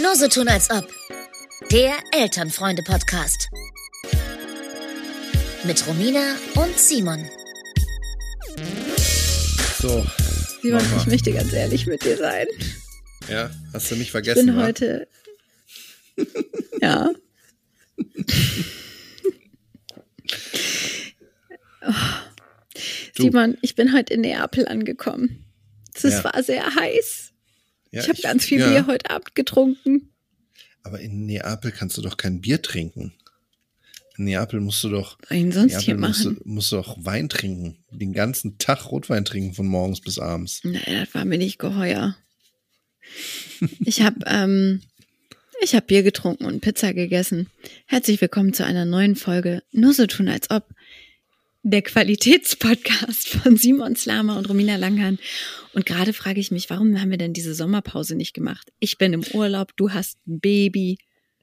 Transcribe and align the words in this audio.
Nur 0.00 0.16
so 0.16 0.28
tun 0.28 0.48
als 0.48 0.70
ob. 0.70 0.88
Der 1.70 1.92
Elternfreunde-Podcast. 2.12 3.48
Mit 5.64 5.86
Romina 5.86 6.34
und 6.54 6.78
Simon. 6.78 7.24
So. 9.80 10.04
Simon, 10.62 10.82
ich 10.98 11.06
möchte 11.06 11.32
ganz 11.32 11.52
ehrlich 11.52 11.86
mit 11.86 12.02
dir 12.04 12.16
sein. 12.16 12.46
Ja, 13.28 13.50
hast 13.72 13.90
du 13.90 13.94
mich 13.96 14.04
Ich 14.06 14.10
vergessen? 14.10 14.46
bin 14.46 14.56
wa? 14.56 14.62
heute. 14.64 15.06
ja. 16.80 17.10
Oh. 21.84 21.92
Du. 23.16 23.24
Simon, 23.24 23.58
ich 23.60 23.74
bin 23.74 23.92
heute 23.92 24.14
in 24.14 24.22
Neapel 24.22 24.66
angekommen. 24.66 25.44
Es 25.94 26.02
Ja. 26.04 26.24
war 26.24 26.42
sehr 26.42 26.74
heiß. 26.74 27.31
Ja, 27.92 28.02
ich 28.02 28.08
habe 28.08 28.20
ganz 28.22 28.46
viel 28.46 28.58
ja, 28.58 28.68
Bier 28.68 28.86
heute 28.86 29.10
Abend 29.10 29.34
getrunken. 29.34 30.08
Aber 30.82 30.98
in 30.98 31.26
Neapel 31.26 31.70
kannst 31.70 31.98
du 31.98 32.02
doch 32.02 32.16
kein 32.16 32.40
Bier 32.40 32.62
trinken. 32.62 33.12
In 34.16 34.24
Neapel 34.24 34.60
musst 34.60 34.82
du 34.82 34.88
doch, 34.88 35.18
denn 35.30 35.52
sonst 35.52 35.72
Neapel 35.72 35.84
hier 35.84 35.96
musst, 35.96 36.24
machen? 36.24 36.38
du, 36.42 36.48
musst 36.48 36.72
du 36.72 36.76
doch 36.76 36.96
Wein 37.04 37.28
trinken. 37.28 37.84
Den 37.90 38.14
ganzen 38.14 38.56
Tag 38.58 38.90
Rotwein 38.90 39.26
trinken 39.26 39.54
von 39.54 39.66
morgens 39.66 40.00
bis 40.00 40.18
abends. 40.18 40.60
Nein, 40.64 40.82
das 40.86 41.14
war 41.14 41.24
mir 41.26 41.38
nicht 41.38 41.58
geheuer. 41.58 42.16
Ich 43.84 44.00
habe 44.00 44.20
ähm, 44.26 44.82
ich 45.60 45.74
hab 45.74 45.86
Bier 45.86 46.02
getrunken 46.02 46.46
und 46.46 46.60
Pizza 46.62 46.94
gegessen. 46.94 47.48
Herzlich 47.86 48.20
willkommen 48.22 48.54
zu 48.54 48.64
einer 48.64 48.86
neuen 48.86 49.16
Folge 49.16 49.62
Nur 49.70 49.92
so 49.92 50.06
tun 50.06 50.28
als 50.28 50.50
ob. 50.50 50.66
Der 51.64 51.82
Qualitätspodcast 51.82 53.28
von 53.28 53.56
Simon 53.56 53.94
Slama 53.94 54.36
und 54.36 54.48
Romina 54.48 54.74
Langhahn. 54.74 55.20
Und 55.74 55.86
gerade 55.86 56.12
frage 56.12 56.40
ich 56.40 56.50
mich, 56.50 56.68
warum 56.70 57.00
haben 57.00 57.10
wir 57.10 57.18
denn 57.18 57.32
diese 57.32 57.54
Sommerpause 57.54 58.16
nicht 58.16 58.34
gemacht? 58.34 58.72
Ich 58.80 58.98
bin 58.98 59.12
im 59.12 59.22
Urlaub, 59.32 59.70
du 59.76 59.90
hast 59.90 60.18
ein 60.26 60.40
Baby. 60.40 60.98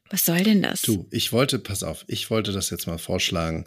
Was 0.10 0.26
soll 0.26 0.44
denn 0.44 0.62
das? 0.62 0.82
Du, 0.82 1.08
ich 1.12 1.32
wollte, 1.32 1.58
pass 1.58 1.84
auf, 1.84 2.04
ich 2.08 2.30
wollte 2.30 2.52
das 2.52 2.70
jetzt 2.70 2.86
mal 2.86 2.98
vorschlagen, 2.98 3.64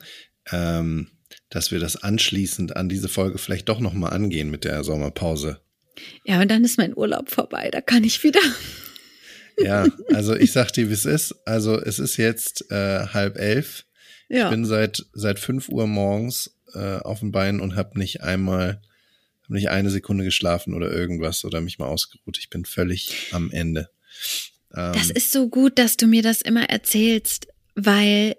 ähm, 0.51 1.09
dass 1.49 1.71
wir 1.71 1.79
das 1.79 1.97
anschließend 1.97 2.77
an 2.77 2.91
diese 2.91 3.09
Folge 3.09 3.39
vielleicht 3.39 3.71
doch 3.71 3.81
nochmal 3.81 4.13
angehen 4.13 4.51
mit 4.51 4.65
der 4.65 4.85
Sommerpause. 4.85 5.63
Ja, 6.27 6.43
und 6.43 6.51
dann 6.51 6.65
ist 6.65 6.77
mein 6.77 6.95
Urlaub 6.95 7.31
vorbei. 7.31 7.71
Da 7.71 7.81
kann 7.81 8.05
ich 8.05 8.23
wieder. 8.25 8.41
Ja, 9.59 9.87
also 10.13 10.35
ich 10.35 10.53
sag 10.53 10.73
dir, 10.73 10.91
wie 10.91 10.95
es 10.95 11.07
ist. 11.07 11.35
Also 11.47 11.81
es 11.81 11.99
ist 11.99 12.19
jetzt 12.19 12.71
äh, 12.71 13.07
halb 13.07 13.39
elf. 13.39 13.87
Ja. 14.33 14.45
Ich 14.47 14.51
bin 14.51 14.65
seit 14.65 15.05
seit 15.13 15.39
fünf 15.39 15.69
Uhr 15.69 15.87
morgens 15.87 16.57
äh, 16.75 16.97
auf 16.97 17.21
dem 17.21 17.33
Bein 17.33 17.61
und 17.61 17.77
habe 17.77 17.99
nicht 17.99 18.23
einmal, 18.23 18.81
hab 19.43 19.51
nicht 19.51 19.69
eine 19.69 19.91
Sekunde 19.91 20.25
geschlafen 20.25 20.73
oder 20.73 20.91
irgendwas 20.91 21.45
oder 21.45 21.61
mich 21.61 21.79
mal 21.79 21.87
ausgeruht. 21.87 22.39
Ich 22.39 22.49
bin 22.49 22.65
völlig 22.65 23.29
am 23.33 23.51
Ende. 23.51 23.91
Ähm, 24.75 24.93
Das 24.95 25.11
ist 25.11 25.33
so 25.33 25.51
gut, 25.51 25.79
dass 25.79 25.99
du 25.99 26.07
mir 26.07 26.23
das 26.23 26.41
immer 26.41 26.65
erzählst, 26.71 27.47
weil 27.75 28.37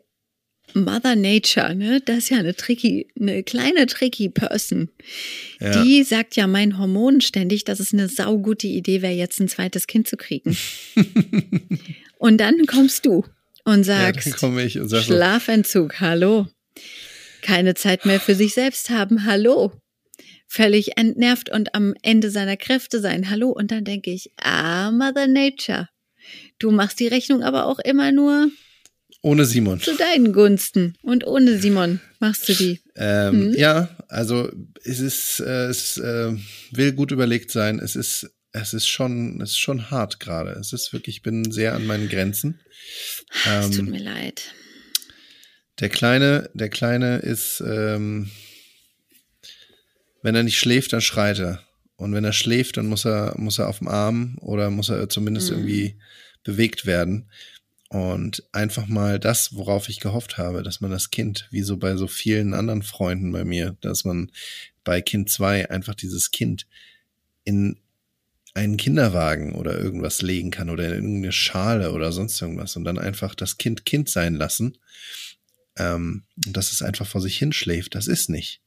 Mother 0.73 1.15
Nature, 1.15 1.75
ne, 1.75 2.01
das 2.01 2.17
ist 2.17 2.29
ja 2.29 2.39
eine 2.39 2.55
tricky, 2.55 3.07
eine 3.19 3.43
kleine 3.43 3.85
tricky 3.85 4.29
Person. 4.29 4.89
ja, 5.59 5.83
Die 5.83 6.01
sagt 6.01 6.35
ja 6.35 6.47
meinen 6.47 6.79
Hormonen 6.79 7.21
ständig, 7.21 7.65
dass 7.65 7.79
es 7.79 7.93
eine 7.93 8.09
saugute 8.09 8.65
Idee 8.65 9.03
wäre, 9.03 9.13
jetzt 9.13 9.39
ein 9.39 9.47
zweites 9.47 9.85
Kind 9.85 10.07
zu 10.07 10.17
kriegen. 10.17 10.57
und 12.17 12.39
dann 12.39 12.65
kommst 12.65 13.05
du 13.05 13.23
und 13.65 13.85
ja, 13.87 13.99
sagst, 14.13 14.37
komme 14.37 14.63
ich 14.63 14.79
und 14.79 14.89
sag 14.89 15.03
Schlafentzug, 15.03 15.99
hallo. 15.99 16.47
Keine 17.41 17.73
Zeit 17.75 18.05
mehr 18.05 18.19
für 18.19 18.35
sich 18.35 18.53
selbst 18.53 18.89
haben, 18.89 19.25
hallo. 19.25 19.71
Völlig 20.47 20.97
entnervt 20.97 21.49
und 21.49 21.73
am 21.75 21.93
Ende 22.01 22.29
seiner 22.29 22.57
Kräfte 22.57 22.99
sein, 22.99 23.29
hallo. 23.29 23.49
Und 23.49 23.71
dann 23.71 23.83
denke 23.83 24.11
ich, 24.11 24.31
ah, 24.37 24.91
Mother 24.91 25.27
Nature. 25.27 25.89
Du 26.59 26.71
machst 26.71 26.99
die 26.99 27.07
Rechnung 27.07 27.43
aber 27.43 27.65
auch 27.65 27.79
immer 27.79 28.11
nur 28.11 28.49
ohne 29.21 29.45
Simon. 29.45 29.79
zu 29.79 29.95
deinen 29.95 30.33
Gunsten. 30.33 30.95
Und 31.01 31.25
ohne 31.25 31.57
Simon 31.57 32.01
machst 32.19 32.47
du 32.49 32.53
die. 32.53 32.81
Ähm, 32.95 33.49
Mhm. 33.49 33.53
Ja, 33.55 33.89
also 34.09 34.51
es 34.83 34.99
ist, 34.99 35.39
äh, 35.39 35.67
es 35.67 35.97
äh, 35.97 36.33
will 36.71 36.93
gut 36.93 37.11
überlegt 37.11 37.49
sein. 37.51 37.79
Es 37.79 37.95
ist, 37.95 38.29
es 38.53 38.73
ist 38.73 38.87
schon, 38.87 39.41
es 39.41 39.51
ist 39.51 39.57
schon 39.59 39.89
hart 39.91 40.19
gerade. 40.19 40.51
Es 40.51 40.73
ist 40.73 40.93
wirklich, 40.93 41.17
ich 41.17 41.21
bin 41.23 41.51
sehr 41.51 41.73
an 41.73 41.85
meinen 41.85 42.07
Grenzen. 42.07 42.59
Es 43.45 43.71
tut 43.71 43.79
Ähm, 43.79 43.89
mir 43.89 43.99
leid. 44.03 44.53
Der 45.79 45.89
Kleine, 45.89 46.49
der 46.53 46.69
Kleine 46.69 47.17
ist, 47.17 47.61
ähm, 47.65 48.29
wenn 50.21 50.35
er 50.35 50.43
nicht 50.43 50.59
schläft, 50.59 50.93
dann 50.93 51.01
schreit 51.01 51.39
er. 51.39 51.63
Und 51.95 52.13
wenn 52.13 52.23
er 52.23 52.33
schläft, 52.33 52.77
dann 52.77 52.87
muss 52.87 53.05
er, 53.05 53.33
muss 53.37 53.59
er 53.59 53.67
auf 53.69 53.79
dem 53.79 53.87
Arm 53.87 54.37
oder 54.39 54.69
muss 54.69 54.89
er 54.89 55.09
zumindest 55.09 55.49
Mhm. 55.51 55.57
irgendwie 55.57 55.95
bewegt 56.43 56.85
werden. 56.85 57.29
Und 57.89 58.43
einfach 58.51 58.87
mal 58.87 59.19
das, 59.19 59.55
worauf 59.55 59.87
ich 59.89 59.99
gehofft 59.99 60.37
habe, 60.37 60.63
dass 60.63 60.81
man 60.81 60.89
das 60.91 61.11
Kind, 61.11 61.47
wie 61.51 61.61
so 61.61 61.77
bei 61.77 61.95
so 61.95 62.07
vielen 62.07 62.53
anderen 62.53 62.81
Freunden 62.81 63.31
bei 63.31 63.45
mir, 63.45 63.77
dass 63.81 64.03
man 64.03 64.31
bei 64.83 65.01
Kind 65.01 65.29
2 65.29 65.69
einfach 65.69 65.93
dieses 65.95 66.31
Kind 66.31 66.65
in 67.43 67.79
einen 68.55 68.77
Kinderwagen 68.77 69.55
oder 69.55 69.77
irgendwas 69.79 70.21
legen 70.21 70.51
kann 70.51 70.69
oder 70.69 70.85
in 70.87 70.93
irgendeine 70.93 71.31
Schale 71.31 71.91
oder 71.91 72.11
sonst 72.11 72.39
irgendwas 72.41 72.75
und 72.75 72.83
dann 72.83 72.99
einfach 72.99 73.33
das 73.35 73.57
Kind 73.57 73.85
Kind 73.85 74.09
sein 74.09 74.35
lassen 74.35 74.77
ähm, 75.75 76.21
dass 76.35 76.71
es 76.71 76.83
einfach 76.83 77.07
vor 77.07 77.19
sich 77.19 77.35
hinschläft. 77.39 77.95
Das 77.95 78.05
ist 78.05 78.29
nicht. 78.29 78.61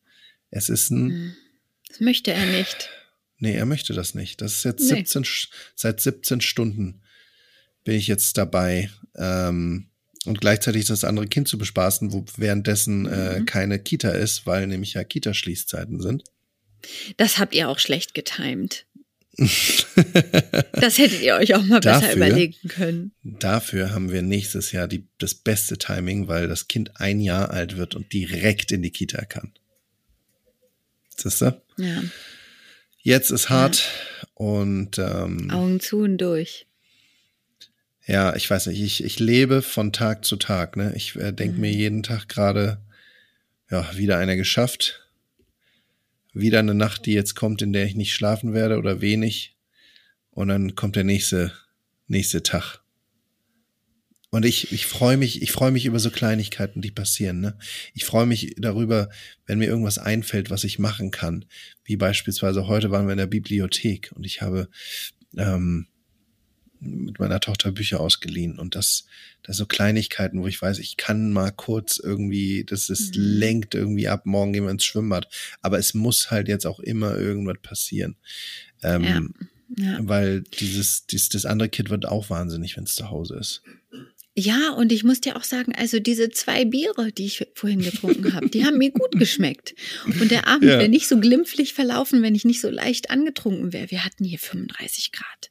Es 0.50 0.68
ist 0.68 0.90
ein, 0.90 1.10
Hm. 1.10 1.36
Das 1.88 2.00
möchte 2.00 2.32
er 2.32 2.44
nicht. 2.46 2.90
nee, 3.38 3.54
er 3.54 3.64
möchte 3.64 3.92
das 3.94 4.14
nicht. 4.16 4.40
Das 4.40 4.54
ist 4.54 4.64
jetzt 4.64 4.80
Nee. 4.90 4.96
17, 5.04 5.22
Sch- 5.24 5.48
seit 5.76 6.00
17 6.00 6.40
Stunden 6.40 7.02
bin 7.84 7.94
ich 7.94 8.08
jetzt 8.08 8.36
dabei. 8.38 8.90
Ähm, 9.14 9.86
und 10.24 10.40
gleichzeitig 10.40 10.86
das 10.86 11.04
andere 11.04 11.28
Kind 11.28 11.46
zu 11.46 11.58
bespaßen, 11.58 12.12
wo 12.12 12.24
währenddessen 12.36 13.06
äh, 13.06 13.38
Mhm. 13.38 13.46
keine 13.46 13.78
Kita 13.78 14.10
ist, 14.10 14.44
weil 14.44 14.66
nämlich 14.66 14.94
ja 14.94 15.04
Kita-Schließzeiten 15.04 16.00
sind. 16.00 16.24
Das 17.18 17.38
habt 17.38 17.54
ihr 17.54 17.68
auch 17.68 17.78
schlecht 17.78 18.14
getimt. 18.14 18.84
Das 20.72 20.98
hättet 20.98 21.22
ihr 21.22 21.34
euch 21.36 21.54
auch 21.54 21.62
mal 21.64 21.80
besser 21.80 22.00
Dafür- 22.00 22.16
überlegen 22.16 22.68
können. 22.68 23.12
Dafür 23.22 23.92
haben 23.92 24.10
wir 24.12 24.22
nächstes 24.22 24.72
Jahr 24.72 24.88
die, 24.88 25.06
das 25.18 25.34
beste 25.34 25.78
Timing, 25.78 26.28
weil 26.28 26.48
das 26.48 26.68
Kind 26.68 27.00
ein 27.00 27.20
Jahr 27.20 27.50
alt 27.50 27.76
wird 27.76 27.94
und 27.94 28.12
direkt 28.12 28.72
in 28.72 28.82
die 28.82 28.90
Kita 28.90 29.24
kann. 29.24 29.52
Siehst 31.16 31.40
du? 31.42 31.60
Ja, 31.78 32.02
Jetzt 33.02 33.30
ist 33.30 33.48
hart 33.50 33.88
und 34.34 34.98
ähm, 34.98 35.50
Augen 35.50 35.80
zu 35.80 35.98
und 35.98 36.18
durch. 36.18 36.66
ja, 38.06 38.34
ich 38.34 38.50
weiß 38.50 38.66
nicht, 38.66 38.80
ich, 38.82 39.04
ich 39.04 39.18
lebe 39.20 39.62
von 39.62 39.92
Tag 39.92 40.24
zu 40.24 40.36
Tag. 40.36 40.76
Ne? 40.76 40.92
Ich 40.96 41.14
äh, 41.16 41.32
denke 41.32 41.58
mir 41.60 41.70
jeden 41.70 42.02
Tag 42.02 42.28
gerade, 42.28 42.78
ja, 43.70 43.88
wieder 43.96 44.18
einer 44.18 44.36
geschafft. 44.36 45.05
Wieder 46.38 46.58
eine 46.58 46.74
Nacht, 46.74 47.06
die 47.06 47.12
jetzt 47.12 47.34
kommt, 47.34 47.62
in 47.62 47.72
der 47.72 47.86
ich 47.86 47.94
nicht 47.94 48.12
schlafen 48.12 48.52
werde 48.52 48.76
oder 48.78 49.00
wenig. 49.00 49.56
Und 50.30 50.48
dann 50.48 50.74
kommt 50.74 50.96
der 50.96 51.04
nächste, 51.04 51.52
nächste 52.08 52.42
Tag. 52.42 52.80
Und 54.28 54.44
ich, 54.44 54.70
ich 54.70 54.84
freue 54.84 55.16
mich, 55.16 55.40
ich 55.40 55.50
freue 55.50 55.70
mich 55.70 55.86
über 55.86 55.98
so 55.98 56.10
Kleinigkeiten, 56.10 56.82
die 56.82 56.90
passieren. 56.90 57.40
Ne? 57.40 57.56
Ich 57.94 58.04
freue 58.04 58.26
mich 58.26 58.54
darüber, 58.58 59.08
wenn 59.46 59.58
mir 59.58 59.66
irgendwas 59.66 59.96
einfällt, 59.96 60.50
was 60.50 60.64
ich 60.64 60.78
machen 60.78 61.10
kann. 61.10 61.46
Wie 61.84 61.96
beispielsweise 61.96 62.66
heute 62.66 62.90
waren 62.90 63.06
wir 63.06 63.12
in 63.12 63.18
der 63.18 63.26
Bibliothek 63.26 64.12
und 64.14 64.24
ich 64.24 64.42
habe 64.42 64.68
ähm, 65.38 65.86
mit 66.80 67.18
meiner 67.18 67.40
Tochter 67.40 67.72
Bücher 67.72 68.00
ausgeliehen 68.00 68.58
und 68.58 68.74
das, 68.74 69.06
das 69.42 69.56
so 69.56 69.66
Kleinigkeiten, 69.66 70.40
wo 70.42 70.46
ich 70.46 70.60
weiß, 70.60 70.78
ich 70.78 70.96
kann 70.96 71.32
mal 71.32 71.50
kurz 71.50 71.98
irgendwie, 71.98 72.64
das 72.64 72.88
ist 72.90 73.16
Mhm. 73.16 73.22
lenkt 73.22 73.74
irgendwie 73.74 74.08
ab, 74.08 74.26
morgen 74.26 74.52
gehen 74.52 74.64
wir 74.64 74.70
ins 74.70 74.84
Schwimmbad, 74.84 75.28
aber 75.60 75.78
es 75.78 75.94
muss 75.94 76.30
halt 76.30 76.48
jetzt 76.48 76.66
auch 76.66 76.80
immer 76.80 77.16
irgendwas 77.16 77.58
passieren. 77.62 78.16
Ähm, 78.82 79.34
Ja. 79.76 79.98
Weil 80.00 80.42
dieses, 80.42 81.06
dieses, 81.06 81.28
das 81.30 81.44
andere 81.44 81.68
Kind 81.68 81.90
wird 81.90 82.06
auch 82.06 82.30
wahnsinnig, 82.30 82.76
wenn 82.76 82.84
es 82.84 82.94
zu 82.94 83.10
Hause 83.10 83.34
ist. 83.36 83.62
Ja, 84.36 84.70
und 84.70 84.92
ich 84.92 85.02
muss 85.02 85.20
dir 85.22 85.34
auch 85.36 85.42
sagen, 85.42 85.74
also 85.74 85.98
diese 85.98 86.28
zwei 86.30 86.64
Biere, 86.66 87.10
die 87.10 87.24
ich 87.24 87.44
vorhin 87.54 87.80
getrunken 87.80 88.32
habe, 88.34 88.48
die 88.48 88.64
haben 88.64 88.78
mir 88.78 88.90
gut 88.92 89.18
geschmeckt. 89.18 89.74
Und 90.20 90.30
der 90.30 90.46
Abend 90.46 90.64
Ja. 90.70 90.78
wäre 90.78 90.88
nicht 90.88 91.08
so 91.08 91.18
glimpflich 91.18 91.72
verlaufen, 91.74 92.22
wenn 92.22 92.34
ich 92.36 92.44
nicht 92.44 92.60
so 92.60 92.70
leicht 92.70 93.10
angetrunken 93.10 93.72
wäre. 93.72 93.90
Wir 93.90 94.04
hatten 94.04 94.24
hier 94.24 94.38
35 94.38 95.10
Grad. 95.10 95.50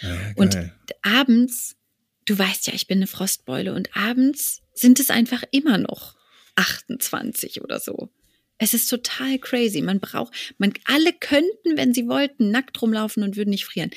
Ja, 0.00 0.16
Und 0.36 0.58
abends, 1.02 1.76
du 2.24 2.38
weißt 2.38 2.66
ja, 2.66 2.74
ich 2.74 2.86
bin 2.86 2.98
eine 2.98 3.06
Frostbeule 3.06 3.74
und 3.74 3.96
abends 3.96 4.62
sind 4.74 5.00
es 5.00 5.10
einfach 5.10 5.42
immer 5.50 5.78
noch 5.78 6.16
28 6.56 7.62
oder 7.62 7.80
so. 7.80 8.10
Es 8.58 8.72
ist 8.72 8.88
total 8.88 9.38
crazy. 9.38 9.82
Man 9.82 10.00
braucht, 10.00 10.32
man, 10.58 10.72
alle 10.84 11.12
könnten, 11.12 11.76
wenn 11.76 11.92
sie 11.92 12.08
wollten, 12.08 12.50
nackt 12.50 12.80
rumlaufen 12.80 13.22
und 13.22 13.36
würden 13.36 13.50
nicht 13.50 13.66
frieren. 13.66 13.90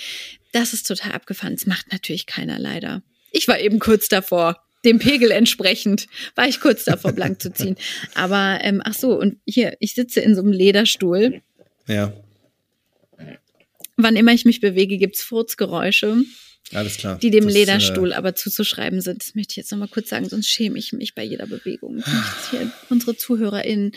Das 0.51 0.73
ist 0.73 0.87
total 0.87 1.13
abgefahren. 1.13 1.55
Das 1.55 1.65
macht 1.65 1.91
natürlich 1.91 2.25
keiner 2.25 2.59
leider. 2.59 3.01
Ich 3.31 3.47
war 3.47 3.59
eben 3.59 3.79
kurz 3.79 4.09
davor. 4.09 4.61
Dem 4.85 4.99
Pegel 4.99 5.31
entsprechend 5.31 6.07
war 6.35 6.47
ich 6.47 6.59
kurz 6.59 6.85
davor, 6.85 7.11
blank 7.13 7.41
zu 7.41 7.53
ziehen. 7.53 7.75
Aber, 8.15 8.59
ähm, 8.61 8.81
ach 8.83 8.93
so, 8.93 9.17
und 9.17 9.37
hier, 9.45 9.75
ich 9.79 9.93
sitze 9.93 10.21
in 10.21 10.35
so 10.35 10.41
einem 10.41 10.51
Lederstuhl. 10.51 11.41
ja. 11.87 12.13
Wann 14.03 14.15
immer 14.15 14.33
ich 14.33 14.45
mich 14.45 14.59
bewege, 14.59 14.97
gibt's 14.97 15.23
Furzgeräusche, 15.23 16.23
Alles 16.73 16.97
klar. 16.97 17.17
die 17.19 17.31
dem 17.31 17.45
Das, 17.45 17.53
Lederstuhl 17.53 18.11
Äh, 18.11 18.15
aber 18.15 18.35
zuzuschreiben 18.35 19.01
sind. 19.01 19.21
Das 19.21 19.35
möchte 19.35 19.53
ich 19.53 19.57
jetzt 19.57 19.71
nochmal 19.71 19.87
kurz 19.87 20.09
sagen, 20.09 20.27
sonst 20.29 20.47
schäme 20.49 20.77
ich 20.77 20.93
mich 20.93 21.15
bei 21.15 21.23
jeder 21.23 21.47
Bewegung. 21.47 21.95
Nicht, 21.95 22.07
hier 22.51 22.71
unsere 22.89 23.15
ZuhörerInnen 23.15 23.91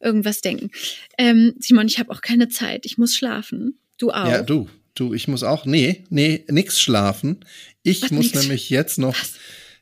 irgendwas 0.00 0.40
denken. 0.40 0.70
Ähm, 1.16 1.54
Simon, 1.58 1.86
ich 1.86 1.98
habe 1.98 2.10
auch 2.10 2.20
keine 2.20 2.48
Zeit. 2.48 2.86
Ich 2.86 2.98
muss 2.98 3.16
schlafen. 3.16 3.78
Du 3.98 4.10
auch. 4.10 4.28
ja, 4.28 4.42
du, 4.42 4.68
du, 4.94 5.14
ich 5.14 5.26
muss 5.28 5.42
auch, 5.42 5.64
nee, 5.64 6.04
nee, 6.10 6.44
nix 6.48 6.80
schlafen. 6.80 7.44
Ich 7.82 8.02
Was, 8.02 8.10
muss 8.10 8.34
nämlich 8.34 8.70
jetzt 8.70 8.98
noch, 8.98 9.16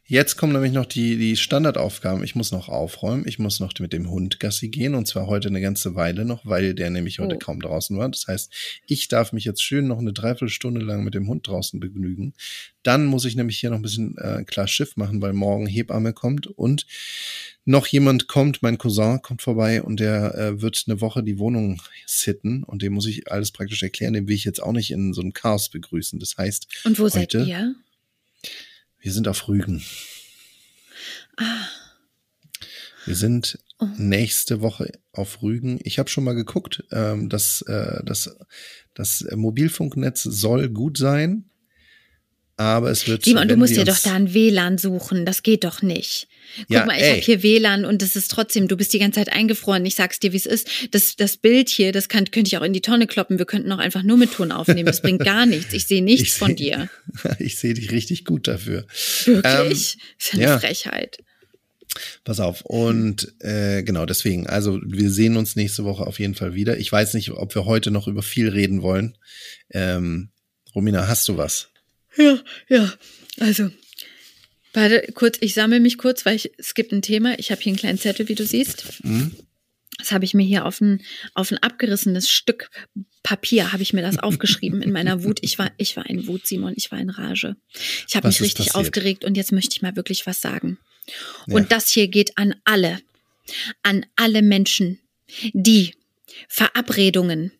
jetzt 0.06 0.36
kommen 0.36 0.52
nämlich 0.52 0.72
noch 0.72 0.86
die, 0.86 1.16
die 1.16 1.36
Standardaufgaben. 1.36 2.22
Ich 2.24 2.34
muss 2.34 2.52
noch 2.52 2.68
aufräumen, 2.68 3.26
ich 3.26 3.38
muss 3.38 3.60
noch 3.60 3.72
mit 3.80 3.92
dem 3.92 4.10
Hund 4.10 4.40
Gassi 4.40 4.68
gehen 4.68 4.94
und 4.94 5.06
zwar 5.06 5.26
heute 5.26 5.48
eine 5.48 5.60
ganze 5.60 5.94
Weile 5.94 6.24
noch, 6.24 6.46
weil 6.46 6.74
der 6.74 6.90
nämlich 6.90 7.18
heute 7.18 7.36
Oh. 7.36 7.38
kaum 7.38 7.60
draußen 7.60 7.96
war. 7.98 8.08
Das 8.08 8.26
heißt, 8.26 8.52
ich 8.86 9.08
darf 9.08 9.32
mich 9.32 9.44
jetzt 9.44 9.62
schön 9.62 9.86
noch 9.88 9.98
eine 9.98 10.12
Dreiviertelstunde 10.12 10.80
lang 10.80 11.04
mit 11.04 11.14
dem 11.14 11.28
Hund 11.28 11.46
draußen 11.48 11.80
begnügen. 11.80 12.34
Dann 12.82 13.06
muss 13.06 13.24
ich 13.24 13.34
nämlich 13.36 13.58
hier 13.58 13.70
noch 13.70 13.76
ein 13.78 13.82
bisschen 13.82 14.16
äh, 14.18 14.44
klar 14.44 14.68
Schiff 14.68 14.96
machen, 14.96 15.20
weil 15.20 15.32
morgen 15.32 15.66
Hebamme 15.66 16.12
kommt 16.12 16.46
und 16.46 16.86
noch 17.64 17.88
jemand 17.88 18.28
kommt, 18.28 18.62
mein 18.62 18.78
Cousin 18.78 19.20
kommt 19.22 19.42
vorbei 19.42 19.82
und 19.82 19.98
der 19.98 20.36
äh, 20.36 20.60
wird 20.62 20.84
eine 20.86 21.00
Woche 21.00 21.24
die 21.24 21.40
Wohnung 21.40 21.82
sitten 22.06 22.62
und 22.62 22.82
dem 22.82 22.92
muss 22.92 23.06
ich 23.06 23.30
alles 23.32 23.50
praktisch 23.50 23.82
erklären. 23.82 24.12
Den 24.12 24.28
will 24.28 24.36
ich 24.36 24.44
jetzt 24.44 24.62
auch 24.62 24.70
nicht 24.70 24.92
in 24.92 25.12
so 25.14 25.20
einem 25.20 25.32
Chaos 25.32 25.68
begrüßen. 25.68 26.20
Das 26.20 26.36
heißt, 26.38 26.68
Und 26.84 26.98
wo 27.00 27.08
seid 27.08 27.34
heute- 27.34 27.44
ihr? 27.48 27.74
Wir 29.06 29.12
sind 29.12 29.28
auf 29.28 29.46
Rügen. 29.46 29.84
Ah, 31.36 31.68
Wir 33.04 33.14
sind 33.14 33.56
Oh. 33.78 33.86
nächste 33.98 34.62
Woche 34.62 34.90
auf 35.12 35.42
Rügen. 35.42 35.78
Ich 35.84 35.98
habe 36.00 36.08
schon 36.08 36.24
mal 36.24 36.34
geguckt, 36.34 36.82
ähm, 36.90 37.28
dass 37.28 37.60
äh, 37.62 38.02
das, 38.04 38.34
das 38.94 39.24
Mobilfunknetz 39.32 40.22
soll 40.24 40.70
gut 40.70 40.96
sein, 40.98 41.44
aber 42.56 42.90
es 42.90 43.06
wird. 43.06 43.24
Simon, 43.24 43.48
du 43.48 43.56
musst 43.56 43.76
dir 43.76 43.84
doch 43.84 43.98
da 43.98 44.14
ein 44.14 44.32
WLAN 44.32 44.78
suchen. 44.78 45.26
Das 45.26 45.42
geht 45.42 45.64
doch 45.64 45.82
nicht. 45.82 46.26
Guck 46.58 46.70
Ja, 46.70 46.86
mal, 46.86 46.96
ich 46.96 47.02
habe 47.08 47.20
hier 47.20 47.42
WLAN 47.42 47.84
und 47.84 48.00
das 48.02 48.16
ist 48.16 48.30
trotzdem, 48.30 48.66
du 48.68 48.76
bist 48.76 48.92
die 48.92 48.98
ganze 48.98 49.20
Zeit 49.20 49.30
eingefroren. 49.32 49.84
Ich 49.84 49.94
sag's 49.94 50.20
dir, 50.20 50.32
wie 50.32 50.36
es 50.38 50.46
ist. 50.46 50.68
Das, 50.92 51.16
das 51.16 51.36
Bild 51.36 51.68
hier, 51.68 51.92
das 51.92 52.08
kann, 52.08 52.30
könnte 52.30 52.48
ich 52.48 52.56
auch 52.56 52.62
in 52.62 52.72
die 52.72 52.80
Tonne 52.80 53.06
kloppen. 53.06 53.38
Wir 53.38 53.44
könnten 53.46 53.70
auch 53.72 53.78
einfach 53.78 54.02
nur 54.02 54.16
mit 54.16 54.32
Ton 54.32 54.52
aufnehmen. 54.52 54.86
Das 54.86 55.02
bringt 55.02 55.22
gar 55.24 55.44
nichts. 55.44 55.74
Ich 55.74 55.86
sehe 55.86 56.02
nichts 56.02 56.22
Ich 56.28 56.32
von 56.34 56.48
seh- 56.50 56.54
dir. 56.54 56.88
ich 57.38 57.56
sehe 57.58 57.74
dich 57.74 57.90
richtig 57.90 58.24
gut 58.24 58.48
dafür. 58.48 58.86
Wirklich? 59.24 59.98
ist 60.18 60.32
ja 60.32 60.32
eine 60.34 60.42
ja. 60.42 60.58
Frechheit. 60.58 61.18
Pass 62.24 62.40
auf. 62.40 62.62
Und 62.62 63.34
äh, 63.40 63.82
genau 63.82 64.06
deswegen. 64.06 64.46
Also 64.46 64.80
wir 64.84 65.10
sehen 65.10 65.36
uns 65.36 65.56
nächste 65.56 65.84
Woche 65.84 66.06
auf 66.06 66.18
jeden 66.20 66.34
Fall 66.34 66.54
wieder. 66.54 66.78
Ich 66.78 66.90
weiß 66.92 67.14
nicht, 67.14 67.30
ob 67.32 67.54
wir 67.54 67.64
heute 67.64 67.90
noch 67.90 68.06
über 68.08 68.22
viel 68.22 68.48
reden 68.48 68.82
wollen. 68.82 69.16
Ähm, 69.70 70.30
Romina, 70.74 71.08
hast 71.08 71.26
du 71.28 71.36
was? 71.38 71.68
Ja, 72.16 72.40
ja. 72.68 72.92
Also, 73.38 73.70
warte, 74.72 75.12
kurz, 75.14 75.38
ich 75.40 75.54
sammle 75.54 75.80
mich 75.80 75.98
kurz, 75.98 76.24
weil 76.24 76.36
ich, 76.36 76.50
es 76.58 76.74
gibt 76.74 76.92
ein 76.92 77.02
Thema. 77.02 77.38
Ich 77.38 77.50
habe 77.50 77.60
hier 77.60 77.70
einen 77.70 77.78
kleinen 77.78 77.98
Zettel, 77.98 78.28
wie 78.28 78.34
du 78.34 78.46
siehst. 78.46 78.84
Hm? 79.02 79.32
Das 79.98 80.12
habe 80.12 80.24
ich 80.24 80.34
mir 80.34 80.44
hier 80.44 80.66
auf 80.66 80.80
ein, 80.80 81.02
auf 81.34 81.50
ein 81.50 81.58
abgerissenes 81.58 82.30
Stück 82.30 82.70
Papier, 83.22 83.72
habe 83.72 83.82
ich 83.82 83.92
mir 83.92 84.02
das 84.02 84.18
aufgeschrieben 84.20 84.82
in 84.82 84.92
meiner 84.92 85.24
Wut. 85.24 85.38
Ich 85.42 85.58
war, 85.58 85.72
ich 85.78 85.96
war 85.96 86.08
in 86.08 86.28
Wut, 86.28 86.46
Simon, 86.46 86.74
ich 86.76 86.92
war 86.92 87.00
in 87.00 87.10
Rage. 87.10 87.56
Ich 88.06 88.14
habe 88.14 88.28
mich 88.28 88.40
richtig 88.40 88.66
passiert? 88.66 88.76
aufgeregt 88.76 89.24
und 89.24 89.36
jetzt 89.36 89.50
möchte 89.50 89.74
ich 89.74 89.82
mal 89.82 89.96
wirklich 89.96 90.26
was 90.26 90.40
sagen. 90.40 90.78
Ja. 91.46 91.56
Und 91.56 91.72
das 91.72 91.90
hier 91.90 92.06
geht 92.06 92.38
an 92.38 92.54
alle, 92.64 93.00
an 93.82 94.06
alle 94.14 94.42
Menschen, 94.42 95.00
die 95.54 95.94
Verabredungen 96.48 97.50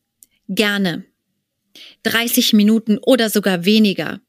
gerne 0.49 1.05
30 2.05 2.53
Minuten 2.53 2.99
oder 2.99 3.29
sogar 3.29 3.65
weniger 3.65 4.21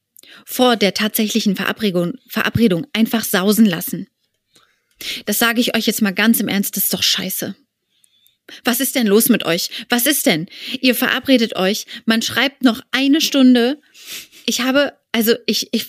vor 0.45 0.75
der 0.75 0.93
tatsächlichen 0.93 1.55
Verabredung, 1.55 2.13
Verabredung 2.27 2.85
einfach 2.93 3.23
sausen 3.23 3.65
lassen. 3.65 4.07
Das 5.25 5.39
sage 5.39 5.61
ich 5.61 5.75
euch 5.75 5.85
jetzt 5.85 6.01
mal 6.01 6.13
ganz 6.13 6.39
im 6.39 6.47
Ernst, 6.47 6.75
das 6.75 6.85
ist 6.85 6.93
doch 6.93 7.03
scheiße. 7.03 7.55
Was 8.63 8.79
ist 8.79 8.95
denn 8.95 9.07
los 9.07 9.29
mit 9.29 9.45
euch? 9.45 9.69
Was 9.89 10.05
ist 10.05 10.25
denn? 10.25 10.47
Ihr 10.81 10.95
verabredet 10.95 11.55
euch, 11.55 11.85
man 12.05 12.21
schreibt 12.21 12.63
noch 12.63 12.81
eine 12.91 13.21
Stunde. 13.21 13.81
Ich 14.45 14.61
habe, 14.61 14.93
also 15.11 15.35
ich, 15.45 15.67
ich 15.73 15.87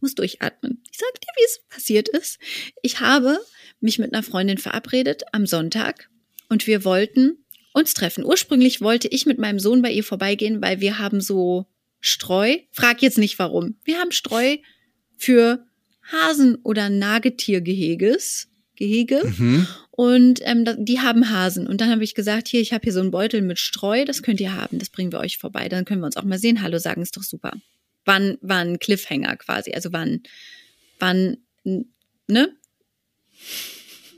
muss 0.00 0.14
durchatmen. 0.14 0.82
Ich 0.90 0.98
sag 0.98 1.20
dir, 1.20 1.28
wie 1.36 1.44
es 1.44 1.60
passiert 1.68 2.08
ist. 2.08 2.38
Ich 2.82 3.00
habe 3.00 3.38
mich 3.80 3.98
mit 3.98 4.12
einer 4.12 4.22
Freundin 4.22 4.58
verabredet 4.58 5.22
am 5.32 5.46
Sonntag 5.46 6.10
und 6.48 6.66
wir 6.66 6.84
wollten 6.84 7.44
uns 7.72 7.94
treffen. 7.94 8.24
Ursprünglich 8.24 8.82
wollte 8.82 9.08
ich 9.08 9.24
mit 9.24 9.38
meinem 9.38 9.58
Sohn 9.58 9.80
bei 9.80 9.90
ihr 9.90 10.04
vorbeigehen, 10.04 10.60
weil 10.60 10.80
wir 10.80 10.98
haben 10.98 11.20
so 11.20 11.66
Streu. 12.02 12.58
Frag 12.70 13.00
jetzt 13.00 13.16
nicht 13.16 13.38
warum. 13.38 13.76
Wir 13.84 13.98
haben 13.98 14.12
Streu 14.12 14.58
für 15.16 15.64
Hasen- 16.12 16.56
oder 16.56 16.90
Nagetiergeheges. 16.90 18.48
Gehege. 18.74 19.22
Mhm. 19.24 19.66
Und 19.90 20.40
ähm, 20.42 20.64
die 20.78 21.00
haben 21.00 21.30
Hasen. 21.30 21.66
Und 21.66 21.80
dann 21.80 21.90
habe 21.90 22.02
ich 22.02 22.14
gesagt, 22.14 22.48
hier, 22.48 22.60
ich 22.60 22.72
habe 22.72 22.82
hier 22.82 22.92
so 22.92 23.00
einen 23.00 23.10
Beutel 23.10 23.42
mit 23.42 23.58
Streu, 23.58 24.04
das 24.04 24.22
könnt 24.22 24.40
ihr 24.40 24.56
haben, 24.56 24.78
das 24.78 24.90
bringen 24.90 25.12
wir 25.12 25.20
euch 25.20 25.38
vorbei. 25.38 25.68
Dann 25.68 25.84
können 25.84 26.00
wir 26.00 26.06
uns 26.06 26.16
auch 26.16 26.24
mal 26.24 26.38
sehen. 26.38 26.62
Hallo 26.62 26.78
sagen, 26.78 27.02
ist 27.02 27.16
doch 27.16 27.22
super. 27.22 27.52
War 28.04 28.16
ein 28.16 28.78
Cliffhanger 28.80 29.36
quasi. 29.36 29.72
Also 29.72 29.92
war 29.92 30.00
ein, 30.00 31.36
ne? 32.26 32.56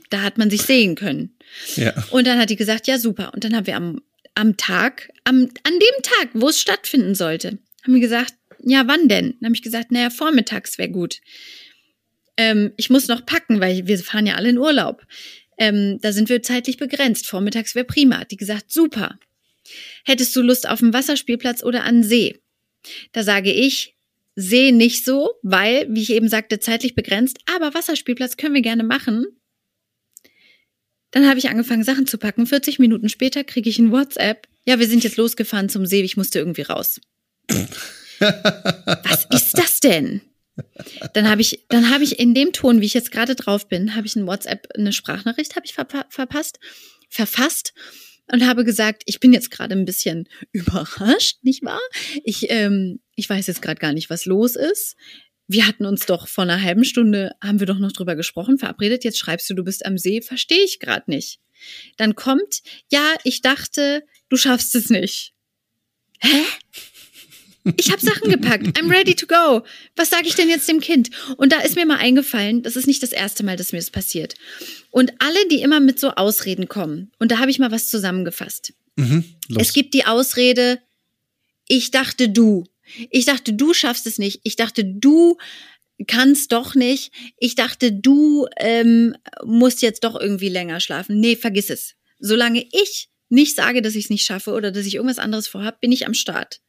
Da 0.09 0.21
hat 0.21 0.37
man 0.37 0.49
sich 0.49 0.63
sehen 0.63 0.95
können. 0.95 1.37
Ja. 1.75 1.93
Und 2.11 2.25
dann 2.25 2.39
hat 2.39 2.49
die 2.49 2.55
gesagt, 2.55 2.87
ja, 2.87 2.97
super. 2.97 3.33
Und 3.33 3.43
dann 3.43 3.55
haben 3.55 3.67
wir 3.67 3.75
am, 3.75 4.01
am 4.33 4.57
Tag, 4.57 5.11
am, 5.25 5.49
an 5.63 5.73
dem 5.73 6.01
Tag, 6.01 6.29
wo 6.33 6.49
es 6.49 6.59
stattfinden 6.59 7.13
sollte, 7.13 7.59
haben 7.85 7.93
wir 7.93 8.01
gesagt, 8.01 8.33
ja, 8.63 8.87
wann 8.87 9.07
denn? 9.07 9.35
Dann 9.39 9.45
habe 9.45 9.55
ich 9.55 9.61
gesagt, 9.61 9.91
naja, 9.91 10.09
vormittags 10.09 10.77
wäre 10.77 10.89
gut. 10.89 11.21
Ähm, 12.35 12.73
ich 12.77 12.89
muss 12.89 13.07
noch 13.07 13.25
packen, 13.25 13.59
weil 13.61 13.87
wir 13.87 13.97
fahren 13.99 14.25
ja 14.25 14.35
alle 14.35 14.49
in 14.49 14.57
Urlaub. 14.57 15.05
Ähm, 15.57 15.99
da 16.01 16.11
sind 16.11 16.29
wir 16.29 16.41
zeitlich 16.41 16.77
begrenzt. 16.77 17.27
Vormittags 17.27 17.75
wäre 17.75 17.85
prima. 17.85 18.25
Die 18.25 18.37
gesagt, 18.37 18.71
super. 18.71 19.19
Hättest 20.03 20.35
du 20.35 20.41
Lust 20.41 20.67
auf 20.67 20.81
einen 20.81 20.93
Wasserspielplatz 20.93 21.63
oder 21.63 21.83
an 21.83 22.03
See? 22.03 22.39
Da 23.11 23.23
sage 23.23 23.51
ich, 23.51 23.95
See 24.35 24.71
nicht 24.71 25.05
so, 25.05 25.31
weil, 25.43 25.87
wie 25.89 26.01
ich 26.01 26.11
eben 26.11 26.27
sagte, 26.27 26.59
zeitlich 26.59 26.93
begrenzt, 26.93 27.37
aber 27.45 27.73
Wasserspielplatz 27.73 28.35
können 28.35 28.53
wir 28.53 28.61
gerne 28.61 28.83
machen. 28.83 29.25
Dann 31.11 31.29
habe 31.29 31.39
ich 31.39 31.47
angefangen, 31.47 31.85
Sachen 31.85 32.05
zu 32.05 32.17
packen. 32.17 32.45
40 32.45 32.77
Minuten 32.77 33.07
später 33.07 33.45
kriege 33.45 33.69
ich 33.69 33.79
ein 33.79 33.93
WhatsApp. 33.93 34.49
Ja, 34.65 34.79
wir 34.79 34.87
sind 34.87 35.05
jetzt 35.05 35.15
losgefahren 35.15 35.69
zum 35.69 35.85
See, 35.85 36.01
ich 36.01 36.17
musste 36.17 36.39
irgendwie 36.39 36.63
raus. 36.63 36.99
Was 38.19 39.27
ist 39.31 39.57
das 39.57 39.79
denn? 39.79 40.21
Dann 41.13 41.29
habe 41.29 41.41
ich, 41.41 41.65
dann 41.69 41.89
habe 41.89 42.03
ich 42.03 42.19
in 42.19 42.33
dem 42.33 42.53
Ton, 42.53 42.79
wie 42.79 42.85
ich 42.85 42.93
jetzt 42.93 43.11
gerade 43.11 43.35
drauf 43.35 43.67
bin, 43.67 43.95
habe 43.95 44.07
ich 44.07 44.15
ein 44.15 44.25
WhatsApp, 44.25 44.69
eine 44.75 44.93
Sprachnachricht 44.93 45.55
habe 45.55 45.65
ich 45.65 45.73
verpa 45.73 46.05
verpasst, 46.09 46.59
verfasst 47.09 47.73
und 48.31 48.45
habe 48.47 48.63
gesagt, 48.63 49.03
ich 49.05 49.19
bin 49.19 49.33
jetzt 49.33 49.51
gerade 49.51 49.75
ein 49.75 49.85
bisschen 49.85 50.27
überrascht, 50.51 51.39
nicht 51.43 51.63
wahr? 51.63 51.81
Ich, 52.23 52.49
ähm, 52.49 52.99
ich 53.15 53.29
weiß 53.29 53.47
jetzt 53.47 53.61
gerade 53.61 53.79
gar 53.79 53.93
nicht, 53.93 54.09
was 54.09 54.25
los 54.25 54.55
ist. 54.55 54.95
Wir 55.47 55.67
hatten 55.67 55.85
uns 55.85 56.05
doch 56.05 56.27
vor 56.27 56.43
einer 56.43 56.61
halben 56.61 56.85
Stunde, 56.85 57.33
haben 57.43 57.59
wir 57.59 57.67
doch 57.67 57.77
noch 57.77 57.91
drüber 57.91 58.15
gesprochen, 58.15 58.57
verabredet. 58.57 59.03
Jetzt 59.03 59.19
schreibst 59.19 59.49
du, 59.49 59.53
du 59.53 59.63
bist 59.63 59.85
am 59.85 59.97
See, 59.97 60.21
verstehe 60.21 60.63
ich 60.63 60.79
gerade 60.79 61.11
nicht. 61.11 61.39
Dann 61.97 62.15
kommt, 62.15 62.61
ja, 62.91 63.13
ich 63.23 63.41
dachte, 63.41 64.03
du 64.29 64.37
schaffst 64.37 64.75
es 64.75 64.89
nicht. 64.89 65.33
Hä? 66.19 66.41
Ich 67.77 67.91
habe 67.91 68.05
Sachen 68.05 68.29
gepackt. 68.29 68.67
I'm 68.77 68.91
ready 68.91 69.15
to 69.15 69.25
go. 69.25 69.63
Was 69.95 70.09
sage 70.09 70.27
ich 70.27 70.35
denn 70.35 70.49
jetzt 70.49 70.69
dem 70.69 70.79
Kind? 70.79 71.09
Und 71.37 71.51
da 71.51 71.61
ist 71.61 71.75
mir 71.75 71.85
mal 71.85 71.97
eingefallen, 71.97 72.61
das 72.61 72.75
ist 72.75 72.85
nicht 72.85 73.01
das 73.01 73.11
erste 73.11 73.43
Mal, 73.43 73.57
dass 73.57 73.71
mir 73.71 73.79
das 73.79 73.89
passiert. 73.89 74.35
Und 74.91 75.13
alle, 75.19 75.47
die 75.49 75.61
immer 75.61 75.79
mit 75.79 75.99
so 75.99 76.11
Ausreden 76.11 76.67
kommen, 76.67 77.11
und 77.19 77.31
da 77.31 77.39
habe 77.39 77.49
ich 77.49 77.59
mal 77.59 77.71
was 77.71 77.89
zusammengefasst. 77.89 78.73
Mhm. 78.95 79.23
Es 79.57 79.73
gibt 79.73 79.93
die 79.93 80.05
Ausrede, 80.05 80.79
ich 81.67 81.91
dachte 81.91 82.29
du. 82.29 82.65
Ich 83.09 83.25
dachte, 83.25 83.53
du 83.53 83.73
schaffst 83.73 84.05
es 84.05 84.19
nicht. 84.19 84.41
Ich 84.43 84.55
dachte, 84.55 84.85
du 84.85 85.37
kannst 86.07 86.51
doch 86.51 86.75
nicht. 86.75 87.11
Ich 87.37 87.55
dachte, 87.55 87.91
du 87.91 88.47
ähm, 88.57 89.15
musst 89.43 89.81
jetzt 89.81 90.03
doch 90.03 90.19
irgendwie 90.19 90.49
länger 90.49 90.79
schlafen. 90.79 91.19
Nee, 91.19 91.35
vergiss 91.35 91.69
es. 91.69 91.95
Solange 92.19 92.65
ich 92.71 93.09
nicht 93.35 93.55
sage, 93.55 93.81
dass 93.81 93.95
ich 93.95 94.05
es 94.05 94.09
nicht 94.09 94.25
schaffe 94.25 94.51
oder 94.53 94.71
dass 94.71 94.85
ich 94.85 94.95
irgendwas 94.95 95.19
anderes 95.19 95.47
vorhab, 95.47 95.79
bin 95.79 95.91
ich 95.91 96.07
am 96.07 96.13
Start. 96.13 96.61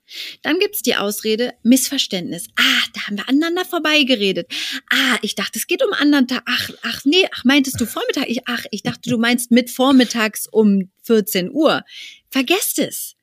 Dann 0.43 0.59
gibt's 0.59 0.83
die 0.83 0.97
Ausrede, 0.97 1.55
Missverständnis. 1.63 2.49
Ah, 2.57 2.85
da 2.95 3.07
haben 3.07 3.17
wir 3.17 3.29
aneinander 3.29 3.65
vorbeigeredet. 3.65 4.53
Ah, 4.91 5.19
ich 5.23 5.35
dachte, 5.35 5.59
es 5.59 5.67
geht 5.67 5.83
um 5.83 5.93
anderen 5.93 6.29
Tag. 6.29 6.43
Ach, 6.47 6.71
ach 6.83 7.05
nee, 7.05 7.27
ach, 7.33 7.45
meintest 7.45 7.81
du 7.81 7.87
Vormittag? 7.87 8.29
Ich, 8.29 8.47
ach, 8.47 8.65
ich 8.71 8.83
dachte, 8.83 9.09
du 9.09 9.19
meinst 9.19 9.51
mit 9.51 9.71
vormittags 9.71 10.47
um 10.51 10.91
14 11.03 11.51
Uhr. 11.51 11.83
Vergesst 12.29 12.79
es. 12.79 13.15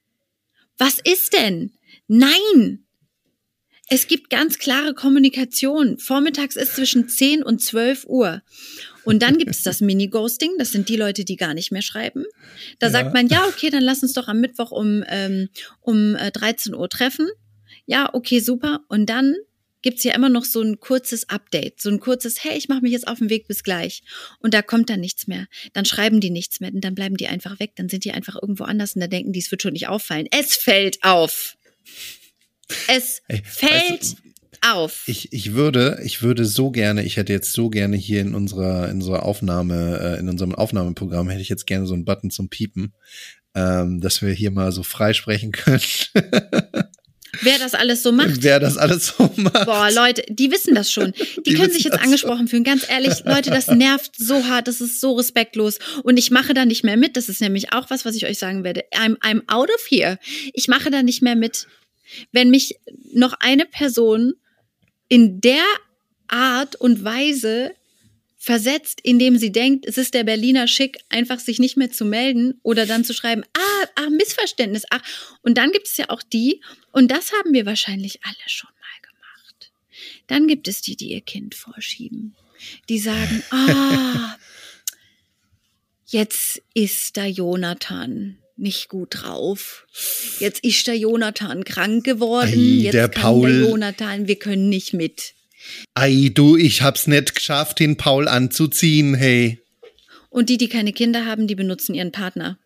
Was 0.78 1.00
ist 1.00 1.34
denn? 1.34 1.74
Nein. 2.08 2.86
Es 3.88 4.08
gibt 4.08 4.30
ganz 4.30 4.58
klare 4.58 4.94
Kommunikation. 4.94 6.00
Vormittags 6.00 6.56
ist 6.56 6.76
zwischen 6.76 7.08
10 7.08 7.44
und 7.44 7.62
12 7.62 8.06
Uhr. 8.06 8.42
Und 9.06 9.22
dann 9.22 9.38
gibt 9.38 9.52
es 9.52 9.64
das 9.64 9.82
Mini-Ghosting, 9.82 10.52
das 10.58 10.72
sind 10.72 10.90
die 10.90 10.96
Leute, 10.96 11.26
die 11.26 11.36
gar 11.36 11.54
nicht 11.54 11.72
mehr 11.72 11.82
schreiben. 11.82 12.26
Da 12.80 12.88
Ja. 12.88 12.92
sagt 12.92 13.14
man, 13.14 13.28
ja, 13.28 13.46
okay, 13.48 13.70
dann 13.70 13.84
lass 13.84 14.02
uns 14.04 14.14
doch 14.14 14.28
am 14.28 14.40
Mittwoch 14.40 14.72
um, 14.72 15.04
ähm, 15.08 15.50
um 15.82 16.16
äh, 16.16 16.32
13 16.32 16.74
Uhr 16.74 16.90
treffen. 16.90 17.28
Ja, 17.86 18.10
okay, 18.14 18.40
super. 18.40 18.82
Und 18.88 19.08
dann 19.08 19.36
gibt's 19.82 20.04
ja 20.06 20.14
immer 20.16 20.30
noch 20.30 20.46
so 20.46 20.62
ein 20.62 20.80
kurzes 20.80 21.28
Update, 21.30 21.82
so 21.82 21.90
ein 21.90 22.00
kurzes, 22.00 22.42
hey, 22.46 22.58
ich 22.58 22.70
mache 22.70 22.80
mich 22.82 22.94
jetzt 22.94 23.08
auf 23.08 23.20
den 23.20 23.30
Weg, 23.30 23.48
bis 23.50 23.64
gleich. 23.64 24.04
Und 24.40 24.54
da 24.54 24.62
kommt 24.62 24.90
dann 24.90 25.02
nichts 25.02 25.28
mehr. 25.28 25.48
Dann 25.74 25.84
schreiben 25.84 26.22
die 26.22 26.30
nichts 26.30 26.62
mehr 26.62 26.72
und 26.74 26.80
dann 26.82 26.96
bleiben 26.96 27.18
die 27.18 27.28
einfach 27.28 27.60
weg. 27.60 27.74
Dann 27.76 27.90
sind 27.90 28.06
die 28.06 28.14
einfach 28.14 28.38
irgendwo 28.42 28.64
anders 28.64 28.96
und 28.96 29.02
da 29.02 29.08
denken 29.08 29.34
die, 29.34 29.40
es 29.42 29.52
wird 29.52 29.62
schon 29.62 29.74
nicht 29.74 29.90
auffallen. 29.90 30.28
Es 30.32 30.56
fällt 30.56 31.04
auf. 31.04 31.58
Es 32.88 33.22
Ey, 33.28 33.44
fällt 33.44 34.00
weißt 34.02 34.16
auf. 34.64 35.04
Ich, 35.08 35.32
ich 35.34 35.54
würde, 35.54 36.00
ich 36.04 36.22
würde 36.22 36.46
so 36.46 36.72
gerne, 36.72 37.04
ich 37.04 37.18
hätte 37.18 37.34
jetzt 37.34 37.54
so 37.54 37.70
gerne 37.70 37.98
hier 37.98 38.22
in 38.22 38.36
unserer, 38.36 38.90
in 38.90 38.96
unserer 38.98 39.24
Aufnahme, 39.24 40.00
äh, 40.00 40.20
in 40.20 40.30
unserem 40.30 40.56
Aufnahmeprogramm 40.56 41.30
hätte 41.30 41.42
ich 41.42 41.50
jetzt 41.50 41.68
gerne 41.68 41.86
so 41.86 41.94
einen 41.94 42.06
Button 42.06 42.32
zum 42.32 42.50
Piepen, 42.50 42.94
ähm, 43.56 44.02
dass 44.02 44.22
wir 44.22 44.32
hier 44.32 44.52
mal 44.52 44.72
so 44.72 44.84
frei 44.84 45.14
sprechen 45.14 45.52
können, 45.52 45.82
Wer 47.42 47.58
das 47.58 47.74
alles 47.74 48.04
so 48.04 48.12
macht. 48.12 48.44
wer 48.44 48.60
das 48.60 48.78
alles 48.78 49.08
so 49.18 49.30
macht. 49.38 49.66
Boah, 49.66 49.90
Leute, 49.92 50.24
die 50.30 50.52
wissen 50.52 50.76
das 50.76 50.92
schon. 50.92 51.14
Die, 51.14 51.44
Die 51.48 51.54
können 51.56 51.72
sich 51.72 51.84
jetzt 51.84 52.00
angesprochen 52.00 52.48
fühlen. 52.48 52.64
Ganz 52.64 52.88
ehrlich, 52.88 53.24
Leute, 53.26 53.50
das 53.50 53.68
nervt 53.68 54.12
so 54.18 54.46
hart, 54.46 54.68
das 54.68 54.82
ist 54.82 55.02
so 55.02 55.14
respektlos. 55.14 55.80
Und 56.04 56.18
ich 56.18 56.30
mache 56.30 56.54
da 56.54 56.66
nicht 56.66 56.84
mehr 56.84 56.98
mit. 56.98 57.18
Das 57.18 57.30
ist 57.30 57.42
nämlich 57.42 57.74
auch 57.74 57.90
was, 57.90 58.06
was 58.06 58.16
ich 58.16 58.26
euch 58.26 58.38
sagen 58.38 58.64
werde. 58.64 58.84
I'm, 58.94 59.18
I'm 59.20 59.42
out 59.48 59.70
of 59.70 59.86
here. 59.90 60.20
Ich 60.54 60.68
mache 60.68 60.92
da 60.92 61.02
nicht 61.02 61.24
mehr 61.24 61.36
mit. 61.36 61.68
Wenn 62.32 62.52
mich 62.52 62.76
noch 63.14 63.34
eine 63.40 63.66
Person 63.66 64.34
in 65.08 65.42
der 65.42 65.64
Art 66.28 66.76
und 66.76 67.04
Weise 67.04 67.76
versetzt, 68.44 69.00
indem 69.04 69.38
sie 69.38 69.54
denkt, 69.54 69.86
es 69.86 69.98
ist 69.98 70.14
der 70.14 70.26
Berliner 70.26 70.68
Schick, 70.68 70.98
einfach 71.08 71.40
sich 71.40 71.60
nicht 71.60 71.78
mehr 71.78 71.92
zu 71.92 72.04
melden 72.04 72.60
oder 72.62 72.86
dann 72.86 73.06
zu 73.06 73.14
schreiben, 73.14 73.44
ah, 73.56 73.88
ah, 73.96 74.10
Missverständnis, 74.10 74.84
ach. 74.90 75.02
Und 75.44 75.58
dann 75.58 75.72
gibt 75.72 75.88
es 75.88 75.96
ja 75.96 76.10
auch 76.10 76.22
die, 76.22 76.62
und 76.92 77.10
das 77.10 77.32
haben 77.32 77.54
wir 77.54 77.66
wahrscheinlich 77.66 78.20
alle 78.24 78.36
schon 78.48 78.70
mal 78.70 79.10
gemacht. 79.10 79.72
Dann 80.28 80.48
gibt 80.48 80.68
es 80.68 80.82
die, 80.82 80.98
die 80.98 81.12
ihr 81.12 81.22
Kind 81.22 81.56
vorschieben, 81.56 82.36
die 82.90 83.00
sagen, 83.00 83.44
ah, 83.52 84.36
jetzt 86.08 86.62
ist 86.74 87.16
da 87.16 87.26
Jonathan 87.26 88.43
nicht 88.56 88.90
gut 88.90 89.10
drauf. 89.12 89.86
Jetzt 90.40 90.64
ist 90.64 90.86
der 90.88 90.98
Jonathan 90.98 91.64
krank 91.64 92.04
geworden. 92.04 92.54
Ei, 92.54 92.84
jetzt 92.84 92.94
der 92.94 93.10
kann 93.10 93.22
Paul. 93.24 93.52
der 93.62 93.70
Jonathan, 93.70 94.28
wir 94.28 94.36
können 94.36 94.70
nicht 94.70 94.94
mit. 94.94 95.34
Ei, 95.96 96.30
du, 96.34 96.58
ich 96.58 96.82
hab's 96.82 97.08
nicht 97.08 97.36
geschafft, 97.36 97.80
den 97.80 97.98
Paul 97.98 98.28
anzuziehen, 98.28 99.16
hey. 99.16 99.60
Und 100.30 100.50
die, 100.50 100.58
die 100.58 100.68
keine 100.70 100.94
Kinder 100.94 101.26
haben, 101.26 101.48
die 101.48 101.56
benutzen 101.56 101.94
ihren 101.96 102.12
Partner. 102.12 102.58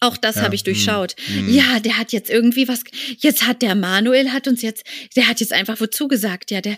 Auch 0.00 0.16
das 0.16 0.36
Ja, 0.36 0.42
habe 0.42 0.54
ich 0.54 0.60
hm, 0.60 0.66
durchschaut. 0.66 1.16
hm. 1.26 1.52
Ja, 1.54 1.80
der 1.80 1.96
hat 1.98 2.12
jetzt 2.12 2.28
irgendwie 2.30 2.68
was. 2.68 2.84
Jetzt 3.18 3.46
hat 3.46 3.62
der 3.62 3.74
Manuel 3.74 4.30
hat 4.32 4.46
uns 4.46 4.60
jetzt, 4.62 4.84
der 5.16 5.26
hat 5.28 5.40
jetzt 5.40 5.52
einfach 5.52 5.80
wozu 5.80 6.08
gesagt. 6.08 6.50
Ja, 6.50 6.60
der. 6.60 6.76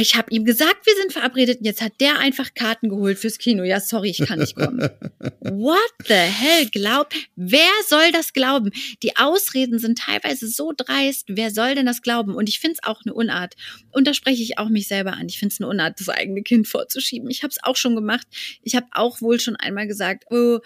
Ich 0.00 0.14
habe 0.14 0.30
ihm 0.32 0.44
gesagt, 0.44 0.86
wir 0.86 0.94
sind 0.96 1.12
verabredet. 1.12 1.58
Und 1.58 1.64
jetzt 1.64 1.82
hat 1.82 1.92
der 2.00 2.18
einfach 2.18 2.54
Karten 2.54 2.88
geholt 2.88 3.18
fürs 3.18 3.38
Kino. 3.38 3.64
Ja, 3.64 3.80
sorry, 3.80 4.10
ich 4.10 4.18
kann 4.26 4.38
nicht 4.38 4.54
kommen. 4.54 4.80
What 5.40 5.92
the 6.06 6.14
hell? 6.14 6.66
Glaub, 6.70 7.12
wer 7.36 7.70
soll 7.86 8.12
das 8.12 8.32
glauben? 8.32 8.70
Die 9.02 9.16
Ausreden 9.16 9.78
sind 9.78 9.98
teilweise 9.98 10.48
so 10.48 10.72
dreist. 10.76 11.26
Wer 11.28 11.50
soll 11.50 11.74
denn 11.74 11.86
das 11.86 12.02
glauben? 12.02 12.34
Und 12.34 12.48
ich 12.48 12.60
finde 12.60 12.78
es 12.80 12.88
auch 12.88 13.00
eine 13.04 13.14
Unart. 13.14 13.54
Und 13.90 14.06
da 14.06 14.14
spreche 14.14 14.42
ich 14.42 14.58
auch 14.58 14.68
mich 14.68 14.88
selber 14.88 15.14
an. 15.14 15.28
Ich 15.28 15.38
finde 15.38 15.52
es 15.52 15.60
eine 15.60 15.68
Unart, 15.68 15.98
das 15.98 16.08
eigene 16.08 16.42
Kind 16.42 16.68
vorzuschieben. 16.68 17.30
Ich 17.30 17.42
habe 17.42 17.50
es 17.50 17.62
auch 17.62 17.76
schon 17.76 17.94
gemacht. 17.94 18.26
Ich 18.62 18.76
habe 18.76 18.86
auch 18.92 19.20
wohl 19.20 19.40
schon 19.40 19.56
einmal 19.56 19.86
gesagt, 19.86 20.24
oh, 20.30 20.60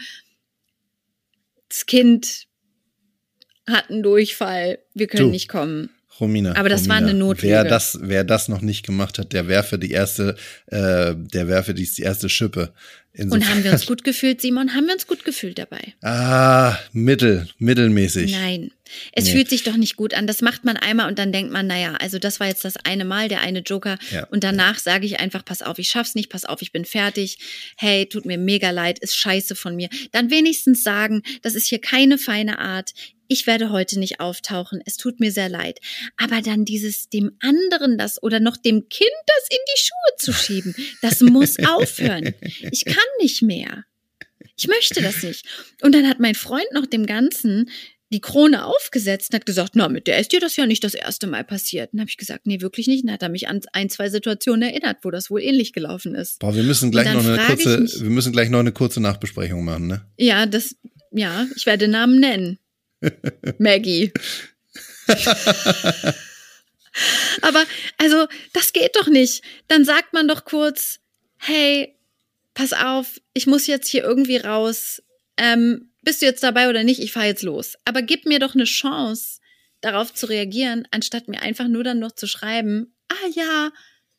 das 1.69 1.87
Kind 1.87 2.47
hat 3.67 3.91
einen 3.91 4.03
Durchfall. 4.03 4.79
Wir 4.95 5.07
können 5.07 5.29
Du. 5.29 5.31
nicht 5.31 5.49
kommen. 5.49 5.91
Romina. 6.21 6.55
Aber 6.57 6.69
das 6.69 6.89
war 6.89 6.97
Romina, 6.97 7.11
eine 7.11 7.19
Notlüge. 7.19 7.49
Wer 7.53 7.65
das, 7.65 7.99
wer 8.03 8.25
das 8.25 8.49
noch 8.49 8.61
nicht 8.61 8.85
gemacht 8.85 9.19
hat, 9.19 9.33
der 9.33 9.49
werfe 9.49 9.79
die 9.79 9.91
erste, 9.91 10.37
äh, 10.67 11.15
der 11.17 11.49
werfe 11.49 11.75
die, 11.75 11.85
die 11.91 12.03
erste 12.03 12.29
Schippe. 12.29 12.73
Und 13.15 13.25
Insofern- 13.25 13.49
haben 13.49 13.65
wir 13.65 13.73
uns 13.73 13.87
gut 13.93 14.05
gefühlt, 14.05 14.41
Simon? 14.41 14.75
Haben 14.75 14.87
wir 14.87 14.95
uns 14.95 15.07
gut 15.07 15.25
gefühlt 15.25 15.59
dabei? 15.59 15.95
Ah, 16.03 16.77
mittel, 16.93 17.49
mittelmäßig. 17.59 18.33
Nein. 18.33 18.71
Es 19.13 19.25
Nee. 19.27 19.33
fühlt 19.33 19.51
sich 19.51 19.63
doch 19.63 19.77
nicht 19.77 19.97
gut 19.97 20.15
an. 20.15 20.27
Das 20.27 20.43
macht 20.43 20.65
man 20.65 20.77
einmal 20.77 21.09
und 21.09 21.19
dann 21.19 21.33
denkt 21.33 21.53
man, 21.53 21.67
naja, 21.67 21.95
also 22.01 22.19
das 22.19 22.41
war 22.41 22.49
jetzt 22.49 22.65
das 22.65 22.77
eine 22.85 23.05
Mal, 23.05 23.29
der 23.29 23.41
eine 23.41 23.61
Joker. 23.61 23.99
Ja. 24.11 24.25
Und 24.29 24.45
danach 24.45 24.79
sage 24.79 25.07
ich 25.07 25.21
einfach, 25.21 25.45
pass 25.45 25.63
auf, 25.63 25.79
ich 25.79 25.89
schaff's 25.91 26.15
nicht, 26.15 26.29
pass 26.31 26.45
auf, 26.45 26.63
ich 26.63 26.73
bin 26.73 26.85
fertig. 26.85 27.39
Hey, 27.77 28.07
tut 28.07 28.25
mir 28.27 28.39
mega 28.39 28.71
leid, 28.71 28.99
ist 28.99 29.17
scheiße 29.17 29.55
von 29.55 29.77
mir. 29.77 29.89
Dann 30.13 30.31
wenigstens 30.31 30.83
sagen, 30.83 31.23
das 31.43 31.55
ist 31.55 31.67
hier 31.67 31.81
keine 31.81 32.19
feine 32.19 32.59
Art. 32.59 32.93
Ich 33.29 33.47
werde 33.47 33.71
heute 33.71 33.99
nicht 33.99 34.21
auftauchen. 34.21 34.83
Es 34.85 34.99
tut 34.99 35.19
mir 35.19 35.33
sehr 35.33 35.49
leid. 35.49 35.79
Aber 36.19 36.43
dann 36.43 36.67
dieses 36.67 37.09
dem 37.09 37.37
anderen 37.41 37.97
das 37.97 38.23
oder 38.23 38.41
noch 38.41 38.59
dem 38.59 38.89
Kind 38.91 39.09
das 39.27 39.49
in 39.49 39.57
die 39.75 39.81
Schuhe 39.81 40.17
zu 40.19 40.33
schieben, 40.35 40.75
das 41.01 41.21
muss 41.21 41.57
aufhören. 41.67 42.35
Ich 42.71 42.85
kann 42.85 42.97
nicht 43.21 43.41
mehr. 43.41 43.85
Ich 44.59 44.69
möchte 44.69 45.01
das 45.01 45.23
nicht. 45.23 45.47
Und 45.81 45.95
dann 45.95 46.07
hat 46.07 46.21
mein 46.21 46.35
Freund 46.35 46.67
noch 46.73 46.85
dem 46.85 47.07
Ganzen 47.07 47.71
die 48.13 48.21
Krone 48.21 48.65
aufgesetzt 48.67 49.31
und 49.33 49.37
hat 49.41 49.47
gesagt, 49.47 49.73
na, 49.75 49.89
mit 49.89 50.07
der 50.07 50.19
ist 50.19 50.33
dir 50.33 50.41
das 50.41 50.57
ja 50.57 50.67
nicht 50.67 50.85
das 50.85 50.95
erste 50.95 51.27
Mal 51.27 51.43
passiert. 51.45 51.93
Und 51.93 52.01
habe 52.01 52.09
ich 52.11 52.17
gesagt, 52.17 52.47
nee, 52.47 52.61
wirklich 52.61 52.87
nicht. 52.87 53.01
Und 53.03 53.07
dann 53.09 53.15
hat 53.15 53.23
er 53.23 53.29
mich 53.29 53.49
an 53.49 53.61
ein, 53.73 53.91
zwei 53.91 54.09
Situationen 54.11 54.63
erinnert, 54.69 54.99
wo 55.03 55.11
das 55.11 55.31
wohl 55.31 55.41
ähnlich 55.43 55.73
gelaufen 55.73 56.15
ist. 56.15 56.39
Boah, 56.39 56.55
wir 56.55 56.63
müssen 56.63 56.91
gleich 56.91 57.13
noch 57.13 57.25
dann 57.25 57.39
eine 57.39 57.47
kurze, 57.47 57.79
mich- 57.79 58.01
wir 58.01 58.11
müssen 58.11 58.33
gleich 58.33 58.51
noch 58.51 58.61
eine 58.61 58.73
kurze 58.73 59.01
Nachbesprechung 59.01 59.65
machen, 59.65 59.87
ne? 59.89 60.07
Ja, 60.19 60.47
das, 60.47 60.77
ja, 61.11 61.47
ich 61.57 61.67
werde 61.67 61.89
Namen 61.89 62.21
nennen. 62.21 62.59
Maggie. 63.59 64.13
Aber, 67.41 67.65
also, 67.99 68.27
das 68.53 68.73
geht 68.73 68.95
doch 68.97 69.09
nicht. 69.09 69.43
Dann 69.69 69.85
sagt 69.85 70.13
man 70.13 70.29
doch 70.29 70.45
kurz, 70.45 71.01
hey, 71.39 71.97
pass 72.55 72.73
auf, 72.73 73.21
ich 73.35 73.47
muss 73.47 73.67
jetzt 73.67 73.89
hier 73.89 74.03
irgendwie 74.05 74.37
raus. 74.37 75.03
Ähm, 75.39 75.89
bist 76.03 76.23
du 76.23 76.27
jetzt 76.27 76.43
dabei 76.43 76.69
oder 76.69 76.85
nicht? 76.85 77.01
Ich 77.01 77.13
fahre 77.13 77.27
jetzt 77.27 77.43
los. 77.43 77.75
Aber 77.85 78.03
gib 78.03 78.27
mir 78.27 78.39
doch 78.39 78.55
eine 78.55 78.65
Chance, 78.65 79.41
darauf 79.83 80.15
zu 80.15 80.27
reagieren, 80.27 80.87
anstatt 80.91 81.29
mir 81.29 81.43
einfach 81.43 81.69
nur 81.69 81.85
dann 81.85 81.99
noch 81.99 82.13
zu 82.13 82.27
schreiben, 82.27 82.95
ah 83.09 83.29
ja, 83.35 83.73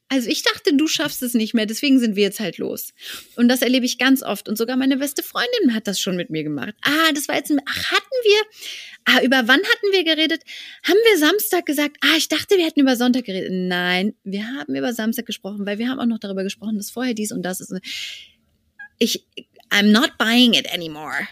also 0.10 0.30
ich 0.30 0.44
dachte, 0.44 0.76
du 0.76 0.88
schaffst 0.88 1.24
es 1.24 1.34
nicht 1.34 1.56
mehr, 1.56 1.66
deswegen 1.66 1.98
sind 2.00 2.16
wir 2.16 2.24
jetzt 2.24 2.40
halt 2.40 2.60
los. 2.60 2.94
Und 3.36 3.48
das 3.48 3.64
erlebe 3.64 3.86
ich 3.86 3.98
ganz 3.98 4.22
oft. 4.22 4.48
Und 4.48 4.58
sogar 4.58 4.76
meine 4.76 4.98
beste 4.98 5.24
Freundin 5.24 5.74
hat 5.74 5.88
das 5.88 6.00
schon 6.00 6.16
mit 6.16 6.30
mir 6.30 6.44
gemacht. 6.44 6.76
Ah, 6.82 7.12
das 7.16 7.28
war 7.28 7.36
jetzt 7.36 7.50
ein, 7.50 7.62
ach, 7.66 7.92
hatten 7.92 8.04
wir, 8.24 8.42
ah, 9.06 9.22
über 9.24 9.48
wann 9.48 9.62
hatten 9.62 9.92
wir 9.92 10.04
geredet? 10.04 10.44
Haben 10.84 11.00
wir 11.10 11.18
Samstag 11.18 11.66
gesagt, 11.66 11.98
ah, 12.02 12.16
ich 12.16 12.28
dachte, 12.28 12.58
wir 12.58 12.66
hätten 12.66 12.82
über 12.82 12.96
Sonntag 12.96 13.26
geredet. 13.26 13.50
Nein, 13.54 14.14
wir 14.24 14.46
haben 14.46 14.76
über 14.76 14.94
Samstag 14.94 15.26
gesprochen, 15.26 15.66
weil 15.66 15.80
wir 15.80 15.90
haben 15.90 16.00
auch 16.00 16.06
noch 16.06 16.20
darüber 16.20 16.44
gesprochen, 16.44 16.78
dass 16.78 16.92
vorher 16.92 17.16
dies 17.16 17.32
und 17.32 17.42
das 17.42 17.60
ist. 17.60 17.74
Ich, 19.00 19.26
I'm 19.72 19.92
not 19.92 20.20
buying 20.20 20.54
it 20.54 20.72
anymore. 20.72 21.28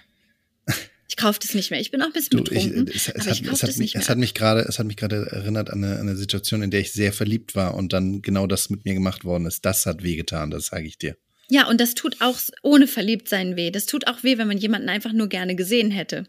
Ich 1.11 1.17
kaufe 1.17 1.39
das 1.41 1.53
nicht 1.55 1.71
mehr. 1.71 1.81
Ich 1.81 1.91
bin 1.91 2.01
auch 2.01 2.05
ein 2.05 2.13
bisschen 2.13 2.41
Du, 2.41 2.53
ich, 2.53 2.69
betrunken, 2.69 2.87
es, 2.87 3.09
es, 3.09 3.09
aber 3.09 3.25
hat, 3.25 3.41
ich 3.41 3.51
es, 3.51 3.63
hat 3.63 3.75
mich, 3.75 3.95
es 3.95 4.09
hat 4.09 4.17
mich 4.17 4.33
gerade, 4.33 4.61
es 4.61 4.79
hat 4.79 4.87
mich 4.87 4.95
gerade 4.95 5.27
erinnert 5.29 5.69
an 5.69 5.83
eine, 5.83 5.95
an 5.95 6.07
eine 6.07 6.15
Situation, 6.15 6.63
in 6.63 6.71
der 6.71 6.79
ich 6.79 6.93
sehr 6.93 7.11
verliebt 7.11 7.53
war 7.53 7.75
und 7.75 7.91
dann 7.91 8.21
genau 8.21 8.47
das 8.47 8.69
mit 8.69 8.85
mir 8.85 8.93
gemacht 8.93 9.25
worden 9.25 9.45
ist. 9.45 9.65
Das 9.65 9.85
hat 9.85 10.03
wehgetan, 10.03 10.51
das 10.51 10.67
sage 10.67 10.87
ich 10.87 10.97
dir. 10.97 11.17
Ja, 11.49 11.67
und 11.67 11.81
das 11.81 11.95
tut 11.95 12.21
auch 12.21 12.39
ohne 12.63 12.87
Verliebtsein 12.87 13.57
weh. 13.57 13.71
Das 13.71 13.87
tut 13.87 14.07
auch 14.07 14.23
weh, 14.23 14.37
wenn 14.37 14.47
man 14.47 14.57
jemanden 14.57 14.87
einfach 14.87 15.11
nur 15.11 15.27
gerne 15.27 15.57
gesehen 15.57 15.91
hätte. 15.91 16.27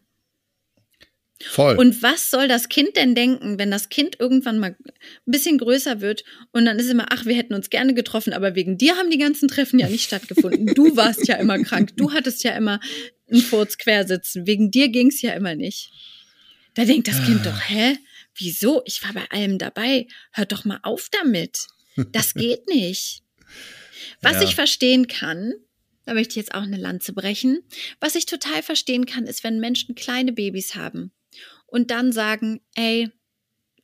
Voll. 1.44 1.76
Und 1.76 2.02
was 2.02 2.30
soll 2.30 2.48
das 2.48 2.68
Kind 2.68 2.96
denn 2.96 3.14
denken, 3.14 3.58
wenn 3.60 3.70
das 3.70 3.88
Kind 3.88 4.18
irgendwann 4.18 4.58
mal 4.58 4.76
ein 4.80 4.92
bisschen 5.26 5.58
größer 5.58 6.00
wird 6.00 6.24
und 6.50 6.64
dann 6.64 6.78
ist 6.78 6.90
immer, 6.90 7.06
ach, 7.10 7.24
wir 7.24 7.36
hätten 7.36 7.54
uns 7.54 7.70
gerne 7.70 7.94
getroffen, 7.94 8.32
aber 8.32 8.56
wegen 8.56 8.78
dir 8.78 8.96
haben 8.96 9.10
die 9.10 9.18
ganzen 9.18 9.48
Treffen 9.48 9.78
ja 9.78 9.88
nicht 9.88 10.04
stattgefunden. 10.06 10.74
Du 10.74 10.96
warst 10.96 11.28
ja 11.28 11.36
immer 11.36 11.62
krank, 11.62 11.96
du 11.96 12.12
hattest 12.12 12.42
ja 12.42 12.56
immer 12.56 12.80
einen 13.32 13.42
Furz 13.42 13.78
quersitzen, 13.78 14.46
wegen 14.46 14.70
dir 14.70 14.88
ging's 14.88 15.22
ja 15.22 15.32
immer 15.32 15.54
nicht. 15.54 15.90
Da 16.74 16.84
denkt 16.84 17.08
das 17.08 17.24
Kind 17.24 17.44
doch, 17.44 17.60
hä? 17.68 17.98
Wieso? 18.36 18.82
Ich 18.86 19.02
war 19.04 19.12
bei 19.12 19.30
allem 19.30 19.58
dabei. 19.58 20.06
Hört 20.32 20.52
doch 20.52 20.64
mal 20.64 20.80
auf 20.82 21.08
damit. 21.10 21.66
Das 22.12 22.32
geht 22.34 22.66
nicht. 22.68 23.22
Was 24.22 24.34
Ja. 24.34 24.42
ich 24.44 24.54
verstehen 24.54 25.06
kann, 25.06 25.52
da 26.06 26.14
möchte 26.14 26.30
ich 26.30 26.36
jetzt 26.36 26.54
auch 26.54 26.62
eine 26.62 26.78
Lanze 26.78 27.12
brechen. 27.12 27.60
Was 28.00 28.14
ich 28.14 28.24
total 28.26 28.62
verstehen 28.62 29.04
kann, 29.06 29.26
ist, 29.26 29.44
wenn 29.44 29.60
Menschen 29.60 29.94
kleine 29.94 30.32
Babys 30.32 30.74
haben 30.74 31.12
und 31.66 31.90
dann 31.90 32.12
sagen, 32.12 32.60
ey, 32.74 33.10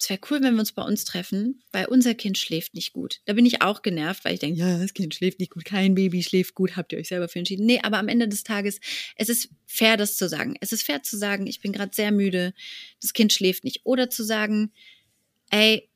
es 0.00 0.08
wäre 0.08 0.20
cool, 0.30 0.40
wenn 0.42 0.54
wir 0.54 0.60
uns 0.60 0.72
bei 0.72 0.82
uns 0.82 1.04
treffen, 1.04 1.60
weil 1.72 1.86
unser 1.86 2.14
Kind 2.14 2.38
schläft 2.38 2.74
nicht 2.74 2.92
gut. 2.92 3.20
Da 3.24 3.32
bin 3.32 3.44
ich 3.44 3.62
auch 3.62 3.82
genervt, 3.82 4.24
weil 4.24 4.34
ich 4.34 4.40
denke, 4.40 4.60
ja, 4.60 4.78
das 4.78 4.94
Kind 4.94 5.14
schläft 5.14 5.40
nicht 5.40 5.50
gut, 5.50 5.64
kein 5.64 5.96
Baby 5.96 6.22
schläft 6.22 6.54
gut, 6.54 6.76
habt 6.76 6.92
ihr 6.92 7.00
euch 7.00 7.08
selber 7.08 7.28
für 7.28 7.40
entschieden. 7.40 7.66
Nee, 7.66 7.80
aber 7.82 7.98
am 7.98 8.06
Ende 8.06 8.28
des 8.28 8.44
Tages, 8.44 8.78
es 9.16 9.28
ist 9.28 9.50
fair, 9.66 9.96
das 9.96 10.16
zu 10.16 10.28
sagen. 10.28 10.54
Es 10.60 10.70
ist 10.70 10.82
fair 10.82 11.02
zu 11.02 11.16
sagen, 11.16 11.48
ich 11.48 11.60
bin 11.60 11.72
gerade 11.72 11.94
sehr 11.94 12.12
müde, 12.12 12.54
das 13.02 13.12
Kind 13.12 13.32
schläft 13.32 13.64
nicht. 13.64 13.80
Oder 13.84 14.08
zu 14.08 14.22
sagen, 14.22 14.72
ey, 15.50 15.88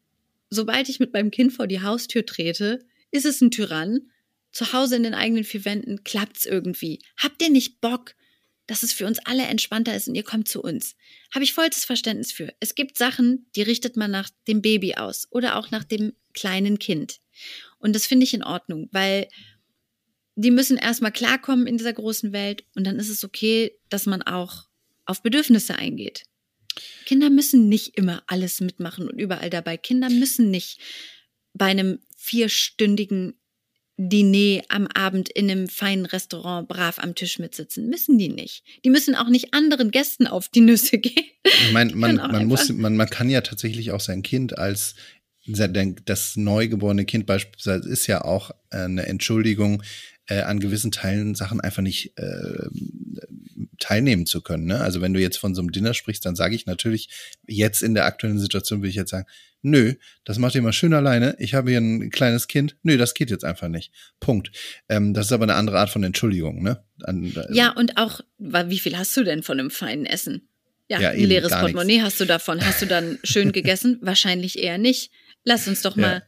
sobald 0.51 0.89
ich 0.89 0.99
mit 0.99 1.13
meinem 1.13 1.31
Kind 1.31 1.53
vor 1.53 1.69
die 1.69 1.83
Haustür 1.83 2.27
trete, 2.27 2.85
ist 3.13 3.25
es 3.25 3.41
ein 3.41 3.53
Tyrann 3.53 4.11
zu 4.51 4.73
Hause 4.73 4.97
in 4.97 5.05
den 5.05 5.15
eigenen 5.15 5.45
vier 5.45 5.65
Wänden 5.65 6.03
klappt's 6.03 6.45
irgendwie. 6.45 6.99
Habt 7.17 7.41
ihr 7.41 7.51
nicht 7.51 7.81
Bock, 7.81 8.15
dass 8.73 8.83
es 8.83 8.95
für 8.95 9.07
uns 9.07 9.19
alle 9.27 9.43
entspannter 9.43 9.95
ist 9.95 10.09
und 10.09 10.15
ihr 10.15 10.23
kommt 10.23 10.49
zu 10.49 10.63
uns? 10.63 10.97
Habe 11.35 11.45
ich 11.45 11.53
vollstes 11.53 11.85
Verständnis 11.85 12.33
für. 12.33 12.55
Es 12.59 12.75
gibt 12.75 12.97
Sachen, 12.97 13.45
die 13.55 13.61
richtet 13.61 13.99
man 13.99 14.11
nach 14.11 14.31
dem 14.49 14.63
Baby 14.63 14.95
aus 14.95 15.29
oder 15.31 15.57
auch 15.57 15.71
nach 15.71 15.85
dem 15.85 16.15
kleinen 16.33 16.79
Kind. 16.79 17.21
Und 17.79 17.95
das 17.95 18.07
finde 18.07 18.25
ich 18.25 18.33
in 18.33 18.43
Ordnung, 18.43 18.89
weil 18.91 19.29
die 20.37 20.51
müssen 20.51 20.79
erstmal 20.79 21.13
klarkommen 21.13 21.67
in 21.67 21.77
dieser 21.77 21.93
großen 21.93 22.33
Welt 22.33 22.65
und 22.75 22.85
dann 22.85 22.99
ist 22.99 23.11
es 23.11 23.25
okay, 23.25 23.79
dass 23.91 24.07
man 24.07 24.23
auch 24.23 24.65
auf 25.05 25.23
Bedürfnisse 25.23 25.75
eingeht. 25.75 26.25
Kinder 27.05 27.29
müssen 27.29 27.69
nicht 27.69 27.99
immer 27.99 28.23
alles 28.27 28.63
mitmachen 28.63 29.07
und 29.07 29.21
überall 29.21 29.51
dabei. 29.51 29.77
Kinder 29.77 30.09
müssen 30.09 30.51
nicht 30.51 30.81
bei 31.53 31.67
einem 31.67 31.99
vierstündigen 32.17 33.39
Diner 34.09 34.63
am 34.69 34.87
Abend 34.89 35.29
in 35.29 35.51
einem 35.51 35.69
feinen 35.69 36.07
Restaurant 36.07 36.69
brav 36.69 36.99
am 36.99 37.15
Tisch 37.15 37.39
mitsitzen. 37.39 37.89
Müssen 37.89 38.19
die 38.19 38.29
nicht. 38.29 38.65
Die 38.85 38.91
müssen 38.91 39.15
auch 39.15 39.29
nicht 39.29 39.55
anderen 39.55 39.91
Gästen 39.91 40.27
auf 40.27 40.49
die 40.49 40.61
Nüsse 40.61 40.99
gehen. 40.99 41.25
Ich 41.45 41.73
meine, 41.73 41.95
man, 41.95 42.17
man, 42.17 42.47
muss, 42.47 42.69
man, 42.71 42.97
man 42.97 43.09
kann 43.09 43.31
ja 43.31 43.41
tatsächlich 43.41 43.93
auch 43.93 44.01
sein 44.01 44.23
Kind 44.23 44.59
als 44.59 44.95
das 45.45 46.37
neugeborene 46.37 47.05
Kind 47.05 47.27
beispielsweise 47.27 47.89
ist 47.89 48.07
ja 48.07 48.25
auch 48.25 48.53
eine 48.71 49.07
Entschuldigung, 49.07 49.83
äh, 50.27 50.41
an 50.41 50.61
gewissen 50.61 50.93
Teilen 50.93 51.35
Sachen 51.35 51.61
einfach 51.61 51.83
nicht 51.83 52.17
äh, 52.17 52.69
teilnehmen 53.79 54.27
zu 54.27 54.41
können. 54.41 54.67
Ne? 54.67 54.81
Also 54.81 55.01
wenn 55.01 55.13
du 55.13 55.21
jetzt 55.21 55.39
von 55.39 55.55
so 55.55 55.61
einem 55.61 55.73
Dinner 55.73 55.95
sprichst, 55.95 56.25
dann 56.25 56.37
sage 56.37 56.55
ich 56.55 56.67
natürlich, 56.67 57.09
jetzt 57.47 57.83
in 57.83 57.95
der 57.95 58.05
aktuellen 58.05 58.39
Situation 58.39 58.81
würde 58.81 58.91
ich 58.91 58.95
jetzt 58.95 59.11
sagen, 59.11 59.27
nö, 59.63 59.95
das 60.25 60.39
macht 60.39 60.55
ihr 60.55 60.63
mal 60.63 60.73
schön 60.73 60.93
alleine. 60.93 61.37
Ich 61.39 61.55
habe 61.55 61.71
hier 61.71 61.81
ein 61.81 62.11
kleines 62.11 62.49
Kind. 62.49 62.77
Nö, 62.83 62.97
das 62.97 63.15
geht 63.15 63.31
jetzt 63.31 63.45
einfach 63.45 63.69
nicht. 63.69 63.93
Punkt. 64.21 64.51
Ähm, 64.89 65.15
das 65.15 65.27
ist 65.27 65.33
aber 65.33 65.45
eine 65.45 65.55
andere 65.55 65.79
Art 65.79 65.91
von 65.91 66.03
Entschuldigung, 66.03 66.63
ne? 66.63 66.85
An, 67.03 67.25
äh, 67.35 67.53
ja, 67.53 67.71
und 67.71 67.97
auch, 67.97 68.21
wie 68.39 68.79
viel 68.79 68.97
hast 68.97 69.17
du 69.17 69.25
denn 69.25 69.43
von 69.43 69.59
einem 69.59 69.71
feinen 69.71 70.07
Essen? 70.07 70.49
Ja, 70.89 71.01
ja 71.01 71.11
ein 71.11 71.25
leeres 71.25 71.53
Portemonnaie 71.53 72.03
hast 72.03 72.21
du 72.21 72.25
davon. 72.25 72.65
Hast 72.65 72.83
du 72.83 72.87
dann 72.87 73.19
schön 73.25 73.53
gegessen? 73.53 73.99
Wahrscheinlich 74.03 74.59
eher 74.59 74.79
nicht. 74.79 75.11
Lass 75.45 75.67
uns 75.67 75.83
doch 75.83 75.97
mal 75.97 76.15
ja. 76.15 76.23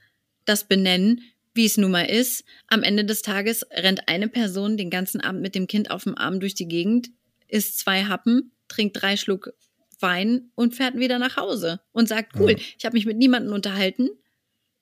das 0.45 0.65
benennen 0.65 1.21
wie 1.55 1.67
es 1.67 1.77
nun 1.77 1.93
mal 1.93 2.05
ist, 2.05 2.45
am 2.67 2.83
Ende 2.83 3.05
des 3.05 3.23
Tages 3.23 3.65
rennt 3.71 4.09
eine 4.09 4.29
Person 4.29 4.77
den 4.77 4.91
ganzen 4.91 5.21
Abend 5.21 5.41
mit 5.41 5.55
dem 5.55 5.67
Kind 5.67 5.91
auf 5.91 6.05
dem 6.05 6.17
Arm 6.19 6.41
durch 6.41 6.55
die 6.55 6.69
Gegend, 6.69 7.11
isst 7.49 7.79
zwei 7.79 8.05
Happen, 8.05 8.53
trinkt 8.69 9.01
drei 9.01 9.17
Schluck 9.17 9.53
Wein 10.01 10.51
und 10.57 10.75
fährt 10.75 10.97
wieder 10.97 11.19
nach 11.19 11.37
Hause 11.37 11.81
und 11.93 12.09
sagt, 12.09 12.33
cool, 12.39 12.53
ja. 12.53 12.59
ich 12.77 12.85
habe 12.85 12.95
mich 12.95 13.07
mit 13.07 13.17
niemandem 13.17 13.53
unterhalten. 13.55 14.11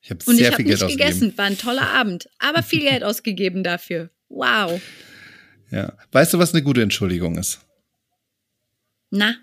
Ich 0.01 0.09
habe 0.09 0.23
sehr 0.23 0.49
ich 0.49 0.55
viel 0.55 0.65
Geld 0.65 0.81
nicht 0.81 0.97
gegessen. 0.97 1.37
War 1.37 1.45
ein 1.45 1.57
toller 1.57 1.87
Abend, 1.93 2.27
aber 2.39 2.63
viel 2.63 2.81
Geld 2.81 3.03
ausgegeben 3.03 3.63
dafür. 3.63 4.09
Wow. 4.27 4.81
Ja. 5.71 5.93
Weißt 6.11 6.33
du, 6.33 6.39
was 6.39 6.53
eine 6.53 6.63
gute 6.63 6.81
Entschuldigung 6.81 7.37
ist? 7.37 7.61
Na? 9.11 9.35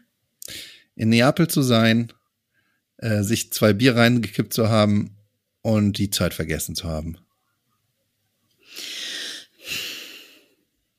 In 0.97 1.09
Neapel 1.09 1.49
zu 1.49 1.63
sein, 1.63 2.13
äh, 2.99 3.23
sich 3.23 3.53
zwei 3.53 3.73
Bier 3.73 3.97
reingekippt 3.97 4.53
zu 4.53 4.69
haben 4.69 5.17
und 5.62 5.99
die 5.99 6.11
Zeit 6.11 6.35
vergessen 6.35 6.75
zu 6.75 6.88
haben. 6.88 7.19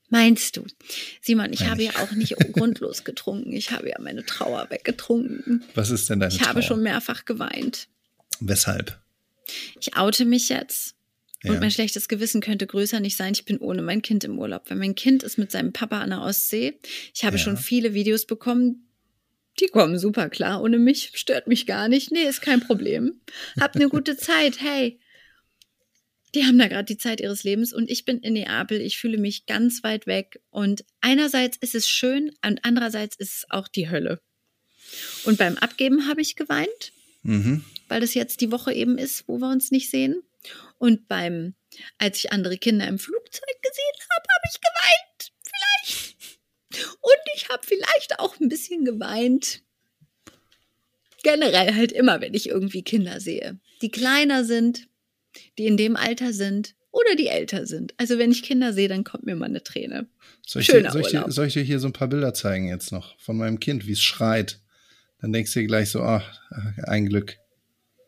Meinst 0.08 0.58
du? 0.58 0.66
Simon, 1.22 1.54
ich 1.54 1.60
Nein. 1.60 1.70
habe 1.70 1.82
ja 1.84 1.92
auch 1.96 2.12
nicht 2.12 2.36
grundlos 2.52 3.02
getrunken. 3.02 3.54
Ich 3.54 3.70
habe 3.70 3.88
ja 3.88 3.96
meine 3.98 4.26
Trauer 4.26 4.68
weggetrunken. 4.68 5.64
Was 5.74 5.88
ist 5.88 6.10
denn 6.10 6.20
deine 6.20 6.34
Ich 6.34 6.38
Trauer? 6.38 6.48
habe 6.48 6.62
schon 6.62 6.82
mehrfach 6.82 7.24
geweint. 7.24 7.88
Weshalb? 8.38 9.00
Ich 9.80 9.96
oute 9.96 10.26
mich 10.26 10.50
jetzt. 10.50 10.94
Und 11.44 11.54
ja. 11.54 11.60
mein 11.60 11.70
schlechtes 11.70 12.08
Gewissen 12.08 12.42
könnte 12.42 12.66
größer 12.66 13.00
nicht 13.00 13.16
sein. 13.16 13.32
Ich 13.32 13.46
bin 13.46 13.56
ohne 13.56 13.80
mein 13.80 14.02
Kind 14.02 14.22
im 14.24 14.38
Urlaub. 14.38 14.68
Weil 14.68 14.76
mein 14.76 14.94
Kind 14.94 15.22
ist 15.22 15.38
mit 15.38 15.50
seinem 15.50 15.72
Papa 15.72 16.00
an 16.00 16.10
der 16.10 16.20
Ostsee. 16.20 16.78
Ich 17.14 17.24
habe 17.24 17.38
ja. 17.38 17.42
schon 17.42 17.56
viele 17.56 17.94
Videos 17.94 18.26
bekommen, 18.26 18.86
die 19.62 19.68
kommen 19.68 19.98
super 19.98 20.28
klar 20.28 20.60
ohne 20.60 20.78
mich, 20.78 21.12
stört 21.14 21.46
mich 21.46 21.66
gar 21.66 21.88
nicht. 21.88 22.10
Nee, 22.10 22.24
ist 22.24 22.42
kein 22.42 22.60
Problem. 22.60 23.20
Habt 23.58 23.76
eine 23.76 23.88
gute 23.88 24.16
Zeit, 24.18 24.60
hey. 24.60 24.98
Die 26.34 26.44
haben 26.44 26.58
da 26.58 26.66
gerade 26.66 26.84
die 26.84 26.96
Zeit 26.96 27.20
ihres 27.20 27.44
Lebens 27.44 27.72
und 27.72 27.90
ich 27.90 28.04
bin 28.04 28.18
in 28.18 28.32
Neapel. 28.32 28.80
Ich 28.80 28.98
fühle 28.98 29.18
mich 29.18 29.46
ganz 29.46 29.84
weit 29.84 30.06
weg 30.06 30.40
und 30.50 30.84
einerseits 31.00 31.58
ist 31.58 31.74
es 31.74 31.86
schön 31.86 32.32
und 32.44 32.64
andererseits 32.64 33.16
ist 33.16 33.36
es 33.36 33.44
auch 33.50 33.68
die 33.68 33.90
Hölle. 33.90 34.20
Und 35.24 35.38
beim 35.38 35.56
Abgeben 35.58 36.08
habe 36.08 36.22
ich 36.22 36.34
geweint, 36.34 36.92
mhm. 37.22 37.64
weil 37.88 38.00
das 38.00 38.14
jetzt 38.14 38.40
die 38.40 38.50
Woche 38.50 38.72
eben 38.72 38.98
ist, 38.98 39.28
wo 39.28 39.38
wir 39.38 39.50
uns 39.50 39.70
nicht 39.70 39.90
sehen. 39.90 40.22
Und 40.78 41.06
beim, 41.06 41.54
als 41.98 42.18
ich 42.18 42.32
andere 42.32 42.56
Kinder 42.56 42.88
im 42.88 42.98
Flugzeug 42.98 43.62
gesehen 43.62 44.00
habe, 44.10 44.26
habe 44.28 44.48
ich 44.50 44.60
geweint. 44.60 45.11
Und 47.00 47.20
ich 47.34 47.48
habe 47.48 47.66
vielleicht 47.66 48.18
auch 48.18 48.38
ein 48.40 48.48
bisschen 48.48 48.84
geweint. 48.84 49.62
Generell 51.22 51.74
halt 51.74 51.92
immer, 51.92 52.20
wenn 52.20 52.34
ich 52.34 52.48
irgendwie 52.48 52.82
Kinder 52.82 53.20
sehe, 53.20 53.60
die 53.80 53.90
kleiner 53.90 54.44
sind, 54.44 54.88
die 55.58 55.66
in 55.66 55.76
dem 55.76 55.96
Alter 55.96 56.32
sind 56.32 56.74
oder 56.90 57.14
die 57.16 57.28
älter 57.28 57.66
sind. 57.66 57.94
Also 57.96 58.18
wenn 58.18 58.30
ich 58.30 58.42
Kinder 58.42 58.72
sehe, 58.72 58.88
dann 58.88 59.04
kommt 59.04 59.24
mir 59.24 59.36
mal 59.36 59.46
eine 59.46 59.62
Träne. 59.62 60.08
Soll 60.46 60.62
ich, 60.62 60.68
dir, 60.68 60.90
soll, 60.90 61.00
ich 61.00 61.08
dir, 61.08 61.24
soll 61.28 61.46
ich 61.46 61.54
dir 61.54 61.62
hier 61.62 61.78
so 61.78 61.88
ein 61.88 61.92
paar 61.92 62.08
Bilder 62.08 62.34
zeigen 62.34 62.68
jetzt 62.68 62.92
noch 62.92 63.18
von 63.18 63.36
meinem 63.36 63.60
Kind, 63.60 63.86
wie 63.86 63.92
es 63.92 64.02
schreit? 64.02 64.60
Dann 65.20 65.32
denkst 65.32 65.54
du 65.54 65.60
dir 65.60 65.66
gleich 65.66 65.90
so, 65.90 66.02
ach, 66.02 66.38
ein 66.84 67.08
Glück. 67.08 67.38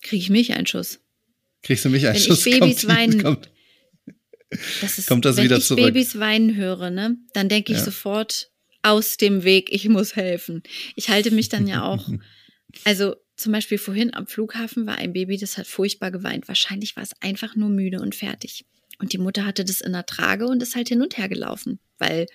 Kriege 0.03 0.23
ich 0.23 0.31
mich 0.31 0.53
einen 0.53 0.67
Schuss? 0.67 1.01
Kriegst 1.63 1.85
du 1.85 1.89
mich 1.89 2.07
einen 2.07 2.17
wenn 2.17 2.23
Schuss? 2.23 2.45
Ich 2.47 2.61
Babys 2.61 2.83
kommt, 2.83 2.97
weinen, 2.97 3.23
kommt, 3.23 3.51
das 4.83 4.99
ist, 4.99 5.09
kommt 5.09 5.25
das 5.25 5.37
wenn 5.37 5.45
wieder 5.45 5.59
ich 5.59 5.65
zurück. 5.65 5.85
Babys 5.85 6.19
weinen 6.19 6.57
höre, 6.57 6.91
ne, 6.91 7.17
dann 7.33 7.49
denke 7.49 7.73
ich 7.73 7.79
ja. 7.79 7.85
sofort, 7.85 8.51
aus 8.85 9.17
dem 9.17 9.45
Weg, 9.45 9.73
ich 9.73 9.89
muss 9.89 10.15
helfen. 10.15 10.63
Ich 10.95 11.09
halte 11.09 11.31
mich 11.31 11.49
dann 11.49 11.67
ja 11.67 11.83
auch, 11.83 12.09
also 12.85 13.17
zum 13.37 13.53
Beispiel 13.53 13.79
vorhin 13.79 14.15
am 14.15 14.27
Flughafen 14.27 14.87
war 14.87 14.99
ein 14.99 15.13
Baby, 15.13 15.39
das 15.39 15.59
hat 15.59 15.67
furchtbar 15.67 16.11
geweint. 16.11 16.47
Wahrscheinlich 16.47 16.95
war 16.95 17.03
es 17.03 17.11
einfach 17.21 17.57
nur 17.57 17.71
müde 17.71 18.01
und 18.01 18.15
fertig. 18.15 18.65
Und 18.99 19.13
die 19.13 19.19
Mutter 19.19 19.47
hatte 19.47 19.65
das 19.65 19.81
in 19.81 19.93
der 19.93 20.07
Trage 20.07 20.47
und 20.47 20.63
ist 20.63 20.77
halt 20.77 20.89
hin 20.89 21.03
und 21.03 21.17
her 21.17 21.29
gelaufen, 21.29 21.81
weil 21.99 22.27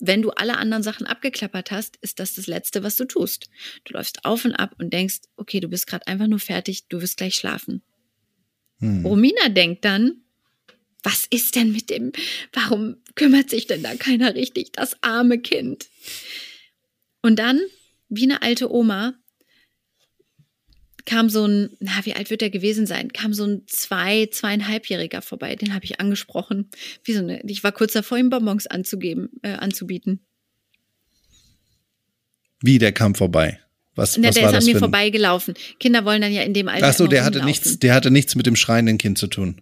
wenn 0.00 0.22
du 0.22 0.30
alle 0.30 0.56
anderen 0.58 0.82
Sachen 0.82 1.06
abgeklappert 1.06 1.70
hast, 1.70 1.96
ist 2.00 2.18
das 2.18 2.34
das 2.34 2.46
Letzte, 2.46 2.82
was 2.82 2.96
du 2.96 3.04
tust. 3.04 3.48
Du 3.84 3.94
läufst 3.94 4.24
auf 4.24 4.44
und 4.44 4.52
ab 4.52 4.74
und 4.78 4.92
denkst, 4.92 5.20
okay, 5.36 5.60
du 5.60 5.68
bist 5.68 5.86
gerade 5.86 6.06
einfach 6.06 6.26
nur 6.26 6.40
fertig, 6.40 6.88
du 6.88 7.00
wirst 7.00 7.16
gleich 7.16 7.36
schlafen. 7.36 7.82
Hm. 8.80 9.06
Romina 9.06 9.48
denkt 9.50 9.84
dann, 9.84 10.22
was 11.02 11.26
ist 11.30 11.54
denn 11.54 11.70
mit 11.70 11.90
dem, 11.90 12.12
warum 12.52 12.96
kümmert 13.14 13.50
sich 13.50 13.66
denn 13.66 13.82
da 13.82 13.94
keiner 13.94 14.34
richtig, 14.34 14.72
das 14.72 14.96
arme 15.02 15.38
Kind? 15.38 15.86
Und 17.22 17.38
dann, 17.38 17.60
wie 18.08 18.24
eine 18.24 18.42
alte 18.42 18.72
Oma, 18.72 19.14
kam 21.06 21.28
so 21.28 21.46
ein, 21.46 21.70
na, 21.80 21.92
wie 22.04 22.14
alt 22.14 22.30
wird 22.30 22.42
er 22.42 22.50
gewesen 22.50 22.86
sein? 22.86 23.12
Kam 23.12 23.34
so 23.34 23.44
ein 23.44 23.62
zwei, 23.66 24.26
zweieinhalbjähriger 24.26 25.22
vorbei. 25.22 25.54
Den 25.56 25.74
habe 25.74 25.84
ich 25.84 26.00
angesprochen. 26.00 26.70
Wie 27.02 27.12
so 27.12 27.20
eine, 27.20 27.42
ich 27.46 27.62
war 27.62 27.72
kurz 27.72 27.92
davor, 27.92 28.18
ihm 28.18 28.30
Bonbons 28.30 28.66
anzugeben, 28.66 29.30
äh, 29.42 29.52
anzubieten. 29.52 30.24
Wie, 32.62 32.78
der 32.78 32.92
kam 32.92 33.14
vorbei? 33.14 33.60
Was, 33.94 34.16
Na, 34.16 34.28
was 34.28 34.34
der 34.34 34.44
war 34.44 34.50
ist 34.50 34.56
das 34.56 34.64
an 34.64 34.72
mir 34.72 34.78
vorbeigelaufen. 34.78 35.54
Kinder 35.78 36.04
wollen 36.04 36.22
dann 36.22 36.32
ja 36.32 36.42
in 36.42 36.54
dem 36.54 36.68
Alter. 36.68 36.88
Ach 36.88 36.94
so, 36.94 37.06
der 37.06 37.24
hatte 37.24 37.44
nichts, 37.44 37.78
der 37.78 37.94
hatte 37.94 38.10
nichts 38.10 38.34
mit 38.34 38.46
dem 38.46 38.56
schreienden 38.56 38.98
Kind 38.98 39.18
zu 39.18 39.26
tun. 39.26 39.60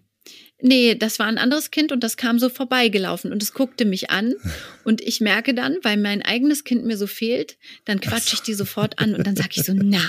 Nee, 0.65 0.95
das 0.95 1.19
war 1.19 1.25
ein 1.25 1.37
anderes 1.37 1.71
Kind 1.71 1.91
und 1.91 2.05
das 2.05 2.15
kam 2.15 2.39
so 2.39 2.47
vorbeigelaufen 2.47 3.33
und 3.33 3.43
es 3.43 3.53
guckte 3.53 3.83
mich 3.83 4.11
an 4.11 4.33
und 4.85 5.01
ich 5.01 5.19
merke 5.19 5.53
dann, 5.53 5.77
weil 5.83 5.97
mein 5.97 6.21
eigenes 6.21 6.63
Kind 6.63 6.85
mir 6.85 6.95
so 6.95 7.05
fehlt, 7.05 7.57
dann 7.83 7.99
quatsche 7.99 8.35
ich 8.35 8.43
die 8.43 8.53
sofort 8.53 8.97
an 8.97 9.13
und 9.13 9.27
dann 9.27 9.35
sage 9.35 9.49
ich 9.51 9.63
so, 9.63 9.73
na, 9.75 9.99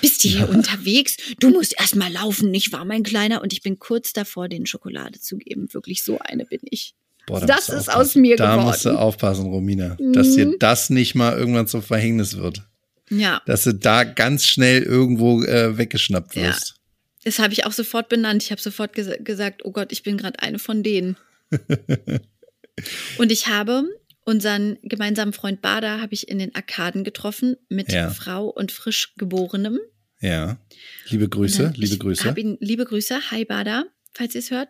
bist 0.00 0.22
du 0.22 0.28
hier 0.28 0.48
unterwegs? 0.48 1.16
Du 1.40 1.50
musst 1.50 1.74
erst 1.76 1.96
mal 1.96 2.12
laufen, 2.12 2.52
nicht 2.52 2.72
wahr, 2.72 2.84
mein 2.84 3.02
Kleiner? 3.02 3.42
Und 3.42 3.52
ich 3.52 3.60
bin 3.60 3.80
kurz 3.80 4.12
davor, 4.12 4.48
den 4.48 4.66
Schokolade 4.66 5.18
zu 5.18 5.36
geben. 5.36 5.66
Wirklich 5.74 6.04
so 6.04 6.20
eine 6.20 6.44
bin 6.44 6.60
ich. 6.70 6.94
Boah, 7.26 7.40
da 7.40 7.46
das 7.46 7.68
ist 7.68 7.92
aus 7.92 8.14
mir 8.14 8.36
da 8.36 8.52
geworden. 8.52 8.60
Da 8.60 8.70
musst 8.70 8.84
du 8.84 8.90
aufpassen, 8.90 9.46
Romina, 9.46 9.96
mhm. 9.98 10.12
dass 10.12 10.32
dir 10.36 10.56
das 10.60 10.90
nicht 10.90 11.16
mal 11.16 11.36
irgendwann 11.36 11.66
zum 11.66 11.82
Verhängnis 11.82 12.36
wird. 12.36 12.62
Ja. 13.10 13.42
Dass 13.46 13.64
du 13.64 13.74
da 13.74 14.04
ganz 14.04 14.46
schnell 14.46 14.82
irgendwo 14.82 15.42
äh, 15.42 15.76
weggeschnappt 15.76 16.36
wirst. 16.36 16.68
Ja. 16.68 16.81
Das 17.24 17.38
habe 17.38 17.52
ich 17.52 17.64
auch 17.64 17.72
sofort 17.72 18.08
benannt. 18.08 18.42
Ich 18.42 18.50
habe 18.50 18.60
sofort 18.60 18.94
ges 18.94 19.10
gesagt, 19.20 19.64
oh 19.64 19.72
Gott, 19.72 19.92
ich 19.92 20.02
bin 20.02 20.16
gerade 20.16 20.40
eine 20.40 20.58
von 20.58 20.82
denen. 20.82 21.16
und 23.18 23.30
ich 23.30 23.46
habe 23.46 23.84
unseren 24.24 24.78
gemeinsamen 24.82 25.32
Freund 25.32 25.62
Bader 25.62 26.00
habe 26.00 26.14
ich 26.14 26.28
in 26.28 26.38
den 26.38 26.54
Arkaden 26.54 27.04
getroffen 27.04 27.56
mit 27.68 27.92
ja. 27.92 28.10
Frau 28.10 28.48
und 28.48 28.72
frisch 28.72 29.14
geborenem. 29.16 29.78
Ja. 30.20 30.58
Liebe 31.08 31.28
Grüße, 31.28 31.72
liebe 31.76 31.98
Grüße. 31.98 32.32
Ihn, 32.36 32.56
liebe 32.60 32.84
Grüße, 32.84 33.30
hi 33.30 33.44
Bader, 33.44 33.86
falls 34.14 34.34
ihr 34.34 34.38
es 34.38 34.50
hört. 34.50 34.68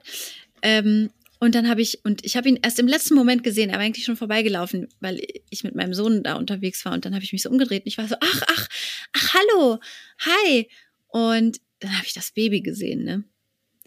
Ähm, 0.63 1.11
und 1.39 1.55
dann 1.55 1.69
habe 1.69 1.83
ich, 1.83 2.05
und 2.05 2.25
ich 2.25 2.37
habe 2.37 2.49
ihn 2.49 2.59
erst 2.63 2.79
im 2.79 2.87
letzten 2.87 3.15
Moment 3.15 3.43
gesehen, 3.43 3.69
er 3.69 3.75
war 3.75 3.83
eigentlich 3.83 4.05
schon 4.05 4.17
vorbeigelaufen, 4.17 4.89
weil 5.01 5.21
ich 5.51 5.65
mit 5.65 5.75
meinem 5.75 5.93
Sohn 5.93 6.23
da 6.23 6.35
unterwegs 6.35 6.85
war. 6.85 6.93
Und 6.93 7.05
dann 7.05 7.15
habe 7.15 7.25
ich 7.25 7.33
mich 7.33 7.43
so 7.43 7.51
umgedreht 7.51 7.83
und 7.83 7.89
ich 7.89 7.99
war 7.99 8.07
so, 8.07 8.15
ach, 8.21 8.43
ach, 8.47 8.69
ach, 9.13 9.35
hallo, 9.35 9.81
hi. 10.21 10.69
Und 11.09 11.61
dann 11.83 11.97
habe 11.97 12.07
ich 12.07 12.15
das 12.15 12.33
Baby 12.33 12.61
gesehen, 12.61 13.05
ne? 13.05 13.25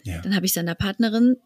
Ja. 0.02 0.20
Dann 0.20 0.34
habe 0.36 0.46
ich 0.46 0.52
seiner 0.52 0.74
Partnerin 0.74 1.36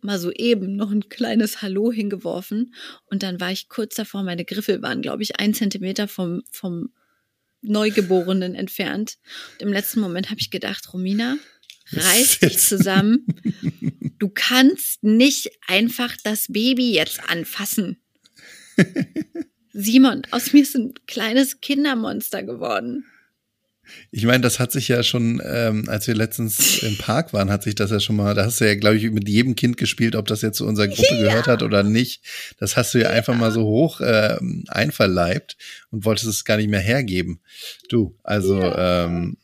mal 0.00 0.18
so 0.18 0.30
eben 0.32 0.76
noch 0.76 0.90
ein 0.90 1.08
kleines 1.08 1.60
Hallo 1.60 1.92
hingeworfen 1.92 2.74
und 3.10 3.22
dann 3.22 3.40
war 3.40 3.50
ich 3.50 3.68
kurz 3.68 3.96
davor, 3.96 4.22
meine 4.22 4.44
Griffel 4.44 4.80
waren, 4.80 5.02
glaube 5.02 5.22
ich, 5.22 5.40
ein 5.40 5.54
Zentimeter 5.54 6.08
vom, 6.08 6.42
vom 6.50 6.90
Neugeborenen 7.62 8.54
entfernt. 8.54 9.18
Und 9.54 9.66
im 9.66 9.72
letzten 9.72 10.00
Moment 10.00 10.30
habe 10.30 10.40
ich 10.40 10.50
gedacht, 10.50 10.92
Romina, 10.92 11.36
reiß 11.92 12.40
dich 12.40 12.58
zusammen. 12.58 13.26
Du 14.18 14.28
kannst 14.28 15.04
nicht 15.04 15.48
einfach 15.68 16.16
das 16.24 16.48
Baby 16.48 16.92
jetzt 16.92 17.20
anfassen. 17.30 18.02
Simon, 19.72 20.22
aus 20.32 20.52
mir 20.52 20.62
ist 20.62 20.74
ein 20.74 20.92
kleines 21.06 21.60
Kindermonster 21.60 22.42
geworden. 22.42 23.04
Ich 24.10 24.24
meine, 24.24 24.40
das 24.40 24.58
hat 24.58 24.72
sich 24.72 24.88
ja 24.88 25.02
schon, 25.02 25.40
ähm, 25.44 25.88
als 25.88 26.06
wir 26.06 26.14
letztens 26.14 26.82
im 26.82 26.96
Park 26.98 27.32
waren, 27.32 27.50
hat 27.50 27.62
sich 27.62 27.74
das 27.74 27.90
ja 27.90 28.00
schon 28.00 28.16
mal, 28.16 28.34
da 28.34 28.44
hast 28.44 28.60
du 28.60 28.66
ja, 28.66 28.74
glaube 28.74 28.96
ich, 28.96 29.10
mit 29.10 29.28
jedem 29.28 29.54
Kind 29.54 29.76
gespielt, 29.76 30.16
ob 30.16 30.26
das 30.26 30.42
jetzt 30.42 30.58
zu 30.58 30.66
unserer 30.66 30.88
Gruppe 30.88 31.14
ja. 31.14 31.22
gehört 31.22 31.46
hat 31.46 31.62
oder 31.62 31.82
nicht. 31.82 32.22
Das 32.58 32.76
hast 32.76 32.94
du 32.94 32.98
ja, 32.98 33.04
ja. 33.04 33.10
einfach 33.10 33.34
mal 33.34 33.52
so 33.52 33.64
hoch 33.64 34.00
äh, 34.00 34.38
einverleibt 34.68 35.56
und 35.90 36.04
wolltest 36.04 36.28
es 36.28 36.44
gar 36.44 36.56
nicht 36.56 36.70
mehr 36.70 36.80
hergeben. 36.80 37.40
Du, 37.88 38.16
also 38.22 38.58
ja. 38.58 39.06
ähm, 39.06 39.36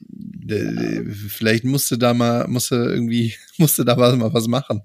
vielleicht 1.28 1.64
musste 1.64 1.98
da 1.98 2.14
mal, 2.14 2.46
musste 2.48 2.76
irgendwie, 2.76 3.34
musste 3.58 3.84
da 3.84 3.96
mal 3.96 4.32
was 4.32 4.46
machen. 4.46 4.82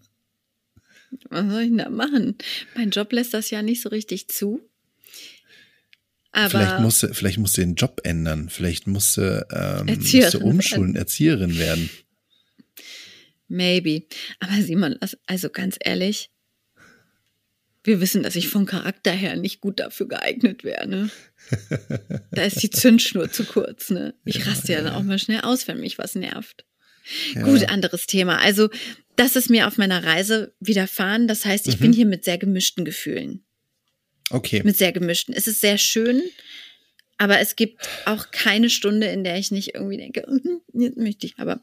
Was 1.29 1.49
soll 1.49 1.61
ich 1.61 1.69
denn 1.69 1.77
da 1.79 1.89
machen? 1.89 2.37
Mein 2.75 2.91
Job 2.91 3.11
lässt 3.11 3.33
das 3.33 3.49
ja 3.49 3.61
nicht 3.61 3.81
so 3.81 3.89
richtig 3.89 4.27
zu. 4.27 4.68
Aber 6.31 6.49
vielleicht 6.49 6.79
musste, 6.79 7.13
vielleicht 7.13 7.39
musste 7.39 7.61
den 7.61 7.75
Job 7.75 8.01
ändern. 8.03 8.49
Vielleicht 8.49 8.87
musste, 8.87 9.47
ähm, 9.51 9.97
musste 9.99 10.39
umschulen, 10.39 10.95
Erzieherin 10.95 11.57
werden. 11.57 11.89
Maybe. 13.47 14.03
Aber 14.39 14.61
Simon, 14.61 14.97
also 15.25 15.49
ganz 15.49 15.77
ehrlich, 15.83 16.29
wir 17.83 18.01
wissen, 18.01 18.23
dass 18.23 18.35
ich 18.35 18.49
vom 18.49 18.65
Charakter 18.65 19.11
her 19.11 19.35
nicht 19.35 19.61
gut 19.61 19.79
dafür 19.79 20.07
geeignet 20.07 20.63
wäre. 20.63 20.87
Ne? 20.87 21.09
da 22.31 22.43
ist 22.43 22.61
die 22.61 22.69
Zündschnur 22.69 23.31
zu 23.31 23.45
kurz. 23.45 23.89
Ne? 23.89 24.13
Ich 24.25 24.37
ja, 24.37 24.45
raste 24.45 24.73
ja, 24.73 24.79
ja 24.79 24.83
dann 24.83 24.93
auch 24.93 25.03
mal 25.03 25.17
schnell 25.17 25.41
aus, 25.41 25.67
wenn 25.67 25.79
mich 25.79 25.97
was 25.97 26.15
nervt. 26.15 26.65
Ja. 27.33 27.41
Gut, 27.41 27.67
anderes 27.69 28.05
Thema. 28.05 28.39
Also, 28.39 28.69
das 29.15 29.35
ist 29.35 29.49
mir 29.49 29.67
auf 29.67 29.77
meiner 29.77 30.03
Reise 30.03 30.53
widerfahren. 30.59 31.27
Das 31.27 31.45
heißt, 31.45 31.67
ich 31.67 31.77
mhm. 31.77 31.81
bin 31.81 31.93
hier 31.93 32.05
mit 32.05 32.23
sehr 32.23 32.37
gemischten 32.37 32.85
Gefühlen. 32.85 33.43
Okay. 34.29 34.61
Mit 34.63 34.77
sehr 34.77 34.91
gemischten. 34.91 35.33
Es 35.33 35.47
ist 35.47 35.61
sehr 35.61 35.77
schön, 35.77 36.21
aber 37.17 37.39
es 37.39 37.57
gibt 37.57 37.87
auch 38.05 38.31
keine 38.31 38.69
Stunde, 38.69 39.07
in 39.07 39.25
der 39.25 39.37
ich 39.37 39.51
nicht 39.51 39.75
irgendwie 39.75 39.97
denke, 39.97 40.25
jetzt 40.73 40.97
möchte 40.97 41.27
ich 41.27 41.37
aber 41.37 41.59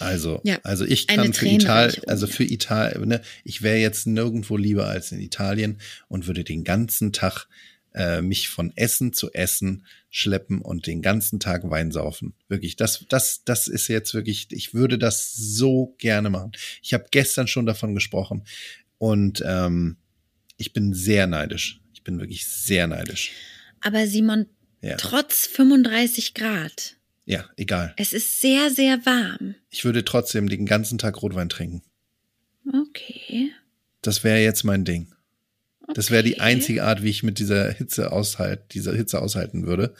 Also, 0.00 0.40
ja, 0.44 0.58
also 0.62 0.84
ich 0.84 1.06
kann 1.06 1.32
für 1.32 1.48
Italien, 1.48 2.02
also 2.06 2.26
für 2.26 2.44
Italien, 2.44 3.08
ne, 3.08 3.22
ich 3.42 3.62
wäre 3.62 3.78
jetzt 3.78 4.06
nirgendwo 4.06 4.58
lieber 4.58 4.86
als 4.86 5.12
in 5.12 5.20
Italien 5.20 5.80
und 6.08 6.26
würde 6.26 6.44
den 6.44 6.62
ganzen 6.62 7.12
Tag 7.14 7.48
äh, 7.94 8.20
mich 8.20 8.50
von 8.50 8.70
Essen 8.76 9.14
zu 9.14 9.32
Essen 9.32 9.86
schleppen 10.10 10.60
und 10.60 10.86
den 10.86 11.00
ganzen 11.00 11.40
Tag 11.40 11.68
Wein 11.70 11.90
saufen. 11.90 12.34
Wirklich, 12.48 12.76
das, 12.76 13.06
das, 13.08 13.44
das 13.44 13.68
ist 13.68 13.88
jetzt 13.88 14.12
wirklich, 14.12 14.48
ich 14.50 14.74
würde 14.74 14.98
das 14.98 15.32
so 15.34 15.94
gerne 15.96 16.28
machen. 16.28 16.52
Ich 16.82 16.92
habe 16.92 17.06
gestern 17.10 17.48
schon 17.48 17.64
davon 17.64 17.94
gesprochen 17.94 18.44
und 18.98 19.42
ähm, 19.46 19.96
ich 20.56 20.72
bin 20.72 20.94
sehr 20.94 21.26
neidisch. 21.26 21.80
Ich 21.92 22.02
bin 22.02 22.18
wirklich 22.18 22.46
sehr 22.46 22.86
neidisch. 22.86 23.32
Aber 23.80 24.06
Simon, 24.06 24.46
ja. 24.80 24.96
trotz 24.96 25.46
35 25.46 26.34
Grad. 26.34 26.96
Ja, 27.24 27.44
egal. 27.56 27.92
Es 27.96 28.12
ist 28.12 28.40
sehr, 28.40 28.70
sehr 28.70 29.04
warm. 29.04 29.56
Ich 29.70 29.84
würde 29.84 30.04
trotzdem 30.04 30.48
den 30.48 30.64
ganzen 30.64 30.98
Tag 30.98 31.20
Rotwein 31.22 31.48
trinken. 31.48 31.82
Okay. 32.72 33.50
Das 34.00 34.22
wäre 34.24 34.40
jetzt 34.40 34.64
mein 34.64 34.84
Ding. 34.84 35.08
Okay. 35.82 35.92
Das 35.94 36.10
wäre 36.10 36.22
die 36.22 36.40
einzige 36.40 36.84
Art, 36.84 37.02
wie 37.02 37.10
ich 37.10 37.22
mit 37.22 37.38
dieser 37.38 37.70
Hitze 37.72 38.12
aushalt, 38.12 38.74
dieser 38.74 38.94
Hitze 38.94 39.20
aushalten 39.20 39.66
würde. 39.66 39.94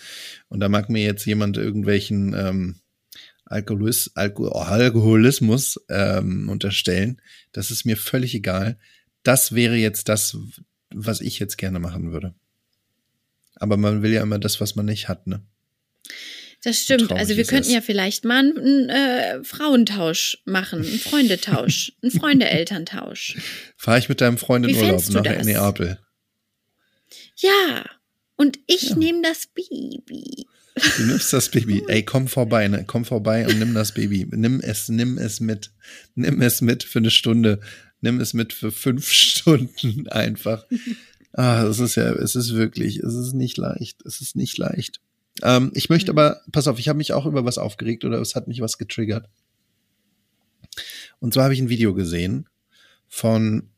Und 0.48 0.60
da 0.60 0.68
mag 0.68 0.88
mir 0.88 1.02
jetzt 1.02 1.26
jemand 1.26 1.56
irgendwelchen 1.56 2.34
ähm, 2.34 2.76
Alkoholis, 3.44 4.12
Alko 4.14 4.48
Alkoholismus 4.48 5.80
ähm, 5.88 6.48
unterstellen. 6.48 7.20
Das 7.52 7.70
ist 7.70 7.84
mir 7.84 7.96
völlig 7.96 8.34
egal 8.34 8.78
das 9.26 9.54
wäre 9.54 9.76
jetzt 9.76 10.08
das, 10.08 10.36
was 10.90 11.20
ich 11.20 11.38
jetzt 11.38 11.58
gerne 11.58 11.78
machen 11.78 12.12
würde. 12.12 12.34
Aber 13.56 13.76
man 13.76 14.02
will 14.02 14.12
ja 14.12 14.22
immer 14.22 14.38
das, 14.38 14.60
was 14.60 14.76
man 14.76 14.86
nicht 14.86 15.08
hat, 15.08 15.26
ne? 15.26 15.42
Das 16.62 16.82
stimmt. 16.82 17.12
Also 17.12 17.36
wir 17.36 17.44
könnten 17.44 17.68
es. 17.68 17.74
ja 17.74 17.80
vielleicht 17.80 18.24
mal 18.24 18.38
einen 18.38 18.88
äh, 18.88 19.44
Frauentausch 19.44 20.38
machen, 20.44 20.84
einen 20.84 20.98
Freundetausch, 20.98 21.92
einen 22.02 22.10
Freunde-Elterntausch. 22.10 23.36
Fahre 23.76 23.98
ich 23.98 24.08
mit 24.08 24.20
deinem 24.20 24.38
Freund 24.38 24.66
in 24.66 24.74
Urlaub 24.74 25.08
nach 25.10 25.22
das? 25.22 25.46
Neapel. 25.46 25.98
Ja, 27.36 27.84
und 28.36 28.58
ich 28.66 28.90
ja. 28.90 28.96
nehme 28.96 29.22
das 29.22 29.46
Baby. 29.46 30.46
Du 30.96 31.04
nimmst 31.04 31.32
das 31.32 31.50
Baby. 31.50 31.84
Ey, 31.88 32.02
komm 32.02 32.28
vorbei, 32.28 32.68
ne? 32.68 32.84
Komm 32.86 33.04
vorbei 33.04 33.46
und 33.46 33.58
nimm 33.58 33.72
das 33.74 33.92
Baby. 33.92 34.26
Nimm 34.30 34.60
es, 34.60 34.88
nimm 34.88 35.18
es 35.18 35.40
mit. 35.40 35.70
Nimm 36.14 36.42
es 36.42 36.60
mit 36.60 36.82
für 36.84 36.98
eine 36.98 37.10
Stunde 37.10 37.60
nimm 38.06 38.20
es 38.20 38.34
mit 38.34 38.52
für 38.52 38.70
fünf 38.70 39.08
Stunden 39.12 40.08
einfach. 40.08 40.64
Ah, 41.32 41.64
es 41.64 41.80
ist 41.80 41.96
ja, 41.96 42.12
es 42.12 42.34
ist 42.34 42.54
wirklich, 42.54 42.98
es 42.98 43.14
ist 43.14 43.34
nicht 43.34 43.58
leicht. 43.58 44.02
Es 44.06 44.20
ist 44.20 44.36
nicht 44.36 44.56
leicht. 44.56 45.00
Ähm, 45.42 45.70
ich 45.74 45.90
möchte 45.90 46.12
mhm. 46.12 46.18
aber, 46.18 46.40
pass 46.52 46.68
auf, 46.68 46.78
ich 46.78 46.88
habe 46.88 46.96
mich 46.96 47.12
auch 47.12 47.26
über 47.26 47.44
was 47.44 47.58
aufgeregt 47.58 48.04
oder 48.04 48.20
es 48.20 48.34
hat 48.34 48.48
mich 48.48 48.60
was 48.60 48.78
getriggert. 48.78 49.28
Und 51.18 51.34
zwar 51.34 51.44
habe 51.44 51.54
ich 51.54 51.60
ein 51.60 51.68
Video 51.68 51.94
gesehen 51.94 52.48
von, 53.08 53.70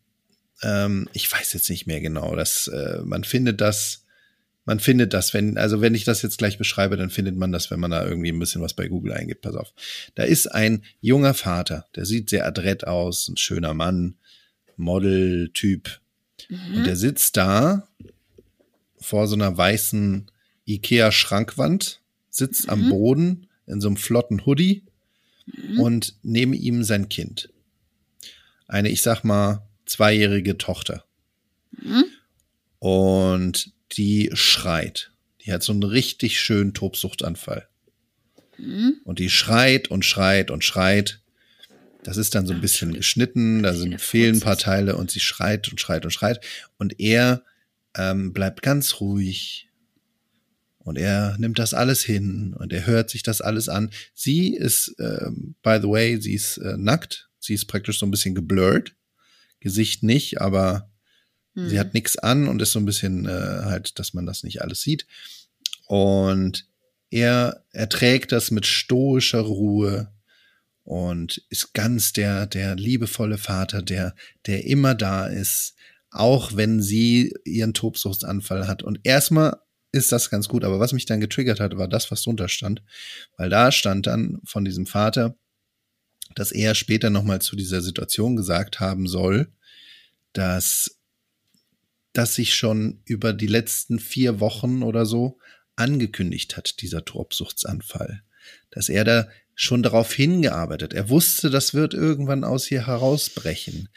ähm, 0.62 1.08
ich 1.12 1.30
weiß 1.30 1.52
jetzt 1.54 1.70
nicht 1.70 1.86
mehr 1.86 2.00
genau, 2.00 2.36
dass 2.36 2.68
äh, 2.68 3.00
man 3.04 3.24
findet 3.24 3.60
das 3.60 4.04
man 4.68 4.80
findet 4.80 5.14
das, 5.14 5.32
wenn, 5.32 5.56
also 5.56 5.80
wenn 5.80 5.94
ich 5.94 6.04
das 6.04 6.20
jetzt 6.20 6.36
gleich 6.36 6.58
beschreibe, 6.58 6.98
dann 6.98 7.08
findet 7.08 7.34
man 7.34 7.52
das, 7.52 7.70
wenn 7.70 7.80
man 7.80 7.90
da 7.90 8.06
irgendwie 8.06 8.28
ein 8.28 8.38
bisschen 8.38 8.60
was 8.60 8.74
bei 8.74 8.86
Google 8.86 9.14
eingibt. 9.14 9.40
Pass 9.40 9.54
auf. 9.54 9.72
Da 10.14 10.24
ist 10.24 10.46
ein 10.48 10.84
junger 11.00 11.32
Vater, 11.32 11.86
der 11.96 12.04
sieht 12.04 12.28
sehr 12.28 12.44
adrett 12.44 12.86
aus, 12.86 13.28
ein 13.28 13.38
schöner 13.38 13.72
Mann, 13.72 14.16
Model-Typ. 14.76 16.02
Mhm. 16.50 16.76
Und 16.76 16.84
der 16.84 16.96
sitzt 16.96 17.38
da 17.38 17.88
vor 19.00 19.26
so 19.26 19.36
einer 19.36 19.56
weißen 19.56 20.30
Ikea-Schrankwand, 20.66 22.02
sitzt 22.28 22.66
mhm. 22.66 22.70
am 22.70 22.88
Boden 22.90 23.46
in 23.66 23.80
so 23.80 23.88
einem 23.88 23.96
flotten 23.96 24.44
Hoodie 24.44 24.84
mhm. 25.46 25.80
und 25.80 26.14
neben 26.22 26.52
ihm 26.52 26.84
sein 26.84 27.08
Kind. 27.08 27.48
Eine, 28.66 28.90
ich 28.90 29.00
sag 29.00 29.24
mal, 29.24 29.66
zweijährige 29.86 30.58
Tochter. 30.58 31.06
Mhm. 31.72 32.04
Und 32.80 33.72
die 33.92 34.30
schreit. 34.34 35.12
Die 35.44 35.52
hat 35.52 35.62
so 35.62 35.72
einen 35.72 35.82
richtig 35.82 36.40
schönen 36.40 36.74
Tobsuchtanfall. 36.74 37.68
Mhm. 38.58 39.00
Und 39.04 39.18
die 39.18 39.30
schreit 39.30 39.88
und 39.88 40.04
schreit 40.04 40.50
und 40.50 40.64
schreit. 40.64 41.20
Das 42.02 42.16
ist 42.16 42.34
dann 42.34 42.46
so 42.46 42.54
ein 42.54 42.60
bisschen 42.60 42.94
geschnitten, 42.94 43.62
da 43.62 43.74
sind 43.74 44.00
fehlen 44.00 44.36
ein 44.36 44.40
paar 44.40 44.58
Teile 44.58 44.96
und 44.96 45.10
sie 45.10 45.20
schreit 45.20 45.68
und 45.68 45.80
schreit 45.80 46.04
und 46.04 46.10
schreit. 46.10 46.44
Und 46.76 47.00
er 47.00 47.42
ähm, 47.96 48.32
bleibt 48.32 48.62
ganz 48.62 49.00
ruhig. 49.00 49.68
Und 50.78 50.96
er 50.96 51.36
nimmt 51.38 51.58
das 51.58 51.74
alles 51.74 52.02
hin 52.02 52.54
und 52.58 52.72
er 52.72 52.86
hört 52.86 53.10
sich 53.10 53.22
das 53.22 53.42
alles 53.42 53.68
an. 53.68 53.90
Sie 54.14 54.54
ist, 54.54 54.94
ähm, 54.98 55.54
by 55.62 55.78
the 55.82 55.88
way, 55.88 56.18
sie 56.20 56.32
ist 56.32 56.56
äh, 56.58 56.76
nackt. 56.78 57.28
Sie 57.40 57.52
ist 57.52 57.66
praktisch 57.66 57.98
so 57.98 58.06
ein 58.06 58.10
bisschen 58.10 58.34
geblurrt. 58.34 58.94
Gesicht 59.60 60.02
nicht, 60.02 60.40
aber 60.40 60.90
Mhm. 61.58 61.68
Sie 61.68 61.78
hat 61.80 61.94
nichts 61.94 62.16
an 62.16 62.46
und 62.46 62.62
ist 62.62 62.72
so 62.72 62.78
ein 62.78 62.84
bisschen 62.84 63.26
äh, 63.26 63.62
halt, 63.64 63.98
dass 63.98 64.14
man 64.14 64.26
das 64.26 64.44
nicht 64.44 64.62
alles 64.62 64.80
sieht. 64.80 65.06
Und 65.86 66.66
er 67.10 67.64
erträgt 67.72 68.32
das 68.32 68.50
mit 68.50 68.66
stoischer 68.66 69.40
Ruhe 69.40 70.12
und 70.84 71.42
ist 71.48 71.74
ganz 71.74 72.12
der, 72.12 72.46
der 72.46 72.76
liebevolle 72.76 73.38
Vater, 73.38 73.82
der, 73.82 74.14
der 74.46 74.66
immer 74.66 74.94
da 74.94 75.26
ist, 75.26 75.74
auch 76.10 76.54
wenn 76.54 76.80
sie 76.80 77.34
ihren 77.44 77.74
Tobsuchtsanfall 77.74 78.68
hat. 78.68 78.82
Und 78.82 79.00
erstmal 79.02 79.56
ist 79.90 80.12
das 80.12 80.30
ganz 80.30 80.48
gut, 80.48 80.64
aber 80.64 80.80
was 80.80 80.92
mich 80.92 81.06
dann 81.06 81.20
getriggert 81.20 81.60
hat, 81.60 81.76
war 81.76 81.88
das, 81.88 82.10
was 82.10 82.22
drunter 82.22 82.48
stand. 82.48 82.82
Weil 83.36 83.50
da 83.50 83.72
stand 83.72 84.06
dann 84.06 84.38
von 84.44 84.64
diesem 84.64 84.86
Vater, 84.86 85.36
dass 86.34 86.52
er 86.52 86.74
später 86.74 87.10
nochmal 87.10 87.40
zu 87.40 87.56
dieser 87.56 87.80
Situation 87.80 88.36
gesagt 88.36 88.80
haben 88.80 89.08
soll, 89.08 89.50
dass 90.34 90.97
das 92.18 92.34
sich 92.34 92.54
schon 92.54 93.00
über 93.04 93.32
die 93.32 93.46
letzten 93.46 93.98
vier 93.98 94.40
Wochen 94.40 94.82
oder 94.82 95.06
so 95.06 95.38
angekündigt 95.76 96.56
hat, 96.56 96.80
dieser 96.82 97.04
Tobsuchtsanfall. 97.04 98.22
Dass 98.70 98.88
er 98.88 99.04
da 99.04 99.28
schon 99.54 99.82
darauf 99.82 100.12
hingearbeitet. 100.12 100.92
Er 100.92 101.08
wusste, 101.08 101.50
das 101.50 101.74
wird 101.74 101.92
irgendwann 101.92 102.44
aus 102.44 102.70
ihr 102.70 102.86
herausbrechen. 102.86 103.88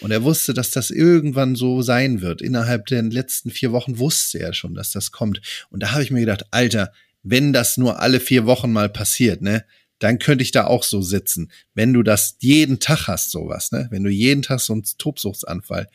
Und 0.00 0.10
er 0.10 0.24
wusste, 0.24 0.54
dass 0.54 0.72
das 0.72 0.90
irgendwann 0.90 1.54
so 1.54 1.82
sein 1.82 2.20
wird. 2.20 2.42
Innerhalb 2.42 2.86
der 2.86 3.02
letzten 3.02 3.50
vier 3.50 3.70
Wochen 3.70 3.98
wusste 3.98 4.40
er 4.40 4.54
schon, 4.54 4.74
dass 4.74 4.90
das 4.90 5.12
kommt. 5.12 5.40
Und 5.70 5.84
da 5.84 5.92
habe 5.92 6.02
ich 6.02 6.10
mir 6.10 6.20
gedacht, 6.20 6.46
Alter, 6.50 6.92
wenn 7.22 7.52
das 7.52 7.76
nur 7.76 8.00
alle 8.00 8.18
vier 8.18 8.44
Wochen 8.46 8.72
mal 8.72 8.88
passiert, 8.88 9.40
ne, 9.40 9.64
dann 10.00 10.18
könnte 10.18 10.42
ich 10.42 10.50
da 10.50 10.66
auch 10.66 10.82
so 10.82 11.00
sitzen. 11.00 11.50
Wenn 11.74 11.92
du 11.92 12.02
das 12.02 12.36
jeden 12.40 12.80
Tag 12.80 13.06
hast, 13.06 13.30
sowas, 13.30 13.70
ne? 13.70 13.86
Wenn 13.90 14.02
du 14.02 14.10
jeden 14.10 14.42
Tag 14.42 14.60
so 14.60 14.72
einen 14.72 14.84
Tobsuchtsanfall, 14.98 15.88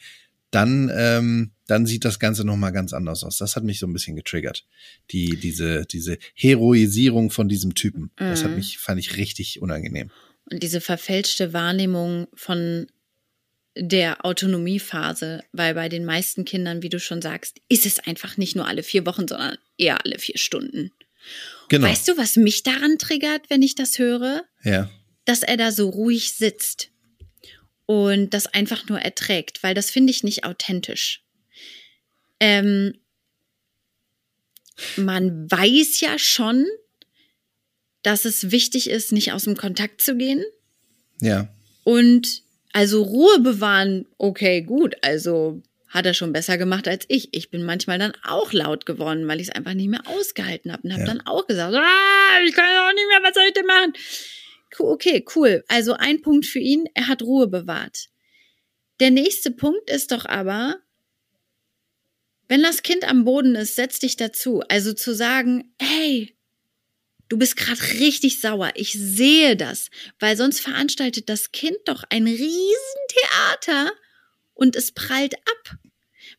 dann, 0.51 0.91
ähm, 0.95 1.51
dann 1.67 1.85
sieht 1.85 2.05
das 2.05 2.19
Ganze 2.19 2.43
nochmal 2.43 2.71
ganz 2.71 2.93
anders 2.93 3.23
aus. 3.23 3.37
Das 3.37 3.55
hat 3.55 3.63
mich 3.63 3.79
so 3.79 3.85
ein 3.87 3.93
bisschen 3.93 4.15
getriggert. 4.15 4.65
Die, 5.11 5.35
diese, 5.37 5.85
diese 5.85 6.17
Heroisierung 6.33 7.29
von 7.29 7.47
diesem 7.47 7.75
Typen. 7.75 8.11
Das 8.15 8.43
hat 8.43 8.51
Mhm. 8.51 8.57
mich, 8.57 8.77
fand 8.79 8.99
ich 8.99 9.17
richtig 9.17 9.61
unangenehm. 9.61 10.09
Und 10.51 10.63
diese 10.63 10.81
verfälschte 10.81 11.53
Wahrnehmung 11.53 12.27
von 12.33 12.87
der 13.77 14.25
Autonomiephase, 14.25 15.43
weil 15.51 15.73
bei 15.75 15.89
den 15.89 16.03
meisten 16.05 16.43
Kindern, 16.43 16.81
wie 16.81 16.89
du 16.89 16.99
schon 16.99 17.21
sagst, 17.21 17.61
ist 17.69 17.85
es 17.85 17.99
einfach 17.99 18.35
nicht 18.37 18.55
nur 18.55 18.67
alle 18.67 18.83
vier 18.83 19.05
Wochen, 19.05 19.27
sondern 19.27 19.57
eher 19.77 20.03
alle 20.03 20.17
vier 20.19 20.37
Stunden. 20.37 20.91
Genau. 21.69 21.87
Weißt 21.87 22.07
du, 22.07 22.17
was 22.17 22.35
mich 22.35 22.63
daran 22.63 22.97
triggert, 22.97 23.49
wenn 23.49 23.61
ich 23.61 23.75
das 23.75 23.99
höre? 23.99 24.43
ja. 24.63 24.89
Dass 25.25 25.43
er 25.43 25.57
da 25.57 25.71
so 25.71 25.89
ruhig 25.89 26.33
sitzt 26.33 26.88
und 27.89 28.35
das 28.35 28.45
einfach 28.45 28.87
nur 28.87 28.99
erträgt, 28.99 29.63
weil 29.63 29.73
das 29.73 29.89
finde 29.89 30.11
ich 30.11 30.23
nicht 30.23 30.43
authentisch. 30.43 31.23
Ähm, 32.39 32.93
man 34.95 35.49
weiß 35.49 35.99
ja 36.01 36.19
schon, 36.19 36.67
dass 38.03 38.25
es 38.25 38.51
wichtig 38.51 38.91
ist, 38.91 39.11
nicht 39.11 39.33
aus 39.33 39.45
dem 39.45 39.57
Kontakt 39.57 40.03
zu 40.03 40.15
gehen. 40.15 40.45
Ja. 41.19 41.49
Und 41.83 42.43
also 42.73 43.01
Ruhe 43.01 43.39
bewahren, 43.39 44.05
okay, 44.19 44.61
gut. 44.61 44.95
Also 45.01 45.63
hat 45.87 46.05
er 46.05 46.13
schon 46.13 46.31
besser 46.31 46.59
gemacht 46.59 46.87
als 46.87 47.05
ich. 47.07 47.29
Ich 47.31 47.49
bin 47.49 47.63
manchmal 47.63 47.97
dann 47.97 48.13
auch 48.23 48.53
laut 48.53 48.85
geworden, 48.85 49.27
weil 49.27 49.41
ich 49.41 49.47
es 49.47 49.55
einfach 49.55 49.73
nicht 49.73 49.89
mehr 49.89 50.05
ausgehalten 50.05 50.71
habe 50.71 50.83
und 50.83 50.91
habe 50.93 51.01
Ja. 51.01 51.07
dann 51.07 51.21
auch 51.25 51.47
gesagt, 51.47 51.73
ah, 51.73 52.39
ich 52.45 52.53
kann 52.53 52.65
auch 52.65 52.93
nicht 52.93 53.07
mehr, 53.07 53.23
was 53.23 53.33
soll 53.33 53.45
ich 53.47 53.53
denn 53.53 53.65
machen? 53.65 53.93
Okay, 54.77 55.25
cool. 55.35 55.63
Also 55.67 55.93
ein 55.93 56.21
Punkt 56.21 56.45
für 56.45 56.59
ihn, 56.59 56.85
er 56.93 57.07
hat 57.07 57.21
Ruhe 57.21 57.47
bewahrt. 57.47 58.09
Der 58.99 59.11
nächste 59.11 59.51
Punkt 59.51 59.89
ist 59.89 60.11
doch 60.11 60.25
aber, 60.25 60.77
wenn 62.47 62.63
das 62.63 62.83
Kind 62.83 63.07
am 63.07 63.25
Boden 63.25 63.55
ist, 63.55 63.75
setz 63.75 63.99
dich 63.99 64.17
dazu. 64.17 64.61
Also 64.67 64.93
zu 64.93 65.13
sagen, 65.13 65.73
hey, 65.79 66.35
du 67.29 67.37
bist 67.37 67.55
gerade 67.55 67.81
richtig 67.99 68.41
sauer. 68.41 68.71
Ich 68.75 68.91
sehe 68.93 69.55
das, 69.55 69.89
weil 70.19 70.35
sonst 70.35 70.59
veranstaltet 70.59 71.29
das 71.29 71.51
Kind 71.51 71.77
doch 71.85 72.03
ein 72.09 72.25
Riesentheater 72.25 73.91
und 74.53 74.75
es 74.75 74.91
prallt 74.91 75.35
ab. 75.35 75.77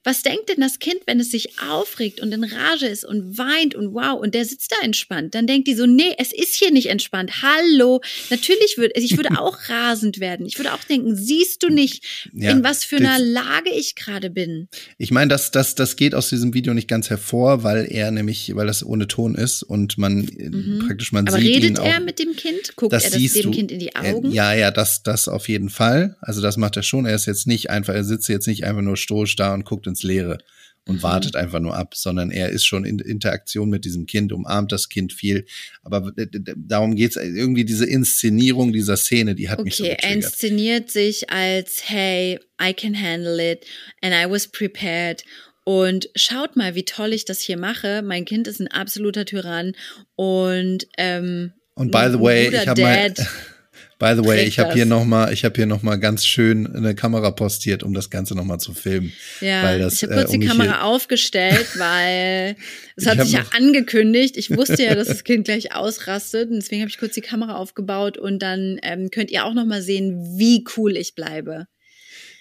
Was 0.02 0.22
denkt 0.22 0.48
denn 0.48 0.60
das 0.60 0.78
Kind, 0.78 1.00
wenn 1.06 1.20
es 1.20 1.30
sich 1.30 1.60
aufregt 1.60 2.20
und 2.20 2.32
in 2.32 2.42
Rage 2.44 2.86
ist 2.86 3.04
und 3.04 3.36
weint 3.36 3.74
und 3.74 3.92
wow 3.92 4.18
und 4.18 4.34
der 4.34 4.46
sitzt 4.46 4.72
da 4.72 4.76
entspannt? 4.84 5.34
Dann 5.34 5.46
denkt 5.46 5.68
die 5.68 5.74
so, 5.74 5.84
nee, 5.84 6.14
es 6.16 6.32
ist 6.32 6.54
hier 6.54 6.70
nicht 6.70 6.88
entspannt. 6.88 7.42
Hallo, 7.42 8.00
natürlich 8.30 8.78
würde 8.78 8.94
ich 8.98 9.16
würde 9.18 9.38
auch 9.38 9.58
rasend 9.68 10.18
werden. 10.18 10.46
Ich 10.46 10.58
würde 10.58 10.72
auch 10.72 10.82
denken, 10.84 11.16
siehst 11.16 11.62
du 11.62 11.68
nicht, 11.68 12.30
Ja, 12.32 12.50
in 12.50 12.64
was 12.64 12.84
für 12.84 12.96
einer 12.96 13.18
Lage 13.18 13.70
ich 13.74 13.94
gerade 13.94 14.30
bin? 14.30 14.68
Ich 14.96 15.10
meine, 15.10 15.28
das, 15.28 15.50
das, 15.50 15.74
das 15.74 15.96
geht 15.96 16.14
aus 16.14 16.30
diesem 16.30 16.54
Video 16.54 16.72
nicht 16.72 16.88
ganz 16.88 17.10
hervor, 17.10 17.62
weil 17.62 17.86
er 17.90 18.10
nämlich, 18.10 18.54
weil 18.56 18.66
das 18.66 18.82
ohne 18.84 19.06
Ton 19.06 19.34
ist 19.34 19.62
und 19.62 19.98
man 19.98 20.26
äh, 20.28 20.86
praktisch 20.86 21.12
man 21.12 21.24
Mhm. 21.24 21.28
Aber 21.28 21.38
sieht 21.38 21.56
ihn 21.56 21.62
redet 21.62 21.78
auch. 21.80 21.84
er 21.84 22.00
mit 22.00 22.18
dem 22.18 22.34
Kind? 22.36 22.74
Guckt 22.76 22.94
er 22.94 23.00
das 23.00 23.10
dem 23.10 23.42
du. 23.42 23.50
Kind 23.50 23.70
in 23.70 23.78
die 23.78 23.94
Augen? 23.94 24.30
Ja, 24.32 24.54
ja, 24.54 24.70
das, 24.70 25.02
das 25.02 25.28
auf 25.28 25.48
jeden 25.48 25.68
Fall. 25.68 26.16
Also 26.20 26.40
das 26.40 26.56
macht 26.56 26.76
er 26.76 26.82
schon. 26.82 27.04
Er 27.04 27.14
ist 27.14 27.26
jetzt 27.26 27.46
nicht 27.46 27.68
einfach, 27.68 27.92
er 27.92 28.04
sitzt 28.04 28.28
jetzt 28.30 28.46
nicht 28.46 28.64
einfach 28.64 28.80
nur 28.80 28.96
stoisch 28.96 29.36
da 29.36 29.52
und 29.52 29.64
guckt 29.66 29.86
ins 29.90 30.02
Leere 30.02 30.38
und 30.86 30.96
Mhm. 30.96 31.02
wartet 31.02 31.36
einfach 31.36 31.60
nur 31.60 31.76
ab, 31.76 31.94
sondern 31.94 32.30
er 32.30 32.48
ist 32.48 32.64
schon 32.64 32.84
in 32.86 32.98
Interaktion 33.00 33.68
mit 33.68 33.84
diesem 33.84 34.06
Kind, 34.06 34.32
umarmt 34.32 34.72
das 34.72 34.88
Kind 34.88 35.12
viel. 35.12 35.44
Aber 35.82 36.10
d- 36.12 36.26
d- 36.26 36.54
darum 36.56 36.96
geht's 36.96 37.16
irgendwie 37.16 37.66
diese 37.66 37.84
Inszenierung 37.84 38.72
dieser 38.72 38.96
Szene, 38.96 39.34
die 39.34 39.50
hat 39.50 39.62
mich 39.62 39.76
so 39.76 39.84
Okay, 39.84 39.92
er 39.92 39.96
getriggert. 39.96 40.24
inszeniert 40.32 40.90
sich 40.90 41.28
als, 41.30 41.82
hey, 41.90 42.40
I 42.60 42.72
can 42.72 42.98
handle 43.00 43.38
it 43.52 43.66
and 44.00 44.14
I 44.14 44.30
was 44.30 44.48
prepared. 44.48 45.22
Und 45.64 46.08
schaut 46.16 46.56
mal, 46.56 46.74
wie 46.74 46.84
toll 46.86 47.12
ich 47.12 47.26
das 47.26 47.40
hier 47.40 47.58
mache. 47.58 48.00
Mein 48.02 48.24
Kind 48.24 48.48
ist 48.48 48.60
ein 48.60 48.68
absoluter 48.68 49.26
Tyrann. 49.26 49.74
Und 50.16 50.88
ähm, 50.96 51.52
Und 51.74 51.92
by 51.92 52.08
the 52.10 52.18
way, 52.18 52.48
ich 52.48 52.66
habe 52.66 52.80
mal, 52.80 53.14
by 54.00 54.14
the 54.16 54.26
way, 54.26 54.44
ich 54.44 54.58
habe 54.58 54.72
hier 54.72 54.86
noch 54.86 55.04
mal, 55.04 55.32
ich 55.32 55.44
habe 55.44 55.54
hier 55.54 55.66
noch 55.66 55.82
mal 55.82 55.96
ganz 55.96 56.26
schön 56.26 56.74
eine 56.74 56.96
Kamera 56.96 57.30
postiert, 57.30 57.84
um 57.84 57.94
das 57.94 58.10
Ganze 58.10 58.34
noch 58.34 58.44
mal 58.44 58.58
zu 58.58 58.74
filmen. 58.74 59.12
Ja, 59.40 59.78
das, 59.78 59.94
ich 59.94 60.02
habe 60.02 60.14
äh, 60.14 60.16
kurz 60.16 60.34
um 60.34 60.40
die 60.40 60.46
Kamera 60.48 60.80
aufgestellt, 60.80 61.68
weil 61.78 62.56
es 62.96 63.06
hat 63.06 63.20
sich 63.20 63.32
ja 63.32 63.44
angekündigt. 63.56 64.36
Ich 64.36 64.50
wusste 64.50 64.82
ja, 64.82 64.94
dass 64.96 65.06
das 65.08 65.22
Kind 65.22 65.44
gleich 65.44 65.74
ausrastet. 65.74 66.50
Und 66.50 66.56
deswegen 66.56 66.80
habe 66.80 66.88
ich 66.90 66.98
kurz 66.98 67.14
die 67.14 67.20
Kamera 67.20 67.54
aufgebaut 67.54 68.18
und 68.18 68.40
dann 68.40 68.80
ähm, 68.82 69.10
könnt 69.10 69.30
ihr 69.30 69.44
auch 69.44 69.54
noch 69.54 69.66
mal 69.66 69.82
sehen, 69.82 70.38
wie 70.38 70.64
cool 70.76 70.96
ich 70.96 71.14
bleibe. 71.14 71.66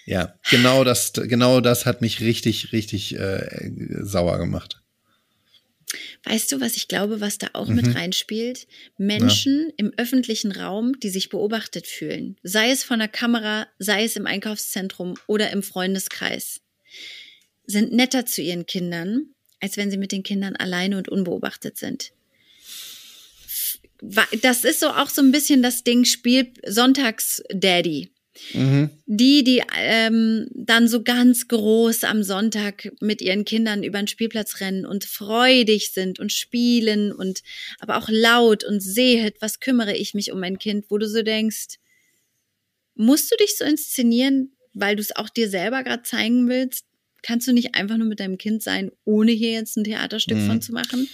Ja, 0.06 0.34
genau 0.50 0.82
das, 0.82 1.12
genau 1.12 1.60
das 1.60 1.84
hat 1.84 2.00
mich 2.00 2.20
richtig, 2.20 2.72
richtig 2.72 3.16
äh, 3.16 3.70
sauer 4.00 4.38
gemacht. 4.38 4.79
Weißt 6.24 6.52
du, 6.52 6.60
was 6.60 6.76
ich 6.76 6.86
glaube, 6.86 7.20
was 7.20 7.38
da 7.38 7.48
auch 7.54 7.68
Mhm. 7.68 7.76
mit 7.76 7.94
reinspielt? 7.94 8.66
Menschen 8.98 9.72
im 9.78 9.92
öffentlichen 9.96 10.52
Raum, 10.52 10.98
die 11.00 11.08
sich 11.08 11.30
beobachtet 11.30 11.86
fühlen. 11.86 12.36
Sei 12.42 12.70
es 12.70 12.84
von 12.84 12.98
der 12.98 13.08
Kamera, 13.08 13.66
sei 13.78 14.04
es 14.04 14.16
im 14.16 14.26
Einkaufszentrum 14.26 15.14
oder 15.26 15.50
im 15.50 15.62
Freundeskreis. 15.62 16.60
Sind 17.64 17.92
netter 17.92 18.26
zu 18.26 18.42
ihren 18.42 18.66
Kindern, 18.66 19.28
als 19.60 19.76
wenn 19.78 19.90
sie 19.90 19.96
mit 19.96 20.12
den 20.12 20.22
Kindern 20.22 20.56
alleine 20.56 20.98
und 20.98 21.08
unbeobachtet 21.08 21.78
sind. 21.78 22.12
Das 24.42 24.64
ist 24.64 24.80
so 24.80 24.88
auch 24.88 25.10
so 25.10 25.20
ein 25.22 25.32
bisschen 25.32 25.62
das 25.62 25.84
Ding, 25.84 26.04
Spiel 26.04 26.52
Sonntags-Daddy. 26.66 28.10
Mhm. 28.54 28.90
Die, 29.06 29.42
die 29.44 29.62
ähm, 29.76 30.48
dann 30.54 30.86
so 30.88 31.02
ganz 31.02 31.48
groß 31.48 32.04
am 32.04 32.22
Sonntag 32.22 32.92
mit 33.00 33.20
ihren 33.22 33.44
Kindern 33.44 33.82
über 33.82 33.98
den 33.98 34.06
Spielplatz 34.08 34.60
rennen 34.60 34.86
und 34.86 35.04
freudig 35.04 35.92
sind 35.92 36.20
und 36.20 36.32
spielen 36.32 37.12
und 37.12 37.42
aber 37.80 37.96
auch 37.96 38.08
laut 38.08 38.64
und 38.64 38.80
sehet, 38.80 39.36
was 39.40 39.60
kümmere 39.60 39.96
ich 39.96 40.14
mich 40.14 40.30
um 40.32 40.40
mein 40.40 40.58
Kind, 40.58 40.86
wo 40.90 40.98
du 40.98 41.08
so 41.08 41.22
denkst, 41.22 41.78
musst 42.94 43.30
du 43.32 43.36
dich 43.36 43.56
so 43.56 43.64
inszenieren, 43.64 44.52
weil 44.74 44.96
du 44.96 45.02
es 45.02 45.14
auch 45.16 45.28
dir 45.28 45.48
selber 45.48 45.82
gerade 45.82 46.02
zeigen 46.02 46.48
willst? 46.48 46.84
Kannst 47.22 47.46
du 47.48 47.52
nicht 47.52 47.74
einfach 47.74 47.96
nur 47.96 48.06
mit 48.06 48.20
deinem 48.20 48.38
Kind 48.38 48.62
sein, 48.62 48.90
ohne 49.04 49.32
hier 49.32 49.52
jetzt 49.52 49.76
ein 49.76 49.84
Theaterstück 49.84 50.38
Mhm. 50.38 50.46
von 50.46 50.62
zu 50.62 50.72
machen? 50.72 51.08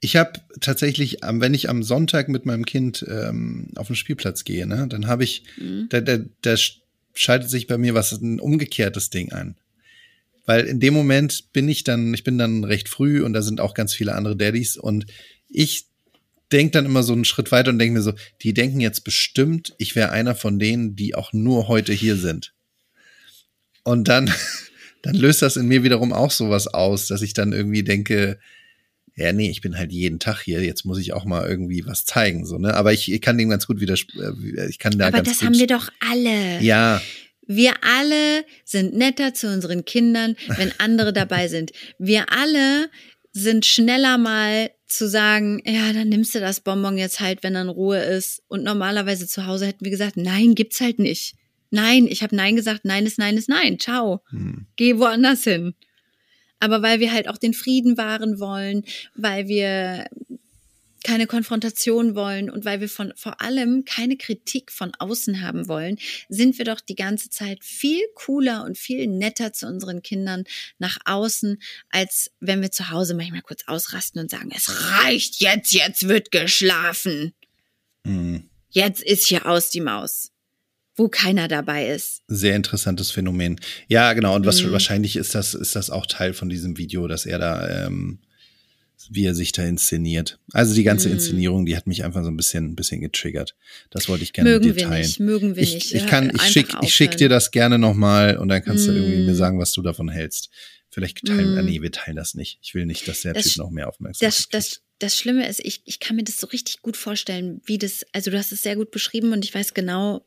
Ich 0.00 0.16
habe 0.16 0.40
tatsächlich, 0.60 1.18
wenn 1.22 1.52
ich 1.54 1.68
am 1.68 1.82
Sonntag 1.82 2.28
mit 2.28 2.46
meinem 2.46 2.64
Kind 2.64 3.04
ähm, 3.08 3.68
auf 3.76 3.88
den 3.88 3.96
Spielplatz 3.96 4.44
gehe, 4.44 4.66
ne, 4.66 4.86
dann 4.88 5.06
habe 5.06 5.24
ich, 5.24 5.42
Mhm. 5.58 5.86
da, 5.90 6.00
da, 6.00 6.18
da 6.40 6.54
schaltet 7.14 7.50
sich 7.50 7.66
bei 7.66 7.76
mir 7.76 7.92
was 7.94 8.12
ein 8.12 8.40
umgekehrtes 8.40 9.10
Ding 9.10 9.32
ein. 9.32 9.56
Weil 10.46 10.64
in 10.66 10.80
dem 10.80 10.94
Moment 10.94 11.52
bin 11.52 11.68
ich 11.68 11.84
dann, 11.84 12.14
ich 12.14 12.24
bin 12.24 12.38
dann 12.38 12.64
recht 12.64 12.88
früh 12.88 13.22
und 13.22 13.34
da 13.34 13.42
sind 13.42 13.60
auch 13.60 13.74
ganz 13.74 13.92
viele 13.94 14.14
andere 14.14 14.36
Daddys 14.36 14.76
und 14.78 15.06
ich 15.48 15.84
denke 16.50 16.72
dann 16.72 16.86
immer 16.86 17.02
so 17.02 17.12
einen 17.12 17.24
Schritt 17.26 17.52
weiter 17.52 17.70
und 17.70 17.78
denke 17.78 17.94
mir 17.98 18.02
so, 18.02 18.14
die 18.42 18.54
denken 18.54 18.80
jetzt 18.80 19.04
bestimmt, 19.04 19.74
ich 19.78 19.94
wäre 19.94 20.10
einer 20.10 20.34
von 20.34 20.58
denen, 20.58 20.96
die 20.96 21.14
auch 21.14 21.32
nur 21.32 21.68
heute 21.68 21.92
hier 21.92 22.16
sind. 22.16 22.52
Und 23.84 24.08
dann, 24.08 24.32
dann 25.02 25.14
löst 25.14 25.42
das 25.42 25.56
in 25.56 25.68
mir 25.68 25.84
wiederum 25.84 26.12
auch 26.12 26.30
sowas 26.30 26.66
aus, 26.68 27.06
dass 27.06 27.22
ich 27.22 27.34
dann 27.34 27.52
irgendwie 27.52 27.84
denke, 27.84 28.38
ja, 29.16 29.32
nee, 29.32 29.50
ich 29.50 29.60
bin 29.60 29.76
halt 29.76 29.92
jeden 29.92 30.18
Tag 30.18 30.40
hier, 30.42 30.62
jetzt 30.62 30.84
muss 30.84 30.98
ich 30.98 31.12
auch 31.12 31.24
mal 31.24 31.46
irgendwie 31.48 31.84
was 31.86 32.04
zeigen, 32.04 32.46
so, 32.46 32.58
ne? 32.58 32.74
Aber 32.74 32.92
ich, 32.92 33.10
ich 33.12 33.20
kann 33.20 33.36
dem 33.38 33.50
ganz 33.50 33.66
gut 33.66 33.80
widersprechen, 33.80 34.56
ich 34.68 34.78
kann 34.78 34.98
da 34.98 35.08
Aber 35.08 35.18
ganz 35.18 35.28
das 35.28 35.38
gut. 35.40 35.46
haben 35.48 35.58
wir 35.58 35.66
doch 35.66 35.88
alle. 36.10 36.60
ja, 36.62 37.00
Wir 37.46 37.72
alle 37.82 38.44
sind 38.64 38.94
netter 38.94 39.34
zu 39.34 39.48
unseren 39.52 39.84
Kindern, 39.84 40.36
wenn 40.56 40.72
andere 40.78 41.12
dabei 41.12 41.48
sind. 41.48 41.72
Wir 41.98 42.32
alle 42.32 42.88
sind 43.32 43.64
schneller 43.66 44.18
mal 44.18 44.70
zu 44.86 45.08
sagen, 45.08 45.60
ja, 45.64 45.92
dann 45.92 46.08
nimmst 46.08 46.34
du 46.34 46.40
das 46.40 46.60
Bonbon 46.60 46.98
jetzt 46.98 47.20
halt, 47.20 47.42
wenn 47.44 47.54
dann 47.54 47.68
Ruhe 47.68 47.98
ist. 47.98 48.42
Und 48.48 48.64
normalerweise 48.64 49.26
zu 49.28 49.46
Hause 49.46 49.66
hätten 49.66 49.84
wir 49.84 49.90
gesagt, 49.92 50.16
nein, 50.16 50.54
gibt's 50.56 50.80
halt 50.80 50.98
nicht. 50.98 51.34
Nein, 51.70 52.08
ich 52.08 52.24
habe 52.24 52.34
Nein 52.34 52.56
gesagt, 52.56 52.84
Nein 52.84 53.06
ist 53.06 53.18
Nein 53.18 53.36
ist 53.36 53.48
Nein. 53.48 53.78
Ciao. 53.78 54.22
hm, 54.30 54.66
Geh 54.76 54.98
woanders 54.98 55.44
hin. 55.44 55.74
Aber 56.60 56.82
weil 56.82 57.00
wir 57.00 57.12
halt 57.12 57.28
auch 57.28 57.38
den 57.38 57.54
Frieden 57.54 57.96
wahren 57.96 58.38
wollen, 58.38 58.84
weil 59.14 59.48
wir 59.48 60.06
keine 61.02 61.26
Konfrontation 61.26 62.14
wollen 62.14 62.50
und 62.50 62.64
weil 62.64 62.80
wir 62.80 62.88
von 62.88 63.12
vor 63.16 63.40
allem 63.40 63.84
keine 63.84 64.16
Kritik 64.16 64.70
von 64.70 64.92
außen 64.98 65.40
haben 65.40 65.68
wollen, 65.68 65.98
sind 66.28 66.58
wir 66.58 66.64
doch 66.64 66.80
die 66.80 66.94
ganze 66.94 67.30
Zeit 67.30 67.64
viel 67.64 68.02
cooler 68.14 68.64
und 68.64 68.76
viel 68.76 69.06
netter 69.06 69.52
zu 69.52 69.66
unseren 69.66 70.02
Kindern 70.02 70.44
nach 70.78 70.98
außen, 71.04 71.60
als 71.88 72.30
wenn 72.40 72.60
wir 72.60 72.70
zu 72.70 72.90
Hause 72.90 73.14
manchmal 73.14 73.42
kurz 73.42 73.62
ausrasten 73.66 74.20
und 74.20 74.30
sagen, 74.30 74.50
es 74.54 74.68
reicht 74.92 75.40
jetzt, 75.40 75.72
jetzt 75.72 76.08
wird 76.08 76.30
geschlafen. 76.30 77.32
hm. 78.04 78.44
Jetzt 78.72 79.02
ist 79.02 79.26
hier 79.26 79.46
aus 79.46 79.70
die 79.70 79.80
Maus. 79.80 80.29
Wo 80.96 81.08
keiner 81.08 81.48
dabei 81.48 81.88
ist. 81.88 82.22
sehr 82.28 82.56
interessantes 82.56 83.10
Phänomen. 83.10 83.58
Ja, 83.88 84.12
genau. 84.12 84.34
Und 84.34 84.44
was, 84.46 84.62
Mhm. 84.62 84.72
wahrscheinlich 84.72 85.16
ist 85.16 85.34
das, 85.34 85.54
ist 85.54 85.74
das 85.76 85.88
auch 85.90 86.06
Teil 86.06 86.32
von 86.34 86.48
diesem 86.48 86.76
Video, 86.78 87.06
dass 87.06 87.26
er 87.26 87.38
da 87.38 87.86
ähm, 87.86 88.18
wie 89.08 89.24
er 89.24 89.34
sich 89.34 89.52
da 89.52 89.64
inszeniert. 89.64 90.38
Also 90.52 90.74
die 90.74 90.82
ganze 90.82 91.08
Mm. 91.08 91.12
Inszenierung, 91.12 91.64
die 91.64 91.74
hat 91.74 91.86
mich 91.86 92.04
einfach 92.04 92.22
so 92.22 92.30
ein 92.30 92.36
bisschen, 92.36 92.66
ein 92.66 92.76
bisschen 92.76 93.00
getriggert. 93.00 93.56
Das 93.88 94.08
wollte 94.10 94.24
ich 94.24 94.34
gerne 94.34 94.50
Mögen 94.50 94.66
mit 94.66 94.76
dir 94.76 94.80
wir 94.82 94.88
teilen. 94.88 95.02
nicht, 95.06 95.20
mögen 95.20 95.56
wir 95.56 95.62
ich, 95.62 95.74
nicht. 95.74 95.94
Ich 95.94 96.02
Ja, 96.02 96.06
kann, 96.06 96.30
ich 96.34 96.42
schick, 96.42 96.68
ich 96.82 96.94
schick 96.94 97.16
dir 97.16 97.30
das 97.30 97.50
gerne 97.50 97.78
nochmal 97.78 98.36
und 98.36 98.48
dann 98.48 98.62
kannst 98.62 98.86
du 98.86 98.92
irgendwie 98.92 99.24
mir 99.24 99.34
sagen, 99.34 99.58
was 99.58 99.72
du 99.72 99.80
davon 99.80 100.10
hältst. 100.10 100.50
Vielleicht 100.90 101.24
teilen, 101.24 101.56
ah, 101.56 101.62
nee, 101.62 101.80
wir 101.80 101.90
teilen 101.92 102.16
das 102.16 102.34
nicht. 102.34 102.58
Ich 102.62 102.74
will 102.74 102.84
nicht, 102.84 103.08
dass 103.08 103.22
der 103.22 103.32
Das 103.32 103.44
Typ 103.44 103.56
noch 103.56 103.70
mehr 103.70 103.88
Aufmerksamkeit 103.88 104.38
Das, 104.38 104.48
das, 104.50 104.82
das 104.98 105.16
Schlimme 105.16 105.48
ist, 105.48 105.60
ich, 105.64 105.80
ich 105.86 105.98
kann 105.98 106.16
mir 106.16 106.24
das 106.24 106.36
so 106.36 106.46
richtig 106.48 106.82
gut 106.82 106.96
vorstellen, 106.98 107.62
wie 107.64 107.78
das, 107.78 108.04
also 108.12 108.30
du 108.30 108.36
hast 108.38 108.52
es 108.52 108.60
sehr 108.60 108.76
gut 108.76 108.90
beschrieben 108.90 109.32
und 109.32 109.44
ich 109.46 109.54
weiß 109.54 109.72
genau, 109.72 110.26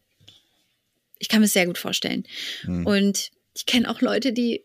ich 1.19 1.29
kann 1.29 1.41
mir 1.41 1.47
sehr 1.47 1.65
gut 1.65 1.77
vorstellen. 1.77 2.23
Hm. 2.61 2.85
Und 2.85 3.31
ich 3.55 3.65
kenne 3.65 3.89
auch 3.89 4.01
Leute, 4.01 4.33
die, 4.33 4.63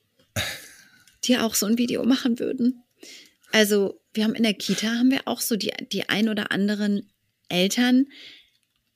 die 1.25 1.39
auch 1.39 1.55
so 1.55 1.67
ein 1.67 1.79
Video 1.79 2.05
machen 2.05 2.39
würden. 2.39 2.83
Also 3.53 4.01
wir 4.13 4.25
haben 4.25 4.35
in 4.35 4.43
der 4.43 4.55
Kita, 4.55 4.89
haben 4.89 5.11
wir 5.11 5.27
auch 5.27 5.41
so 5.41 5.57
die, 5.57 5.73
die 5.93 6.09
ein 6.09 6.29
oder 6.29 6.51
anderen 6.53 7.11
Eltern, 7.49 8.07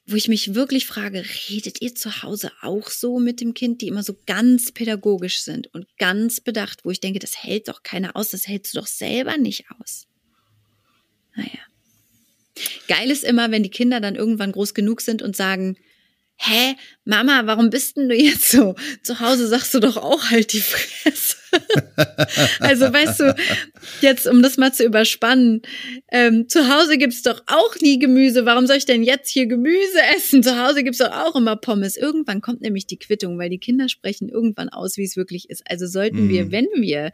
wo 0.06 0.16
ich 0.16 0.28
mich 0.28 0.54
wirklich 0.54 0.86
frage, 0.86 1.24
redet 1.48 1.80
ihr 1.80 1.94
zu 1.94 2.22
Hause 2.22 2.50
auch 2.60 2.90
so 2.90 3.18
mit 3.18 3.40
dem 3.40 3.54
Kind, 3.54 3.80
die 3.80 3.88
immer 3.88 4.02
so 4.02 4.18
ganz 4.26 4.72
pädagogisch 4.72 5.42
sind 5.42 5.72
und 5.72 5.86
ganz 5.96 6.40
bedacht, 6.40 6.84
wo 6.84 6.90
ich 6.90 7.00
denke, 7.00 7.20
das 7.20 7.42
hält 7.42 7.68
doch 7.68 7.82
keiner 7.82 8.16
aus, 8.16 8.30
das 8.30 8.48
hältst 8.48 8.74
du 8.74 8.80
doch 8.80 8.86
selber 8.86 9.36
nicht 9.36 9.66
aus. 9.78 10.06
Naja. 11.36 11.60
Geil 12.88 13.10
ist 13.10 13.24
immer, 13.24 13.50
wenn 13.50 13.62
die 13.62 13.70
Kinder 13.70 14.00
dann 14.00 14.16
irgendwann 14.16 14.52
groß 14.52 14.74
genug 14.74 15.00
sind 15.00 15.22
und 15.22 15.36
sagen, 15.36 15.76
hä, 16.36 16.74
Mama, 17.04 17.42
warum 17.46 17.70
bist 17.70 17.96
denn 17.96 18.08
du 18.08 18.14
jetzt 18.16 18.50
so? 18.50 18.74
Zu 19.02 19.20
Hause 19.20 19.46
sagst 19.46 19.72
du 19.74 19.80
doch 19.80 19.96
auch 19.96 20.30
halt 20.30 20.52
die 20.52 20.60
Fresse. 20.60 21.36
also 22.60 22.92
weißt 22.92 23.20
du, 23.20 23.36
jetzt 24.00 24.26
um 24.26 24.42
das 24.42 24.56
mal 24.56 24.72
zu 24.72 24.84
überspannen, 24.84 25.62
ähm, 26.10 26.48
zu 26.48 26.68
Hause 26.74 26.98
gibt's 26.98 27.22
doch 27.22 27.42
auch 27.46 27.76
nie 27.80 27.98
Gemüse. 27.98 28.46
Warum 28.46 28.66
soll 28.66 28.76
ich 28.76 28.86
denn 28.86 29.02
jetzt 29.02 29.28
hier 29.30 29.46
Gemüse 29.46 30.00
essen? 30.16 30.42
Zu 30.42 30.58
Hause 30.58 30.82
gibt's 30.82 30.98
doch 30.98 31.12
auch 31.12 31.36
immer 31.36 31.56
Pommes. 31.56 31.96
Irgendwann 31.96 32.40
kommt 32.40 32.62
nämlich 32.62 32.86
die 32.86 32.98
Quittung, 32.98 33.38
weil 33.38 33.50
die 33.50 33.58
Kinder 33.58 33.88
sprechen 33.88 34.28
irgendwann 34.28 34.68
aus, 34.68 34.96
wie 34.96 35.04
es 35.04 35.16
wirklich 35.16 35.50
ist. 35.50 35.62
Also 35.70 35.86
sollten 35.86 36.28
wir, 36.28 36.46
Mhm. 36.46 36.52
wenn 36.52 36.66
wir 36.76 37.12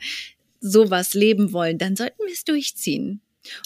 sowas 0.61 1.15
leben 1.15 1.53
wollen, 1.53 1.79
dann 1.79 1.97
sollten 1.97 2.23
wir 2.25 2.33
es 2.33 2.45
durchziehen. 2.45 3.21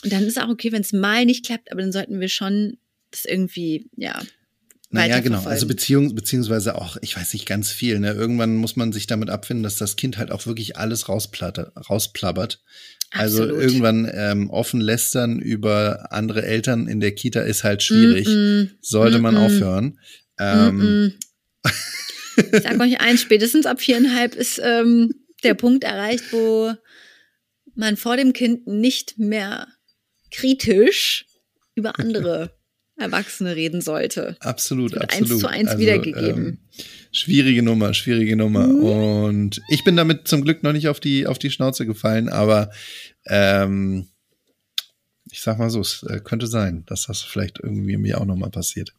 Und 0.05 0.13
dann 0.13 0.25
ist 0.25 0.41
auch 0.41 0.49
okay, 0.49 0.73
wenn 0.73 0.83
es 0.83 0.93
mal 0.93 1.25
nicht 1.25 1.45
klappt, 1.45 1.71
aber 1.73 1.83
dann 1.83 1.93
sollten 1.93 2.21
wir 2.21 2.29
schon 2.29 2.79
das 3.11 3.25
irgendwie, 3.25 3.87
ja. 3.97 4.21
Naja, 4.93 5.21
genau. 5.21 5.43
Also 5.45 5.67
Beziehung, 5.67 6.15
beziehungsweise 6.15 6.75
auch, 6.75 6.99
ich 7.01 7.17
weiß 7.17 7.33
nicht, 7.33 7.47
ganz 7.47 7.71
viel. 7.71 7.99
Ne? 7.99 8.13
Irgendwann 8.13 8.57
muss 8.57 8.77
man 8.77 8.93
sich 8.93 9.07
damit 9.07 9.31
abfinden, 9.31 9.63
dass 9.63 9.77
das 9.77 9.97
Kind 9.97 10.19
halt 10.19 10.31
auch 10.31 10.47
wirklich 10.47 10.77
alles 10.77 11.09
rausplappert. 11.09 12.63
Also 13.11 13.45
irgendwann 13.45 14.11
ähm, 14.13 14.51
offen 14.51 14.81
lästern 14.81 15.39
über 15.39 16.13
andere 16.13 16.45
Eltern 16.45 16.89
in 16.89 17.01
der 17.01 17.15
Kita 17.15 17.41
ist 17.41 17.65
halt 17.65 17.83
schwierig. 17.83 18.27
Mm-mm. 18.27 18.71
Sollte 18.81 19.19
man 19.19 19.37
Mm-mm. 19.37 19.47
aufhören. 19.47 19.99
Ähm. 20.39 21.15
Ich 22.35 22.63
sag 22.63 22.81
euch 22.81 22.99
eins, 22.99 23.21
spätestens 23.21 23.67
ab 23.67 23.79
viereinhalb 23.79 24.35
ist 24.35 24.59
ähm, 24.65 25.13
der 25.45 25.53
Punkt 25.53 25.85
erreicht, 25.85 26.33
wo 26.33 26.73
man 27.75 27.99
vor 27.99 28.17
dem 28.17 28.33
Kind 28.33 28.67
nicht 28.67 29.19
mehr 29.19 29.69
kritisch 30.31 31.27
über 31.75 31.99
andere 31.99 32.57
Erwachsene 33.03 33.57
reden 33.57 33.81
sollte. 33.81 34.37
Absolut, 34.41 34.97
absolut. 34.97 35.31
eins 35.31 35.41
zu 35.41 35.47
eins 35.47 35.79
wiedergegeben. 35.79 36.47
Ähm, 36.47 36.59
schwierige 37.11 37.63
Nummer, 37.63 37.95
schwierige 37.95 38.37
Nummer. 38.37 38.67
Mhm. 38.67 38.83
Und 38.83 39.63
ich 39.69 39.85
bin 39.85 39.97
damit 39.97 40.29
zum 40.29 40.43
Glück 40.43 40.63
noch 40.63 40.73
nicht 40.73 40.89
auf 40.89 41.01
die, 41.01 41.27
auf 41.27 41.39
die 41.39 41.51
Schnauze 41.51 41.87
gefallen, 41.87 42.29
aber 42.29 42.71
ähm, 43.27 44.09
ich 45.31 45.41
sag 45.41 45.59
mal 45.59 45.71
so, 45.71 45.81
es 45.81 46.03
äh, 46.05 46.21
könnte 46.23 46.47
sein, 46.47 46.85
dass 46.87 47.07
das 47.07 47.23
vielleicht 47.23 47.59
irgendwie 47.63 47.97
mir 47.97 48.21
auch 48.21 48.27
nochmal 48.27 48.51
passiert. 48.51 48.93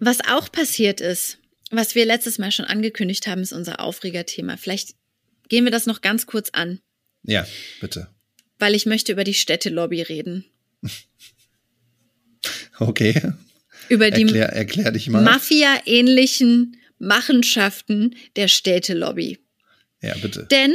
Was 0.00 0.18
auch 0.28 0.50
passiert 0.50 1.00
ist, 1.00 1.38
was 1.70 1.94
wir 1.94 2.04
letztes 2.04 2.38
Mal 2.38 2.52
schon 2.52 2.64
angekündigt 2.66 3.26
haben, 3.26 3.40
ist 3.40 3.52
unser 3.52 3.80
Aufregerthema. 3.80 4.56
Vielleicht 4.56 4.94
gehen 5.48 5.64
wir 5.64 5.72
das 5.72 5.86
noch 5.86 6.00
ganz 6.00 6.26
kurz 6.26 6.50
an, 6.50 6.80
Ja, 7.22 7.46
bitte. 7.80 8.08
weil 8.58 8.74
ich 8.74 8.86
möchte 8.86 9.12
über 9.12 9.24
die 9.24 9.34
Städtelobby 9.34 10.02
reden. 10.02 10.44
Okay. 12.78 13.32
Über 13.88 14.10
die 14.10 14.22
Erklär, 14.22 14.48
erklär. 14.48 14.92
Mafia-ähnlichen 15.10 16.76
Machenschaften 16.98 18.16
der 18.36 18.48
Städtelobby. 18.48 19.38
ja, 20.02 20.14
bitte. 20.16 20.46
Denn 20.50 20.72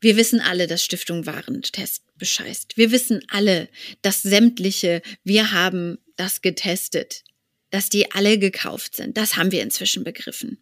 wir 0.00 0.16
wissen 0.16 0.40
alle, 0.40 0.66
dass 0.66 0.84
Stiftung 0.84 1.26
Warentest 1.26 2.02
bescheißt. 2.18 2.76
Wir 2.76 2.90
wissen 2.90 3.22
alle, 3.28 3.68
dass 4.02 4.22
sämtliche, 4.22 5.02
wir 5.24 5.52
haben 5.52 5.98
das 6.16 6.42
getestet, 6.42 7.22
dass 7.70 7.88
die 7.88 8.10
alle 8.12 8.38
gekauft 8.38 8.96
sind. 8.96 9.16
Das 9.16 9.36
haben 9.36 9.52
wir 9.52 9.62
inzwischen 9.62 10.04
begriffen. 10.04 10.58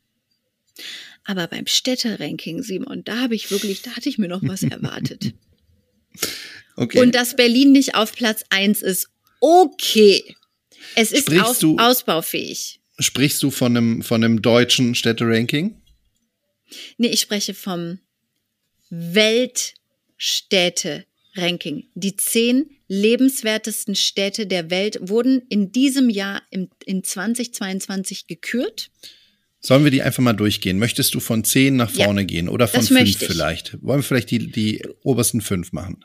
Aber 1.25 1.47
beim 1.47 1.67
Städteranking, 1.67 2.63
Simon, 2.63 3.05
da 3.05 3.19
habe 3.19 3.35
ich 3.35 3.51
wirklich, 3.51 3.83
da 3.83 3.93
hatte 3.93 4.09
ich 4.09 4.19
mir 4.19 4.29
noch 4.29 4.43
was 4.43 4.63
erwartet. 4.65 5.33
Okay. 6.77 7.01
Und 7.01 7.15
dass 7.15 7.37
Berlin 7.37 7.73
nicht 7.73 7.95
auf 7.95 8.13
Platz 8.13 8.45
eins 8.51 8.83
ist, 8.83 9.09
okay. 9.41 10.37
Es 10.95 11.13
ist 11.13 11.31
aus, 11.41 11.59
du- 11.59 11.77
ausbaufähig. 11.79 12.81
Sprichst 12.99 13.43
du 13.43 13.51
von 13.51 13.77
einem, 13.77 14.03
von 14.03 14.23
einem 14.23 14.43
deutschen 14.43 14.95
Städteranking? 14.95 15.81
Nee, 16.99 17.09
ich 17.09 17.21
spreche 17.21 17.55
vom 17.55 17.99
Weltstädte-Ranking. 18.91 21.85
Die 21.95 22.17
zehn 22.17 22.71
lebenswertesten 22.89 23.95
Städte 23.95 24.47
der 24.47 24.71
Welt 24.71 24.99
wurden 25.01 25.43
in 25.49 25.73
diesem 25.73 26.11
Jahr 26.11 26.43
im, 26.51 26.69
in 26.85 27.05
2022 27.05 28.27
gekürt. 28.27 28.91
Sollen 29.61 29.85
wir 29.85 29.91
die 29.91 30.03
einfach 30.03 30.23
mal 30.23 30.33
durchgehen? 30.33 30.79
Möchtest 30.79 31.15
du 31.15 31.21
von 31.21 31.45
zehn 31.45 31.77
nach 31.77 31.95
Ja, 31.95 32.07
vorne 32.07 32.25
gehen 32.25 32.49
oder 32.49 32.67
von 32.67 32.83
fünf 32.83 33.19
vielleicht? 33.19 33.75
Wollen 33.83 34.01
wir 34.01 34.05
vielleicht 34.05 34.31
die, 34.31 34.51
die 34.51 34.83
obersten 35.03 35.41
fünf 35.41 35.73
machen? 35.73 36.05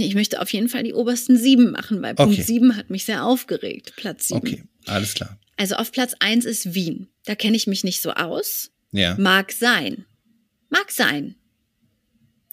Ich 0.00 0.14
möchte 0.14 0.40
auf 0.40 0.52
jeden 0.52 0.68
Fall 0.68 0.82
die 0.82 0.94
obersten 0.94 1.36
sieben 1.36 1.70
machen, 1.72 2.02
weil 2.02 2.14
Punkt 2.14 2.34
Okay. 2.34 2.42
sieben 2.42 2.76
hat 2.76 2.90
mich 2.90 3.04
sehr 3.04 3.24
aufgeregt. 3.24 3.92
Platz 3.96 4.28
sieben. 4.28 4.38
Okay, 4.40 4.62
alles 4.86 5.14
klar. 5.14 5.38
Also 5.56 5.76
auf 5.76 5.92
Platz 5.92 6.14
eins 6.20 6.44
ist 6.44 6.74
Wien. 6.74 7.08
Da 7.24 7.34
kenne 7.34 7.56
ich 7.56 7.66
mich 7.66 7.84
nicht 7.84 8.02
so 8.02 8.12
aus. 8.12 8.70
Ja. 8.92 9.16
Mag 9.18 9.52
sein. 9.52 10.04
Mag 10.68 10.90
sein. 10.90 11.36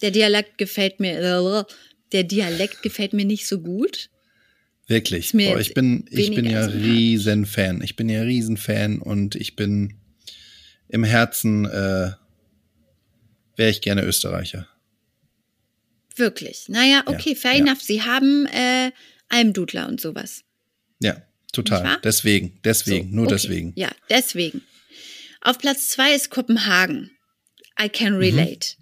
Der 0.02 0.10
Dialekt 0.10 0.58
gefällt 0.58 1.00
mir, 1.00 1.66
der 2.12 2.24
Dialekt 2.24 2.82
gefällt 2.82 3.12
mir 3.12 3.24
nicht 3.24 3.46
so 3.46 3.60
gut. 3.60 4.10
Wirklich. 4.86 5.32
Boah, 5.32 5.58
ich 5.58 5.72
bin, 5.74 6.04
ich 6.10 6.34
bin 6.34 6.44
ja 6.44 6.64
sympathisch. 6.64 6.90
riesen 6.90 7.46
Fan. 7.46 7.82
Ich 7.82 7.96
bin 7.96 8.08
ja 8.08 8.22
riesen 8.22 8.56
Fan 8.56 8.98
und 8.98 9.34
ich 9.34 9.56
bin 9.56 9.94
im 10.88 11.04
Herzen 11.04 11.64
äh, 11.64 12.12
wäre 13.56 13.70
ich 13.70 13.80
gerne 13.80 14.02
Österreicher. 14.04 14.68
Wirklich. 16.16 16.68
Naja, 16.68 17.02
okay, 17.06 17.30
Ja, 17.30 17.36
fair 17.36 17.52
ja. 17.52 17.58
enough. 17.58 17.80
Sie 17.80 18.02
haben 18.02 18.46
äh, 18.46 18.92
Almdudler 19.28 19.88
und 19.88 20.00
sowas. 20.00 20.44
Ja, 21.00 21.22
total. 21.52 21.98
Deswegen, 22.02 22.58
deswegen, 22.64 23.10
So, 23.10 23.14
nur 23.16 23.24
okay. 23.26 23.34
deswegen. 23.34 23.72
Ja, 23.76 23.90
deswegen. 24.10 24.62
Auf 25.40 25.58
Platz 25.58 25.88
zwei 25.88 26.14
ist 26.14 26.30
Kopenhagen. 26.30 27.10
I 27.80 27.88
can 27.88 28.14
relate. 28.14 28.76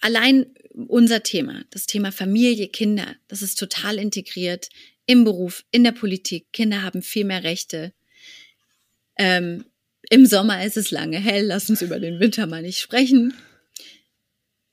Allein 0.00 0.46
unser 0.74 1.22
Thema, 1.22 1.64
das 1.70 1.86
Thema 1.86 2.12
Familie, 2.12 2.68
Kinder, 2.68 3.16
das 3.28 3.42
ist 3.42 3.58
total 3.58 3.98
integriert 3.98 4.68
im 5.06 5.24
Beruf, 5.24 5.64
in 5.70 5.82
der 5.84 5.92
Politik. 5.92 6.52
Kinder 6.52 6.82
haben 6.82 7.02
viel 7.02 7.24
mehr 7.24 7.42
Rechte. 7.42 7.92
Ähm, 9.16 9.64
Im 10.10 10.26
Sommer 10.26 10.64
ist 10.64 10.76
es 10.76 10.90
lange 10.90 11.18
hell, 11.18 11.46
lass 11.46 11.68
uns 11.70 11.82
über 11.82 11.98
den 11.98 12.20
Winter 12.20 12.46
mal 12.46 12.62
nicht 12.62 12.78
sprechen. 12.78 13.34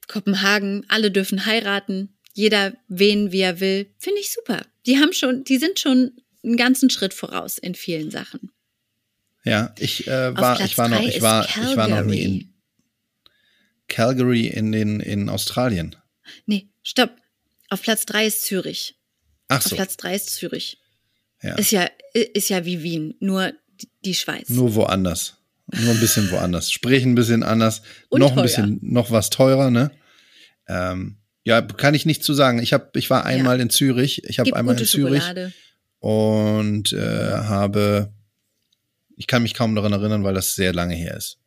Kopenhagen, 0.08 0.86
alle 0.88 1.12
dürfen 1.12 1.46
heiraten, 1.46 2.15
jeder 2.34 2.74
wen 2.88 3.32
wie 3.32 3.41
er 3.41 3.60
will, 3.60 3.88
finde 3.98 4.20
ich 4.20 4.32
super. 4.32 4.62
Die 4.86 4.98
haben 4.98 5.13
schon, 5.13 5.44
die 5.44 5.58
sind 5.58 5.80
schon 5.80 6.12
einen 6.44 6.58
ganzen 6.58 6.89
Schritt 6.89 7.13
voraus 7.13 7.58
in 7.58 7.76
vielen 7.76 8.12
Sachen. 8.12 8.52
Ja, 9.44 9.74
ich 9.80 10.08
äh, 10.08 10.36
war, 10.36 10.60
ich 10.60 10.78
war 10.78 10.89
noch, 10.89 11.02
ich 11.02 11.22
war, 11.22 11.46
ich 11.48 11.78
war 11.78 11.88
noch 11.88 12.02
nie 12.04 12.18
Calgary. 12.18 12.24
in 12.26 12.54
Calgary 13.88 14.47
in 14.47 14.72
den 14.72 14.99
in 14.99 15.30
Australien. 15.30 15.95
Nee, 16.45 16.68
stopp. 16.84 17.12
Auf 17.70 17.82
Platz 17.82 18.06
drei 18.06 18.26
ist 18.28 18.43
Zürich. 18.43 18.95
Ach 19.47 19.58
Auf 19.58 19.64
so, 19.64 19.76
Platz 19.76 19.97
drei 19.97 20.16
ist 20.16 20.32
Zürich. 20.36 20.80
ja. 21.41 21.56
Ist 21.56 21.72
ja, 21.72 21.88
ist 22.14 22.49
ja 22.49 22.66
wie 22.66 22.82
Wien, 22.84 23.16
nur 23.20 23.53
die- 23.82 23.89
die 24.03 24.16
Schweiz. 24.16 24.49
Nur 24.49 24.74
woanders. 24.76 25.38
Nur 25.74 25.93
ein 25.93 25.99
bisschen 25.99 26.30
woanders. 26.32 26.72
Sprich 26.72 27.03
ein 27.03 27.16
bisschen 27.16 27.43
anders. 27.43 27.82
Und 28.09 28.20
noch 28.20 28.32
ein 28.32 28.36
teuer. 28.36 28.43
bisschen, 28.43 28.80
noch 28.82 29.11
was 29.11 29.30
teurer, 29.30 29.72
ne? 29.72 29.91
Ähm, 30.68 31.18
ja, 31.43 31.61
kann 31.61 31.93
ich 31.93 32.05
nicht 32.05 32.24
zu 32.24 32.34
sagen. 32.34 32.59
Ich 32.59 32.74
habe, 32.74 32.89
ich 32.95 33.09
war 33.09 33.26
einmal 33.26 33.59
in 33.59 33.70
Zürich. 33.70 34.24
Ich 34.26 34.39
habe 34.39 34.55
einmal 34.55 34.78
in 34.80 34.86
Zürich 34.86 35.24
Schokolade. 35.24 35.53
und 35.99 36.93
äh, 36.93 36.99
habe, 36.99 38.13
ich 39.16 39.28
kann 39.28 39.43
mich 39.43 39.53
kaum 39.53 39.76
daran 39.76 39.93
erinnern, 39.93 40.24
weil 40.24 40.34
das 40.34 40.55
sehr 40.55 40.74
lange 40.74 40.95
her 40.95 41.16
ist. 41.16 41.38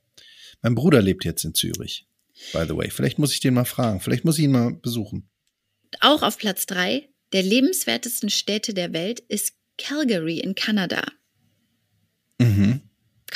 Mein 0.62 0.74
Bruder 0.74 1.02
lebt 1.02 1.24
jetzt 1.24 1.44
in 1.44 1.54
Zürich. 1.54 2.06
by 2.52 2.64
the 2.66 2.76
way. 2.76 2.90
Vielleicht 2.90 3.18
muss 3.18 3.32
ich 3.32 3.40
den 3.40 3.54
mal 3.54 3.64
fragen. 3.64 4.00
Vielleicht 4.00 4.24
muss 4.24 4.38
ich 4.38 4.44
ihn 4.44 4.52
mal 4.52 4.72
besuchen. 4.72 5.28
Auch 6.00 6.22
auf 6.22 6.38
Platz 6.38 6.66
3 6.66 7.08
der 7.32 7.42
lebenswertesten 7.42 8.30
Städte 8.30 8.72
der 8.74 8.92
Welt 8.92 9.20
ist 9.20 9.52
Calgary 9.76 10.38
in 10.38 10.54
Kanada. 10.54 11.02
Mhm. 12.38 12.67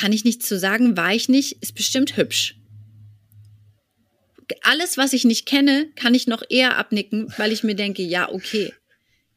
Kann 0.03 0.13
ich 0.13 0.25
nichts 0.25 0.49
zu 0.49 0.59
sagen, 0.59 0.97
war 0.97 1.15
ich 1.15 1.29
nicht, 1.29 1.63
ist 1.63 1.77
bestimmt 1.77 2.17
hübsch. 2.17 2.57
Alles, 4.63 4.97
was 4.97 5.13
ich 5.13 5.25
nicht 5.25 5.47
kenne, 5.47 5.91
kann 5.95 6.13
ich 6.13 6.27
noch 6.27 6.43
eher 6.51 6.77
abnicken, 6.77 7.33
weil 7.37 7.53
ich 7.53 7.63
mir 7.63 7.77
denke, 7.77 8.03
ja, 8.03 8.29
okay. 8.29 8.73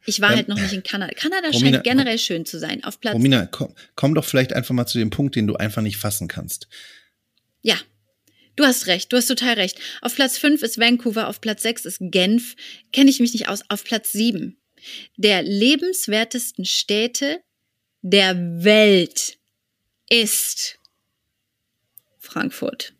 Ich 0.06 0.20
war 0.20 0.30
Ähm, 0.30 0.36
halt 0.38 0.48
noch 0.48 0.58
nicht 0.58 0.72
in 0.72 0.82
Kanada. 0.82 1.14
Kanada 1.14 1.50
Romina, 1.50 1.70
scheint 1.70 1.84
generell 1.84 2.18
schön 2.18 2.46
zu 2.46 2.58
sein. 2.58 2.82
Auf 2.82 2.98
Platz 2.98 3.14
Romina, 3.14 3.46
komm, 3.46 3.76
komm 3.94 4.16
doch 4.16 4.24
vielleicht 4.24 4.52
einfach 4.54 4.74
mal 4.74 4.86
zu 4.86 4.98
dem 4.98 5.10
Punkt, 5.10 5.36
den 5.36 5.46
du 5.46 5.54
einfach 5.54 5.82
nicht 5.82 5.98
fassen 5.98 6.26
kannst. 6.26 6.66
Ja, 7.62 7.76
du 8.56 8.64
hast 8.64 8.88
recht, 8.88 9.12
du 9.12 9.18
hast 9.18 9.26
total 9.26 9.54
recht. 9.54 9.78
Auf 10.02 10.16
Platz 10.16 10.36
5 10.36 10.64
ist 10.64 10.80
Vancouver, 10.80 11.28
auf 11.28 11.40
Platz 11.40 11.62
6 11.62 11.84
ist 11.84 11.98
Genf. 12.00 12.56
Kenne 12.92 13.10
ich 13.10 13.20
mich 13.20 13.34
nicht 13.34 13.48
aus. 13.48 13.60
Auf 13.68 13.84
Platz 13.84 14.10
7 14.10 14.56
der 15.16 15.44
lebenswertesten 15.44 16.64
Städte 16.64 17.40
der 18.02 18.36
Welt 18.64 19.35
ist 20.08 20.78
Frankfurt. 22.18 22.92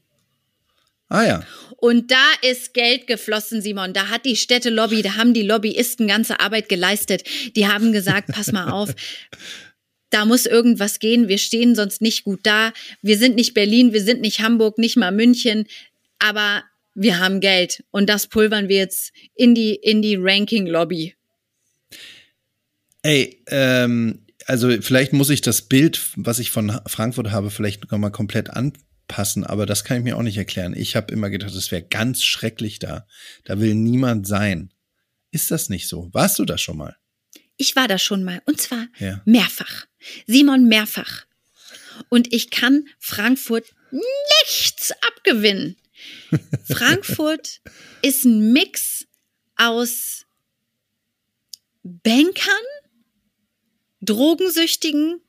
Ah 1.08 1.24
ja. 1.24 1.46
Und 1.76 2.10
da 2.10 2.30
ist 2.42 2.74
Geld 2.74 3.06
geflossen, 3.06 3.62
Simon. 3.62 3.92
Da 3.92 4.08
hat 4.08 4.24
die 4.24 4.36
Städtelobby, 4.36 5.02
da 5.02 5.14
haben 5.16 5.34
die 5.34 5.42
Lobbyisten 5.42 6.08
ganze 6.08 6.40
Arbeit 6.40 6.68
geleistet. 6.68 7.22
Die 7.54 7.68
haben 7.68 7.92
gesagt, 7.92 8.28
pass 8.32 8.50
mal 8.50 8.70
auf, 8.70 8.94
da 10.10 10.24
muss 10.24 10.46
irgendwas 10.46 10.98
gehen. 10.98 11.28
Wir 11.28 11.38
stehen 11.38 11.74
sonst 11.74 12.00
nicht 12.00 12.24
gut 12.24 12.40
da. 12.42 12.72
Wir 13.02 13.18
sind 13.18 13.36
nicht 13.36 13.54
Berlin, 13.54 13.92
wir 13.92 14.02
sind 14.02 14.20
nicht 14.20 14.40
Hamburg, 14.40 14.78
nicht 14.78 14.96
mal 14.96 15.12
München. 15.12 15.66
Aber 16.18 16.64
wir 16.94 17.18
haben 17.18 17.40
Geld. 17.40 17.84
Und 17.90 18.08
das 18.08 18.26
pulvern 18.26 18.68
wir 18.68 18.76
jetzt 18.76 19.12
in 19.34 19.54
die, 19.54 19.74
in 19.74 20.02
die 20.02 20.16
Ranking-Lobby. 20.16 21.14
Ey, 23.02 23.40
ähm, 23.48 24.25
also 24.46 24.70
vielleicht 24.80 25.12
muss 25.12 25.30
ich 25.30 25.40
das 25.40 25.62
Bild, 25.62 26.10
was 26.16 26.38
ich 26.38 26.50
von 26.50 26.80
Frankfurt 26.86 27.30
habe, 27.30 27.50
vielleicht 27.50 27.90
nochmal 27.90 28.12
komplett 28.12 28.50
anpassen, 28.50 29.44
aber 29.44 29.66
das 29.66 29.84
kann 29.84 29.98
ich 29.98 30.04
mir 30.04 30.16
auch 30.16 30.22
nicht 30.22 30.36
erklären. 30.38 30.74
Ich 30.76 30.96
habe 30.96 31.12
immer 31.12 31.30
gedacht, 31.30 31.54
es 31.54 31.70
wäre 31.70 31.82
ganz 31.82 32.22
schrecklich 32.24 32.78
da. 32.78 33.06
Da 33.44 33.60
will 33.60 33.74
niemand 33.74 34.26
sein. 34.26 34.72
Ist 35.30 35.50
das 35.50 35.68
nicht 35.68 35.88
so? 35.88 36.08
Warst 36.12 36.38
du 36.38 36.44
da 36.44 36.56
schon 36.58 36.76
mal? 36.78 36.96
Ich 37.56 37.74
war 37.76 37.88
da 37.88 37.98
schon 37.98 38.22
mal. 38.24 38.42
Und 38.46 38.60
zwar 38.60 38.86
Ja. 38.98 39.20
mehrfach. 39.24 39.86
Simon 40.26 40.66
mehrfach. 40.68 41.24
Und 42.08 42.32
ich 42.32 42.50
kann 42.50 42.86
Frankfurt 42.98 43.64
nichts 43.90 44.92
abgewinnen. 45.08 45.76
Frankfurt 46.64 47.60
ist 48.02 48.24
ein 48.24 48.52
Mix 48.52 49.06
aus 49.56 50.26
Bankern, 51.82 52.52
Drogensüchtigen 54.06 55.20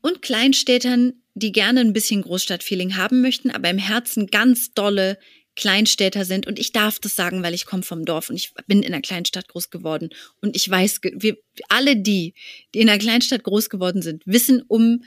und 0.00 0.22
Kleinstädtern, 0.22 1.14
die 1.34 1.52
gerne 1.52 1.80
ein 1.80 1.92
bisschen 1.92 2.22
Großstadtfeeling 2.22 2.96
haben 2.96 3.20
möchten, 3.20 3.50
aber 3.50 3.70
im 3.70 3.78
Herzen 3.78 4.26
ganz 4.26 4.74
dolle 4.74 5.18
Kleinstädter 5.54 6.24
sind. 6.24 6.46
Und 6.46 6.58
ich 6.58 6.72
darf 6.72 6.98
das 6.98 7.14
sagen, 7.14 7.42
weil 7.42 7.54
ich 7.54 7.66
komme 7.66 7.82
vom 7.82 8.04
Dorf 8.04 8.30
und 8.30 8.36
ich 8.36 8.52
bin 8.66 8.82
in 8.82 8.92
einer 8.92 9.02
Kleinstadt 9.02 9.48
groß 9.48 9.70
geworden. 9.70 10.10
Und 10.40 10.56
ich 10.56 10.68
weiß, 10.68 11.00
wir 11.02 11.36
alle 11.68 11.96
die, 11.96 12.34
die 12.74 12.80
in 12.80 12.88
einer 12.88 12.98
Kleinstadt 12.98 13.44
groß 13.44 13.70
geworden 13.70 14.02
sind, 14.02 14.22
wissen 14.26 14.62
um 14.66 15.04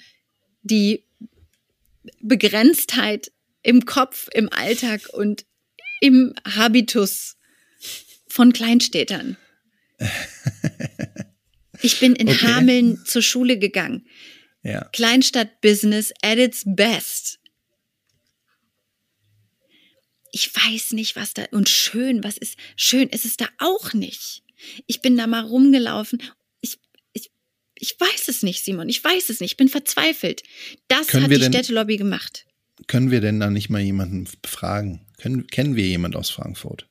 die 0.61 1.03
Begrenztheit 2.21 3.31
im 3.63 3.85
Kopf, 3.85 4.29
im 4.33 4.51
Alltag 4.51 5.09
und 5.13 5.45
im 6.01 6.33
Habitus 6.45 7.37
von 8.27 8.53
Kleinstädtern. 8.53 9.37
Ich 11.85 11.99
bin 11.99 12.15
in 12.15 12.27
Okay. 12.29 12.47
Hameln 12.47 13.03
zur 13.05 13.21
Schule 13.21 13.57
gegangen. 13.59 14.07
Ja. 14.63 14.85
Kleinstadt-Business 14.93 16.11
at 16.23 16.37
its 16.39 16.63
best. 16.65 17.39
Ich 20.31 20.53
weiß 20.53 20.91
nicht, 20.91 21.15
was 21.15 21.33
da 21.33 21.45
und 21.51 21.69
schön, 21.69 22.23
was 22.23 22.37
ist 22.37 22.57
schön 22.75 23.07
ist 23.09 23.25
es 23.25 23.37
da 23.37 23.47
auch 23.59 23.93
nicht. 23.93 24.43
Ich 24.85 25.01
bin 25.01 25.15
da 25.17 25.27
mal 25.27 25.41
rumgelaufen. 25.45 26.21
Ich, 26.61 26.77
ich, 27.13 27.31
ich 27.75 27.95
weiß 27.99 28.27
es 28.27 28.43
nicht, 28.43 28.63
Simon. 28.63 28.89
Ich 28.89 29.03
weiß 29.03 29.29
es 29.29 29.39
nicht. 29.39 29.51
Ich 29.51 29.57
bin 29.57 29.69
verzweifelt. 29.69 30.43
Das 30.87 31.07
Können 31.07 31.23
hat 31.25 31.31
die 31.31 31.37
denn- 31.39 31.53
Städtelobby 31.53 31.97
gemacht. 31.97 32.45
Können 32.87 33.11
wir 33.11 33.21
denn 33.21 33.39
da 33.39 33.49
nicht 33.49 33.69
mal 33.69 33.79
jemanden 33.79 34.27
fragen? 34.45 35.07
Können, 35.17 35.47
kennen 35.47 35.77
wir 35.77 35.87
jemand 35.87 36.17
aus 36.17 36.29
Frankfurt? 36.29 36.89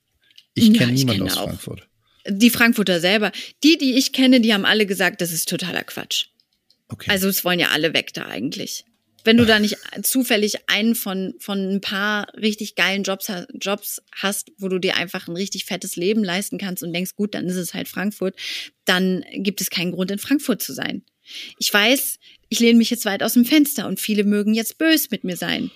Ich 0.54 0.68
Ja, 0.68 0.78
kenne 0.78 0.92
ich 0.94 1.00
niemand 1.00 1.18
kenne 1.18 1.30
aus 1.30 1.36
auch. 1.36 1.44
Frankfurt. 1.48 1.88
Die 2.26 2.50
Frankfurter 2.50 3.00
selber, 3.00 3.32
die, 3.62 3.76
die 3.76 3.94
ich 3.94 4.12
kenne, 4.12 4.40
die 4.40 4.54
haben 4.54 4.64
alle 4.64 4.86
gesagt, 4.86 5.20
das 5.20 5.32
ist 5.32 5.48
totaler 5.48 5.84
Quatsch. 5.84 6.26
Okay. 6.88 7.10
Also 7.10 7.28
es 7.28 7.44
wollen 7.44 7.60
ja 7.60 7.68
alle 7.68 7.94
weg 7.94 8.12
da 8.14 8.26
eigentlich. 8.26 8.84
Wenn 9.24 9.38
du 9.38 9.46
da 9.46 9.58
nicht 9.58 9.78
zufällig 10.02 10.68
einen 10.68 10.94
von, 10.94 11.34
von 11.38 11.58
ein 11.58 11.80
paar 11.80 12.26
richtig 12.34 12.74
geilen 12.74 13.04
Jobs, 13.04 13.32
Jobs 13.54 14.02
hast, 14.14 14.52
wo 14.58 14.68
du 14.68 14.78
dir 14.78 14.96
einfach 14.96 15.28
ein 15.28 15.36
richtig 15.36 15.64
fettes 15.64 15.96
Leben 15.96 16.22
leisten 16.22 16.58
kannst 16.58 16.82
und 16.82 16.92
denkst, 16.92 17.16
gut, 17.16 17.34
dann 17.34 17.46
ist 17.46 17.56
es 17.56 17.72
halt 17.72 17.88
Frankfurt, 17.88 18.36
dann 18.84 19.24
gibt 19.32 19.62
es 19.62 19.70
keinen 19.70 19.92
Grund, 19.92 20.10
in 20.10 20.18
Frankfurt 20.18 20.60
zu 20.60 20.74
sein. 20.74 21.02
Ich 21.58 21.72
weiß, 21.72 22.18
ich 22.50 22.60
lehne 22.60 22.76
mich 22.76 22.90
jetzt 22.90 23.06
weit 23.06 23.22
aus 23.22 23.32
dem 23.32 23.46
Fenster 23.46 23.86
und 23.88 23.98
viele 23.98 24.24
mögen 24.24 24.52
jetzt 24.52 24.76
bös 24.76 25.10
mit 25.10 25.24
mir 25.24 25.38
sein. 25.38 25.70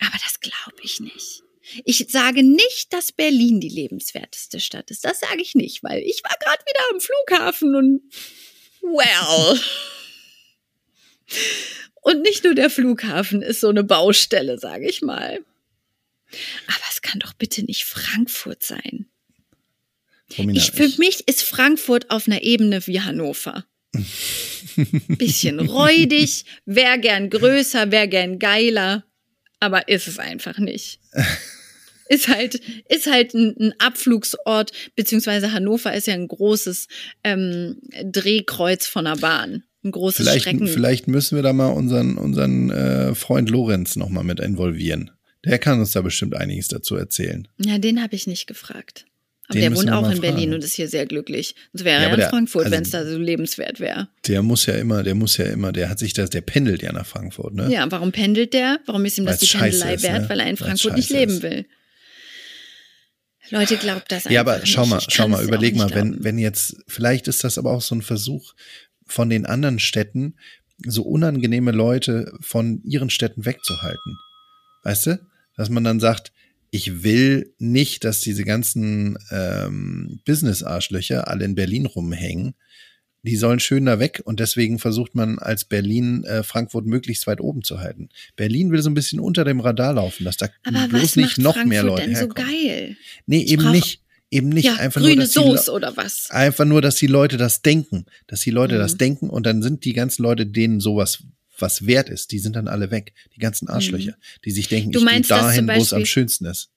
Aber 0.00 0.16
das 0.24 0.40
glaube 0.40 0.78
ich 0.82 0.98
nicht. 1.00 1.42
Ich 1.84 2.06
sage 2.08 2.42
nicht, 2.42 2.92
dass 2.92 3.12
Berlin 3.12 3.60
die 3.60 3.68
lebenswerteste 3.68 4.60
Stadt 4.60 4.90
ist. 4.90 5.04
Das 5.04 5.20
sage 5.20 5.42
ich 5.42 5.54
nicht, 5.54 5.82
weil 5.82 6.02
ich 6.02 6.22
war 6.24 6.34
gerade 6.40 6.62
wieder 6.66 6.80
am 6.92 7.00
Flughafen 7.00 7.74
und 7.74 8.02
well. 8.82 9.60
Und 12.02 12.22
nicht 12.22 12.44
nur 12.44 12.54
der 12.54 12.70
Flughafen 12.70 13.42
ist 13.42 13.60
so 13.60 13.68
eine 13.68 13.84
Baustelle, 13.84 14.58
sage 14.58 14.88
ich 14.88 15.02
mal. 15.02 15.40
Aber 16.66 16.84
es 16.90 17.02
kann 17.02 17.18
doch 17.20 17.34
bitte 17.34 17.62
nicht 17.64 17.84
Frankfurt 17.84 18.62
sein. 18.62 19.06
Romina, 20.36 20.58
Ich, 20.58 20.70
für 20.72 20.84
ich- 20.84 20.98
mich 20.98 21.26
ist 21.28 21.42
Frankfurt 21.42 22.10
auf 22.10 22.26
einer 22.26 22.42
Ebene 22.42 22.86
wie 22.86 23.00
Hannover. 23.00 23.64
Bisschen 25.08 25.60
räudig, 25.60 26.44
wär 26.66 26.98
gern 26.98 27.30
größer, 27.30 27.90
wär 27.90 28.06
gern 28.06 28.38
geiler, 28.38 29.04
aber 29.60 29.88
ist 29.88 30.06
es 30.08 30.18
einfach 30.18 30.58
nicht. 30.58 31.00
Ist 32.08 32.28
halt, 32.28 32.60
ist 32.88 33.06
halt 33.10 33.34
ein, 33.34 33.54
ein 33.60 33.74
Abflugsort, 33.78 34.72
beziehungsweise 34.96 35.52
Hannover 35.52 35.92
ist 35.94 36.06
ja 36.06 36.14
ein 36.14 36.26
großes 36.28 36.86
ähm, 37.24 37.76
Drehkreuz 38.04 38.86
von 38.86 39.04
der 39.04 39.16
Bahn. 39.16 39.64
Ein 39.84 39.92
großes 39.92 40.16
vielleicht, 40.26 40.42
Strecken. 40.42 40.66
vielleicht 40.66 41.06
müssen 41.06 41.36
wir 41.36 41.42
da 41.42 41.52
mal 41.52 41.68
unseren, 41.68 42.16
unseren 42.18 42.70
äh, 42.70 43.14
Freund 43.14 43.48
Lorenz 43.50 43.96
noch 43.96 44.08
mal 44.08 44.24
mit 44.24 44.40
involvieren. 44.40 45.10
Der 45.44 45.58
kann 45.58 45.78
uns 45.78 45.92
da 45.92 46.00
bestimmt 46.00 46.34
einiges 46.34 46.68
dazu 46.68 46.96
erzählen. 46.96 47.46
Ja, 47.58 47.78
den 47.78 48.02
habe 48.02 48.16
ich 48.16 48.26
nicht 48.26 48.46
gefragt. 48.46 49.04
Aber 49.50 49.58
Den 49.60 49.70
der 49.72 49.78
wohnt 49.78 49.90
auch 49.90 50.10
in 50.10 50.20
Berlin 50.20 50.38
fragen. 50.50 50.54
und 50.54 50.64
ist 50.64 50.74
hier 50.74 50.88
sehr 50.88 51.06
glücklich. 51.06 51.54
Und 51.72 51.84
wäre 51.84 52.00
Ja, 52.02 52.06
aber 52.08 52.14
in 52.16 52.20
der- 52.20 52.28
Frankfurt, 52.28 52.64
also- 52.64 52.76
wenn 52.76 52.82
es 52.82 52.90
da 52.90 53.06
so 53.06 53.16
lebenswert 53.16 53.80
wäre. 53.80 54.08
Der 54.26 54.42
muss 54.42 54.66
ja 54.66 54.74
immer, 54.74 55.02
der 55.04 55.14
muss 55.14 55.36
ja 55.38 55.46
immer, 55.46 55.72
der 55.72 55.88
hat 55.88 55.98
sich 56.00 56.12
das, 56.12 56.28
der 56.30 56.40
pendelt 56.42 56.82
ja 56.82 56.92
nach 56.92 57.06
Frankfurt, 57.06 57.54
ne? 57.54 57.70
Ja, 57.72 57.86
warum 57.90 58.12
pendelt 58.12 58.52
der? 58.52 58.80
Warum 58.84 59.04
ist 59.06 59.16
ihm 59.16 59.24
das 59.26 59.40
Weil's 59.40 59.50
die 59.52 59.56
Pendelei 59.56 59.94
ist, 59.94 60.02
wert? 60.02 60.22
ne? 60.22 60.28
Weil 60.28 60.40
er 60.40 60.50
in 60.50 60.56
Frankfurt 60.56 60.96
nicht 60.96 61.10
leben 61.10 61.32
ist. 61.34 61.42
will. 61.42 61.64
Leute, 63.50 63.76
glaubt 63.76 64.12
das 64.12 64.24
Ja, 64.24 64.40
aber 64.40 64.64
schau 64.64 64.82
nicht. 64.82 64.90
mal, 64.90 65.00
schau 65.08 65.28
mal, 65.28 65.44
überleg 65.44 65.76
mal, 65.76 65.90
wenn, 65.94 66.22
wenn 66.22 66.38
jetzt, 66.38 66.76
vielleicht 66.86 67.28
ist 67.28 67.44
das 67.44 67.58
aber 67.58 67.72
auch 67.72 67.82
so 67.82 67.94
ein 67.94 68.02
Versuch 68.02 68.54
von 69.06 69.30
den 69.30 69.46
anderen 69.46 69.78
Städten, 69.78 70.36
so 70.86 71.02
unangenehme 71.02 71.72
Leute 71.72 72.32
von 72.40 72.82
ihren 72.84 73.10
Städten 73.10 73.44
wegzuhalten. 73.44 74.18
Weißt 74.84 75.06
du? 75.06 75.20
Dass 75.56 75.70
man 75.70 75.82
dann 75.84 75.98
sagt, 75.98 76.32
ich 76.70 77.02
will 77.02 77.54
nicht, 77.58 78.04
dass 78.04 78.20
diese 78.20 78.44
ganzen 78.44 79.18
ähm, 79.30 80.20
Business-Arschlöcher 80.26 81.28
alle 81.28 81.44
in 81.44 81.54
Berlin 81.54 81.86
rumhängen. 81.86 82.54
Die 83.24 83.36
sollen 83.36 83.58
schön 83.58 83.84
da 83.84 83.98
weg 83.98 84.22
und 84.24 84.38
deswegen 84.40 84.78
versucht 84.78 85.14
man 85.14 85.38
als 85.40 85.64
Berlin 85.64 86.22
äh, 86.24 86.42
Frankfurt 86.44 86.86
möglichst 86.86 87.26
weit 87.26 87.40
oben 87.40 87.62
zu 87.64 87.80
halten. 87.80 88.08
Berlin 88.36 88.70
will 88.70 88.80
so 88.80 88.88
ein 88.90 88.94
bisschen 88.94 89.18
unter 89.20 89.44
dem 89.44 89.60
Radar 89.60 89.94
laufen, 89.94 90.24
dass 90.24 90.36
da 90.36 90.48
Aber 90.64 90.86
bloß 90.88 91.16
nicht 91.16 91.38
noch 91.38 91.54
Frankfurt 91.54 91.68
mehr 91.68 91.82
Leute 91.82 92.02
denn 92.06 92.14
so 92.14 92.20
herkommen. 92.22 92.48
geil? 92.48 92.96
Nee, 93.26 93.42
Ich 93.42 93.52
eben 93.52 93.70
nicht. 93.72 94.02
Eben 94.30 94.50
nicht. 94.50 94.66
ja, 94.66 94.74
einfach 94.76 95.00
nur, 95.00 95.08
grüne 95.10 95.22
dass 95.22 95.32
die 95.32 95.38
Le- 95.38 95.44
Soße 95.56 95.72
oder 95.72 95.96
was? 95.96 96.30
Einfach 96.30 96.64
nur, 96.66 96.82
dass 96.82 96.96
die 96.96 97.06
Leute 97.06 97.38
das 97.38 97.62
denken. 97.62 98.04
Dass 98.26 98.40
die 98.40 98.50
Leute 98.50 98.74
Mhm. 98.74 98.78
das 98.80 98.96
denken 98.98 99.30
und 99.30 99.46
dann 99.46 99.62
sind 99.62 99.84
die 99.86 99.94
ganzen 99.94 100.22
Leute, 100.22 100.46
denen 100.46 100.80
sowas 100.80 101.22
was 101.60 101.86
wert 101.86 102.08
ist, 102.08 102.30
die 102.30 102.38
sind 102.38 102.54
dann 102.54 102.68
alle 102.68 102.92
weg. 102.92 103.14
Die 103.34 103.40
ganzen 103.40 103.68
Arschlöcher, 103.68 104.14
die 104.44 104.52
sich 104.52 104.68
denken, 104.68 104.90
Mhm. 104.90 104.92
Du 104.92 104.98
ich 105.00 105.04
gehe 105.06 105.12
meinst, 105.14 105.30
dass 105.30 105.40
dahin, 105.40 105.66
wo 105.66 105.72
es 105.72 105.92
am 105.92 106.04
schönsten 106.04 106.44
ist. 106.44 106.68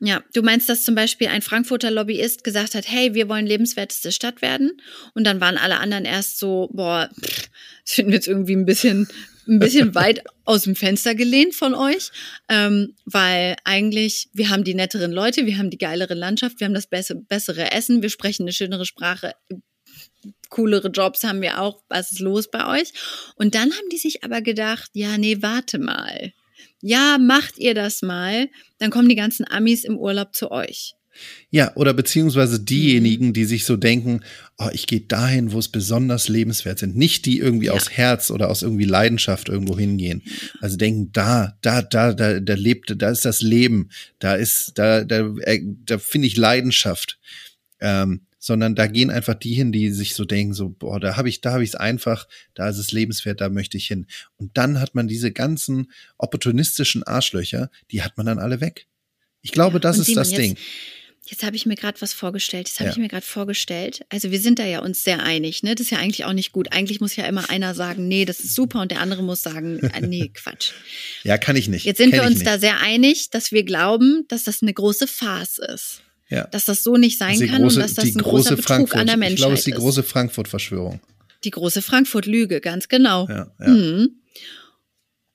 Ja, 0.00 0.22
du 0.32 0.42
meinst, 0.42 0.68
dass 0.68 0.84
zum 0.84 0.94
Beispiel 0.94 1.26
ein 1.26 1.42
Frankfurter 1.42 1.90
Lobbyist 1.90 2.44
gesagt 2.44 2.76
hat, 2.76 2.88
hey, 2.88 3.14
wir 3.14 3.28
wollen 3.28 3.46
lebenswerteste 3.46 4.12
Stadt 4.12 4.42
werden. 4.42 4.80
Und 5.14 5.24
dann 5.24 5.40
waren 5.40 5.58
alle 5.58 5.78
anderen 5.80 6.04
erst 6.04 6.38
so, 6.38 6.68
boah, 6.72 7.10
pff, 7.20 7.48
Das 7.84 7.94
finden 7.94 8.12
wir 8.12 8.16
jetzt 8.16 8.28
irgendwie 8.28 8.54
ein 8.54 8.64
bisschen, 8.64 9.08
ein 9.48 9.58
bisschen 9.58 9.94
weit 9.96 10.22
aus 10.44 10.62
dem 10.62 10.76
Fenster 10.76 11.16
gelehnt 11.16 11.56
von 11.56 11.74
euch, 11.74 12.10
ähm, 12.48 12.94
weil 13.06 13.56
eigentlich 13.64 14.28
wir 14.34 14.50
haben 14.50 14.62
die 14.62 14.74
netteren 14.74 15.10
Leute, 15.10 15.46
wir 15.46 15.58
haben 15.58 15.70
die 15.70 15.78
geilere 15.78 16.14
Landschaft, 16.14 16.60
wir 16.60 16.66
haben 16.66 16.74
das 16.74 16.86
bessere, 16.86 17.18
bessere 17.18 17.72
Essen, 17.72 18.00
wir 18.00 18.10
sprechen 18.10 18.44
eine 18.44 18.52
schönere 18.52 18.84
Sprache, 18.84 19.32
coolere 20.48 20.88
Jobs 20.88 21.24
haben 21.24 21.42
wir 21.42 21.60
auch. 21.60 21.82
Was 21.88 22.12
ist 22.12 22.20
los 22.20 22.50
bei 22.50 22.80
euch? 22.80 22.92
Und 23.36 23.54
dann 23.54 23.72
haben 23.72 23.88
die 23.90 23.98
sich 23.98 24.24
aber 24.24 24.42
gedacht, 24.42 24.90
ja, 24.94 25.18
nee, 25.18 25.38
warte 25.40 25.78
mal. 25.78 26.32
Ja, 26.80 27.18
macht 27.18 27.58
ihr 27.58 27.74
das 27.74 28.02
mal, 28.02 28.48
dann 28.78 28.90
kommen 28.90 29.08
die 29.08 29.16
ganzen 29.16 29.46
Amis 29.48 29.84
im 29.84 29.96
Urlaub 29.96 30.34
zu 30.34 30.50
euch. 30.50 30.94
Ja, 31.50 31.74
oder 31.74 31.94
beziehungsweise 31.94 32.60
diejenigen, 32.60 33.32
die 33.32 33.44
sich 33.44 33.64
so 33.64 33.76
denken, 33.76 34.20
oh, 34.58 34.68
ich 34.72 34.86
gehe 34.86 35.00
dahin, 35.00 35.52
wo 35.52 35.58
es 35.58 35.68
besonders 35.68 36.28
lebenswert 36.28 36.78
sind. 36.78 36.96
Nicht 36.96 37.26
die 37.26 37.38
irgendwie 37.38 37.66
ja. 37.66 37.72
aus 37.72 37.90
Herz 37.90 38.30
oder 38.30 38.50
aus 38.50 38.62
irgendwie 38.62 38.84
Leidenschaft 38.84 39.48
irgendwo 39.48 39.78
hingehen. 39.78 40.22
Also 40.60 40.76
denken, 40.76 41.10
da, 41.12 41.56
da, 41.62 41.82
da, 41.82 42.12
da, 42.12 42.38
da 42.40 42.54
lebt, 42.54 42.94
da 42.96 43.10
ist 43.10 43.24
das 43.24 43.40
Leben, 43.40 43.88
da 44.18 44.34
ist, 44.34 44.72
da, 44.76 45.04
da, 45.04 45.34
äh, 45.42 45.60
da 45.64 45.98
finde 45.98 46.28
ich 46.28 46.36
Leidenschaft. 46.36 47.18
Ähm, 47.80 48.20
sondern 48.38 48.74
da 48.74 48.86
gehen 48.86 49.10
einfach 49.10 49.34
die 49.34 49.54
hin, 49.54 49.72
die 49.72 49.90
sich 49.90 50.14
so 50.14 50.24
denken, 50.24 50.54
so, 50.54 50.68
boah, 50.68 51.00
da 51.00 51.16
habe 51.16 51.28
ich, 51.28 51.40
da 51.40 51.52
habe 51.52 51.64
ich 51.64 51.70
es 51.70 51.74
einfach, 51.74 52.26
da 52.54 52.68
ist 52.68 52.78
es 52.78 52.92
lebenswert, 52.92 53.40
da 53.40 53.48
möchte 53.48 53.76
ich 53.76 53.86
hin. 53.86 54.06
Und 54.36 54.56
dann 54.56 54.80
hat 54.80 54.94
man 54.94 55.08
diese 55.08 55.32
ganzen 55.32 55.90
opportunistischen 56.18 57.02
Arschlöcher, 57.02 57.70
die 57.90 58.02
hat 58.02 58.16
man 58.16 58.26
dann 58.26 58.38
alle 58.38 58.60
weg. 58.60 58.86
Ich 59.42 59.52
glaube, 59.52 59.74
ja, 59.74 59.80
das 59.80 59.98
ist 59.98 60.16
das 60.16 60.30
jetzt, 60.30 60.40
Ding. 60.40 60.56
Jetzt 61.26 61.44
habe 61.44 61.56
ich 61.56 61.66
mir 61.66 61.74
gerade 61.74 62.00
was 62.00 62.14
vorgestellt. 62.14 62.68
Das 62.68 62.80
habe 62.80 62.88
ja. 62.88 62.92
ich 62.92 62.98
mir 62.98 63.08
gerade 63.08 63.26
vorgestellt. 63.26 64.04
Also 64.08 64.30
wir 64.30 64.40
sind 64.40 64.58
da 64.58 64.64
ja 64.64 64.80
uns 64.80 65.04
sehr 65.04 65.22
einig, 65.22 65.62
ne? 65.62 65.74
Das 65.74 65.86
ist 65.86 65.90
ja 65.90 65.98
eigentlich 65.98 66.24
auch 66.24 66.32
nicht 66.32 66.52
gut. 66.52 66.72
Eigentlich 66.72 67.00
muss 67.00 67.16
ja 67.16 67.26
immer 67.26 67.50
einer 67.50 67.74
sagen, 67.74 68.08
nee, 68.08 68.24
das 68.24 68.40
ist 68.40 68.54
super 68.54 68.80
und 68.80 68.90
der 68.90 69.00
andere 69.00 69.22
muss 69.22 69.42
sagen, 69.42 69.78
äh, 69.80 70.00
nee, 70.00 70.28
Quatsch. 70.34 70.72
ja, 71.24 71.36
kann 71.36 71.56
ich 71.56 71.68
nicht. 71.68 71.84
Jetzt 71.84 71.98
sind 71.98 72.12
Kenn 72.12 72.22
wir 72.22 72.26
uns 72.26 72.42
da 72.44 72.58
sehr 72.58 72.80
einig, 72.80 73.30
dass 73.30 73.52
wir 73.52 73.64
glauben, 73.64 74.24
dass 74.28 74.44
das 74.44 74.62
eine 74.62 74.72
große 74.72 75.06
Farce 75.06 75.58
ist. 75.58 76.02
Ja. 76.30 76.46
Dass 76.48 76.66
das 76.66 76.82
so 76.82 76.96
nicht 76.96 77.18
sein 77.18 77.38
kann 77.38 77.62
große, 77.62 77.76
und 77.76 77.82
dass 77.82 77.94
das 77.94 78.04
ein 78.04 78.18
großer 78.18 78.50
Betrug 78.50 78.66
Frankfurt, 78.66 79.00
an 79.00 79.06
der 79.06 79.16
Menschheit 79.16 79.30
ist. 79.30 79.34
Ich 79.34 79.40
glaube, 79.40 79.54
es 79.54 79.60
ist 79.60 79.66
die 79.66 79.72
große 79.72 80.02
Frankfurt-Verschwörung. 80.02 81.00
Die 81.44 81.50
große 81.50 81.82
Frankfurt-Lüge, 81.82 82.60
ganz 82.60 82.88
genau. 82.88 83.26
Ja, 83.28 83.50
ja. 83.60 83.68
Mhm. 83.68 84.20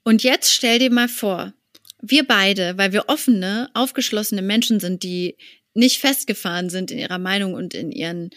Und 0.03 0.23
jetzt 0.23 0.53
stell 0.53 0.79
dir 0.79 0.91
mal 0.91 1.07
vor, 1.07 1.53
wir 2.01 2.27
beide, 2.27 2.77
weil 2.77 2.91
wir 2.91 3.05
offene, 3.07 3.69
aufgeschlossene 3.73 4.41
Menschen 4.41 4.79
sind, 4.79 5.03
die 5.03 5.37
nicht 5.73 5.99
festgefahren 5.99 6.69
sind 6.69 6.91
in 6.91 6.99
ihrer 6.99 7.17
Meinung 7.17 7.53
und 7.53 7.73
in 7.73 7.91
ihren 7.91 8.29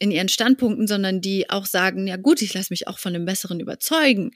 in 0.00 0.10
ihren 0.10 0.28
Standpunkten, 0.28 0.86
sondern 0.86 1.20
die 1.20 1.48
auch 1.50 1.66
sagen, 1.66 2.06
ja 2.06 2.16
gut, 2.16 2.42
ich 2.42 2.52
lasse 2.52 2.72
mich 2.72 2.88
auch 2.88 2.98
von 2.98 3.12
dem 3.12 3.24
Besseren 3.24 3.60
überzeugen. 3.60 4.32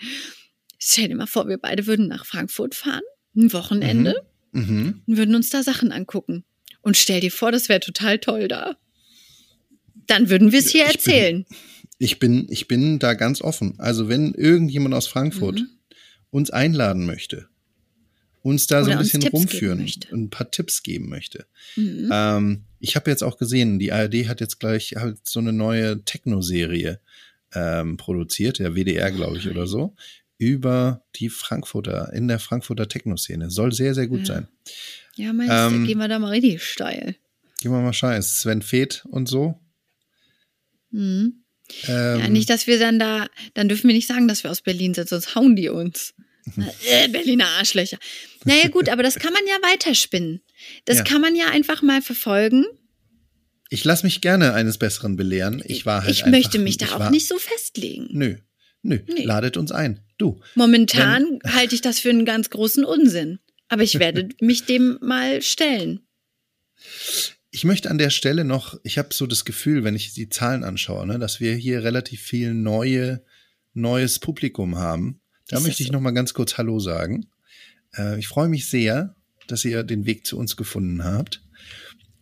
Stell 0.78 1.08
dir 1.08 1.16
mal 1.16 1.26
vor, 1.26 1.48
wir 1.48 1.58
beide 1.58 1.86
würden 1.86 2.06
nach 2.06 2.24
Frankfurt 2.24 2.74
fahren, 2.74 3.02
ein 3.36 3.52
Wochenende, 3.52 4.24
mhm. 4.52 4.62
Mhm. 4.62 5.02
und 5.06 5.16
würden 5.16 5.34
uns 5.34 5.50
da 5.50 5.62
Sachen 5.62 5.90
angucken. 5.90 6.44
Und 6.82 6.96
stell 6.96 7.20
dir 7.20 7.32
vor, 7.32 7.52
das 7.52 7.68
wäre 7.68 7.80
total 7.80 8.18
toll 8.18 8.48
da. 8.48 8.76
Dann 10.06 10.30
würden 10.30 10.52
wir 10.52 10.58
es 10.58 10.70
hier 10.70 10.86
ich 10.86 10.94
erzählen. 10.94 11.44
Bin, 11.44 11.56
ich 11.98 12.18
bin, 12.18 12.46
ich 12.48 12.68
bin 12.68 12.98
da 12.98 13.14
ganz 13.14 13.42
offen. 13.42 13.74
Also 13.78 14.08
wenn 14.08 14.34
irgendjemand 14.34 14.94
aus 14.94 15.06
Frankfurt 15.06 15.60
mhm. 15.60 15.68
uns 16.30 16.50
einladen 16.50 17.04
möchte, 17.04 17.48
uns 18.42 18.66
da 18.66 18.78
Oder 18.78 18.84
so 18.84 18.90
ein 18.92 18.98
bisschen 18.98 19.22
rumführen 19.24 19.80
und 19.80 20.12
ein 20.12 20.30
paar 20.30 20.50
Tipps 20.50 20.82
geben 20.82 21.08
möchte. 21.08 21.46
Mhm. 21.76 22.10
Ähm, 22.12 22.64
ich 22.80 22.96
habe 22.96 23.10
jetzt 23.10 23.22
auch 23.22 23.36
gesehen, 23.36 23.78
die 23.78 23.92
ARD 23.92 24.28
hat 24.28 24.40
jetzt 24.40 24.60
gleich 24.60 24.94
halt 24.96 25.18
so 25.26 25.40
eine 25.40 25.52
neue 25.52 26.04
Techno-Serie 26.04 27.00
ähm, 27.54 27.96
produziert, 27.96 28.58
der 28.58 28.74
WDR, 28.74 29.10
glaube 29.10 29.38
ich, 29.38 29.48
oder 29.48 29.66
so, 29.66 29.94
über 30.38 31.02
die 31.16 31.28
Frankfurter, 31.28 32.12
in 32.12 32.28
der 32.28 32.38
Frankfurter 32.38 32.88
Techno-Szene. 32.88 33.50
Soll 33.50 33.72
sehr, 33.72 33.94
sehr 33.94 34.06
gut 34.06 34.20
ja. 34.20 34.26
sein. 34.26 34.48
Ja, 35.18 35.32
meinst 35.32 35.52
ähm, 35.52 35.80
du, 35.80 35.86
gehen 35.86 35.98
wir 35.98 36.06
da 36.06 36.18
mal 36.20 36.30
richtig 36.30 36.62
steil. 36.62 37.16
Gehen 37.60 37.72
wir 37.72 37.80
mal 37.80 37.92
scheiß. 37.92 38.40
Sven 38.40 38.62
Feth 38.62 39.04
und 39.10 39.28
so. 39.28 39.58
Mhm. 40.90 41.44
Ähm, 41.88 42.20
ja, 42.20 42.28
nicht, 42.28 42.48
dass 42.48 42.66
wir 42.68 42.78
dann 42.78 42.98
da, 42.98 43.26
dann 43.54 43.68
dürfen 43.68 43.88
wir 43.88 43.94
nicht 43.94 44.06
sagen, 44.06 44.28
dass 44.28 44.44
wir 44.44 44.50
aus 44.50 44.62
Berlin 44.62 44.94
sind, 44.94 45.08
sonst 45.08 45.34
hauen 45.34 45.56
die 45.56 45.68
uns. 45.68 46.14
Äh, 46.90 47.08
Berliner 47.08 47.46
Arschlöcher. 47.58 47.98
Naja, 48.46 48.68
gut, 48.68 48.88
aber 48.88 49.02
das 49.02 49.16
kann 49.16 49.34
man 49.34 49.42
ja 49.46 49.70
weiterspinnen. 49.70 50.40
Das 50.86 50.98
ja. 50.98 51.04
kann 51.04 51.20
man 51.20 51.36
ja 51.36 51.48
einfach 51.50 51.82
mal 51.82 52.00
verfolgen. 52.00 52.64
Ich 53.68 53.84
lasse 53.84 54.06
mich 54.06 54.22
gerne 54.22 54.54
eines 54.54 54.78
Besseren 54.78 55.16
belehren. 55.16 55.62
Ich 55.66 55.84
war 55.84 56.04
halt. 56.04 56.10
Ich 56.10 56.24
einfach, 56.24 56.38
möchte 56.38 56.58
mich 56.58 56.78
da 56.78 56.86
auch 56.86 57.00
war, 57.00 57.10
nicht 57.10 57.28
so 57.28 57.36
festlegen. 57.36 58.08
Nö. 58.12 58.36
Nö. 58.80 59.00
Nee. 59.06 59.24
Ladet 59.24 59.58
uns 59.58 59.72
ein. 59.72 60.00
Du. 60.16 60.40
Momentan 60.54 61.38
halte 61.44 61.74
ich 61.74 61.82
das 61.82 61.98
für 61.98 62.08
einen 62.08 62.24
ganz 62.24 62.48
großen 62.48 62.86
Unsinn. 62.86 63.40
Aber 63.68 63.82
ich 63.82 63.98
werde 63.98 64.28
mich 64.40 64.64
dem 64.64 64.98
mal 65.00 65.42
stellen. 65.42 66.00
Ich 67.50 67.64
möchte 67.64 67.90
an 67.90 67.98
der 67.98 68.10
Stelle 68.10 68.44
noch, 68.44 68.78
ich 68.82 68.98
habe 68.98 69.12
so 69.12 69.26
das 69.26 69.44
Gefühl, 69.44 69.84
wenn 69.84 69.94
ich 69.94 70.12
die 70.12 70.28
Zahlen 70.28 70.64
anschaue, 70.64 71.06
ne, 71.06 71.18
dass 71.18 71.40
wir 71.40 71.54
hier 71.54 71.82
relativ 71.82 72.20
viel 72.20 72.54
neue, 72.54 73.24
neues 73.72 74.18
Publikum 74.18 74.76
haben. 74.76 75.20
Da 75.48 75.60
möchte 75.60 75.82
ich 75.82 75.88
so? 75.88 75.92
noch 75.92 76.00
mal 76.00 76.10
ganz 76.10 76.34
kurz 76.34 76.58
Hallo 76.58 76.78
sagen. 76.78 77.26
Äh, 77.96 78.18
ich 78.18 78.28
freue 78.28 78.48
mich 78.48 78.68
sehr, 78.68 79.16
dass 79.46 79.64
ihr 79.64 79.82
den 79.82 80.04
Weg 80.04 80.26
zu 80.26 80.38
uns 80.38 80.56
gefunden 80.56 81.04
habt. 81.04 81.42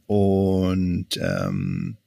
Und 0.06 1.16
ähm, 1.16 1.98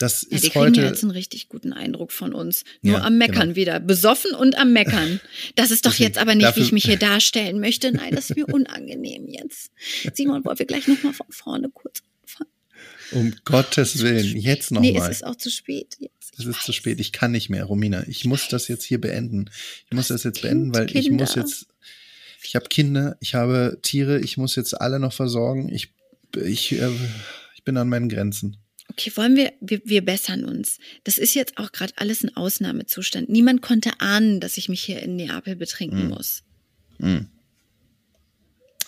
das 0.00 0.26
ja, 0.28 0.36
ist 0.36 0.46
die 0.46 0.58
heute. 0.58 0.80
jetzt 0.80 1.02
einen 1.02 1.10
richtig 1.10 1.50
guten 1.50 1.74
Eindruck 1.74 2.10
von 2.10 2.32
uns. 2.32 2.64
Nur 2.80 2.98
ja, 2.98 3.04
am 3.04 3.18
Meckern 3.18 3.48
genau. 3.48 3.56
wieder. 3.56 3.80
Besoffen 3.80 4.32
und 4.32 4.56
am 4.56 4.72
Meckern. 4.72 5.20
Das 5.56 5.70
ist 5.70 5.84
doch 5.84 5.90
Deswegen, 5.90 6.08
jetzt 6.08 6.18
aber 6.18 6.34
nicht, 6.34 6.56
wie 6.56 6.62
ich 6.62 6.72
mich 6.72 6.84
hier 6.84 6.96
darstellen 6.98 7.60
möchte. 7.60 7.92
Nein, 7.92 8.14
das 8.14 8.30
ist 8.30 8.36
mir 8.36 8.48
unangenehm 8.48 9.28
jetzt. 9.28 9.70
Simon, 10.14 10.42
wollen 10.44 10.58
wir 10.58 10.64
gleich 10.64 10.88
nochmal 10.88 11.12
von 11.12 11.26
vorne 11.28 11.68
kurz 11.68 12.02
anfangen? 12.22 12.50
Um 13.12 13.34
Gottes 13.44 14.02
Willen, 14.02 14.38
jetzt 14.38 14.70
nochmal. 14.70 14.90
Nee, 14.90 14.98
mal. 14.98 15.10
es 15.10 15.16
ist 15.16 15.26
auch 15.26 15.36
zu 15.36 15.50
spät 15.50 15.96
jetzt. 15.98 16.38
Es 16.38 16.46
ist 16.46 16.62
zu 16.62 16.72
spät. 16.72 16.98
Ich 16.98 17.12
kann 17.12 17.32
nicht 17.32 17.50
mehr, 17.50 17.64
Romina. 17.64 18.02
Ich, 18.08 18.24
muss 18.24 18.44
weiß. 18.44 18.48
das 18.48 18.68
jetzt 18.68 18.84
hier 18.84 19.02
beenden. 19.02 19.50
Ich 19.84 19.92
muss 19.94 20.08
das 20.08 20.24
jetzt 20.24 20.40
kind, 20.40 20.72
beenden, 20.72 20.74
weil 20.74 20.86
Kinder. 20.86 21.00
ich 21.00 21.10
muss 21.10 21.34
jetzt. 21.34 21.66
Ich 22.42 22.56
habe 22.56 22.68
Kinder, 22.68 23.18
ich 23.20 23.34
habe 23.34 23.78
Tiere, 23.82 24.18
ich 24.18 24.38
muss 24.38 24.56
jetzt 24.56 24.80
alle 24.80 24.98
noch 24.98 25.12
versorgen. 25.12 25.68
Ich, 25.68 25.92
ich, 26.42 26.72
äh, 26.72 26.88
ich 27.54 27.64
bin 27.64 27.76
an 27.76 27.90
meinen 27.90 28.08
Grenzen. 28.08 28.56
Okay, 29.00 29.12
wollen 29.16 29.34
wir, 29.34 29.54
wir, 29.62 29.80
wir 29.84 30.04
bessern 30.04 30.44
uns. 30.44 30.78
Das 31.04 31.16
ist 31.16 31.32
jetzt 31.32 31.56
auch 31.56 31.72
gerade 31.72 31.94
alles 31.96 32.22
ein 32.22 32.36
Ausnahmezustand. 32.36 33.30
Niemand 33.30 33.62
konnte 33.62 33.92
ahnen, 33.98 34.40
dass 34.40 34.58
ich 34.58 34.68
mich 34.68 34.82
hier 34.82 35.00
in 35.00 35.16
Neapel 35.16 35.56
betrinken 35.56 36.06
mm. 36.06 36.10
muss. 36.10 36.42
Mm. 36.98 37.20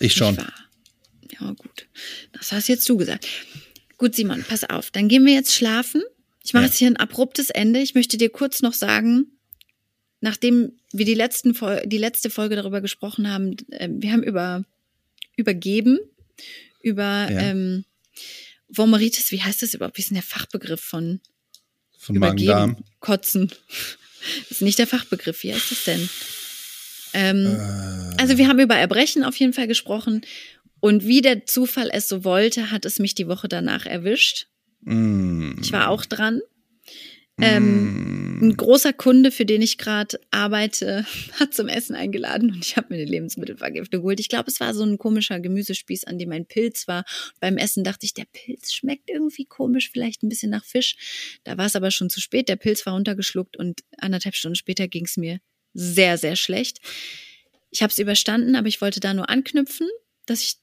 Ich 0.01 0.13
schon. 0.13 0.37
Ja, 0.37 1.53
gut. 1.53 1.87
Das 2.33 2.53
hast 2.53 2.69
jetzt 2.69 2.87
du 2.91 2.99
gesagt. 2.99 3.27
Gut, 3.97 4.15
Simon, 4.15 4.45
pass 4.47 4.69
auf. 4.69 4.91
Dann 4.91 5.09
gehen 5.09 5.25
wir 5.25 5.33
jetzt 5.33 5.55
schlafen. 5.55 6.03
Ich 6.45 6.53
mache 6.53 6.65
ja. 6.65 6.69
jetzt 6.69 6.77
hier 6.77 6.89
ein 6.89 6.99
abruptes 6.99 7.49
Ende. 7.49 7.81
Ich 7.81 7.95
möchte 7.95 8.19
dir 8.19 8.29
kurz 8.29 8.61
noch 8.61 8.75
sagen, 8.75 9.29
nachdem 10.21 10.73
wir 10.93 11.07
die, 11.07 11.15
letzten 11.15 11.57
die 11.89 11.99
letzte 11.99 12.29
Folge 12.29 12.57
darüber 12.57 12.83
gesprochen 12.83 13.31
haben, 13.31 13.57
äh, 13.71 13.89
wir 13.91 14.13
haben 14.13 14.23
über 14.23 14.65
übergeben, 15.37 15.99
über 16.83 17.31
ja. 17.31 17.41
ähm, 17.41 17.87
Vomeritis, 18.75 19.31
wie 19.31 19.43
heißt 19.43 19.63
das 19.63 19.75
überhaupt? 19.75 19.97
Wie 19.97 20.03
ist 20.03 20.11
denn 20.11 20.17
der 20.17 20.23
Fachbegriff 20.23 20.81
von, 20.81 21.21
von 21.99 22.19
Magen-Darm? 22.19 22.77
Kotzen. 23.01 23.53
Das 24.49 24.51
ist 24.51 24.63
nicht 24.63 24.79
der 24.79 24.87
Fachbegriff. 24.87 25.43
Wie 25.43 25.55
heißt 25.55 25.71
das 25.71 25.85
denn? 25.85 26.09
Ähm, 27.15 27.47
äh. 27.47 28.21
Also 28.21 28.39
wir 28.39 28.49
haben 28.49 28.59
über 28.59 28.77
Erbrechen 28.77 29.25
auf 29.25 29.37
jeden 29.37 29.53
Fall 29.53 29.67
gesprochen. 29.67 30.23
Und 30.81 31.05
wie 31.05 31.21
der 31.21 31.47
Zufall 31.47 31.91
es 31.93 32.09
so 32.09 32.25
wollte, 32.25 32.71
hat 32.71 32.85
es 32.85 32.99
mich 32.99 33.15
die 33.15 33.29
Woche 33.29 33.49
danach 33.49 33.87
erwischt. 33.87 34.47
Mm. 34.81 35.61
Ich 35.61 35.73
war 35.73 35.89
auch 35.89 36.05
dran. 36.05 36.41
Ähm, 37.43 38.39
mm. 38.39 38.43
Ein 38.43 38.57
großer 38.57 38.93
Kunde, 38.93 39.31
für 39.31 39.45
den 39.45 39.63
ich 39.63 39.79
gerade 39.79 40.19
arbeite, 40.31 41.07
hat 41.41 41.55
zum 41.55 41.69
Essen 41.69 41.95
eingeladen 41.95 42.51
und 42.51 42.65
ich 42.65 42.77
habe 42.77 42.89
mir 42.91 43.01
eine 43.01 43.11
Lebensmittelvergiftung 43.11 44.01
geholt. 44.01 44.21
Ich 44.21 44.29
glaube, 44.29 44.51
es 44.51 44.61
war 44.61 44.75
so 44.75 44.85
ein 44.85 44.99
komischer 44.99 45.39
Gemüsespieß, 45.41 46.05
an 46.05 46.19
dem 46.19 46.33
ein 46.33 46.47
Pilz 46.47 46.89
war. 46.89 47.05
Beim 47.41 47.57
Essen 47.57 47.85
dachte 47.85 48.07
ich, 48.07 48.15
der 48.15 48.27
Pilz 48.33 48.73
schmeckt 48.73 49.11
irgendwie 49.11 49.45
komisch, 49.45 49.91
vielleicht 49.91 50.23
ein 50.23 50.29
bisschen 50.29 50.51
nach 50.51 50.65
Fisch. 50.65 51.39
Da 51.45 51.57
war 51.57 51.67
es 51.67 51.77
aber 51.77 51.91
schon 51.91 52.11
zu 52.11 52.21
spät. 52.21 52.49
Der 52.49 52.57
Pilz 52.57 52.85
war 52.87 52.95
runtergeschluckt 52.95 53.57
und 53.57 53.83
anderthalb 53.99 54.35
Stunden 54.35 54.57
später 54.57 54.89
ging 54.89 55.05
es 55.05 55.17
mir 55.17 55.41
sehr, 55.75 56.19
sehr 56.19 56.37
schlecht. 56.37 56.79
Ich 57.71 57.83
habe 57.83 57.91
es 57.91 57.99
überstanden, 57.99 58.57
aber 58.57 58.69
ich 58.69 58.81
wollte 58.81 59.01
da 59.01 59.15
nur 59.15 59.31
anknüpfen, 59.31 59.89
dass 60.27 60.43
ich, 60.43 60.57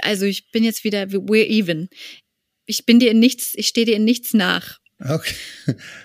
also 0.00 0.24
ich 0.24 0.50
bin 0.50 0.64
jetzt 0.64 0.84
wieder, 0.84 1.02
we're 1.02 1.46
even 1.46 1.88
ich 2.66 2.84
bin 2.84 2.98
dir 2.98 3.12
in 3.12 3.20
nichts, 3.20 3.54
ich 3.54 3.68
stehe 3.68 3.86
dir 3.86 3.96
in 3.96 4.04
nichts 4.04 4.34
nach. 4.34 4.80
Okay. 4.98 5.34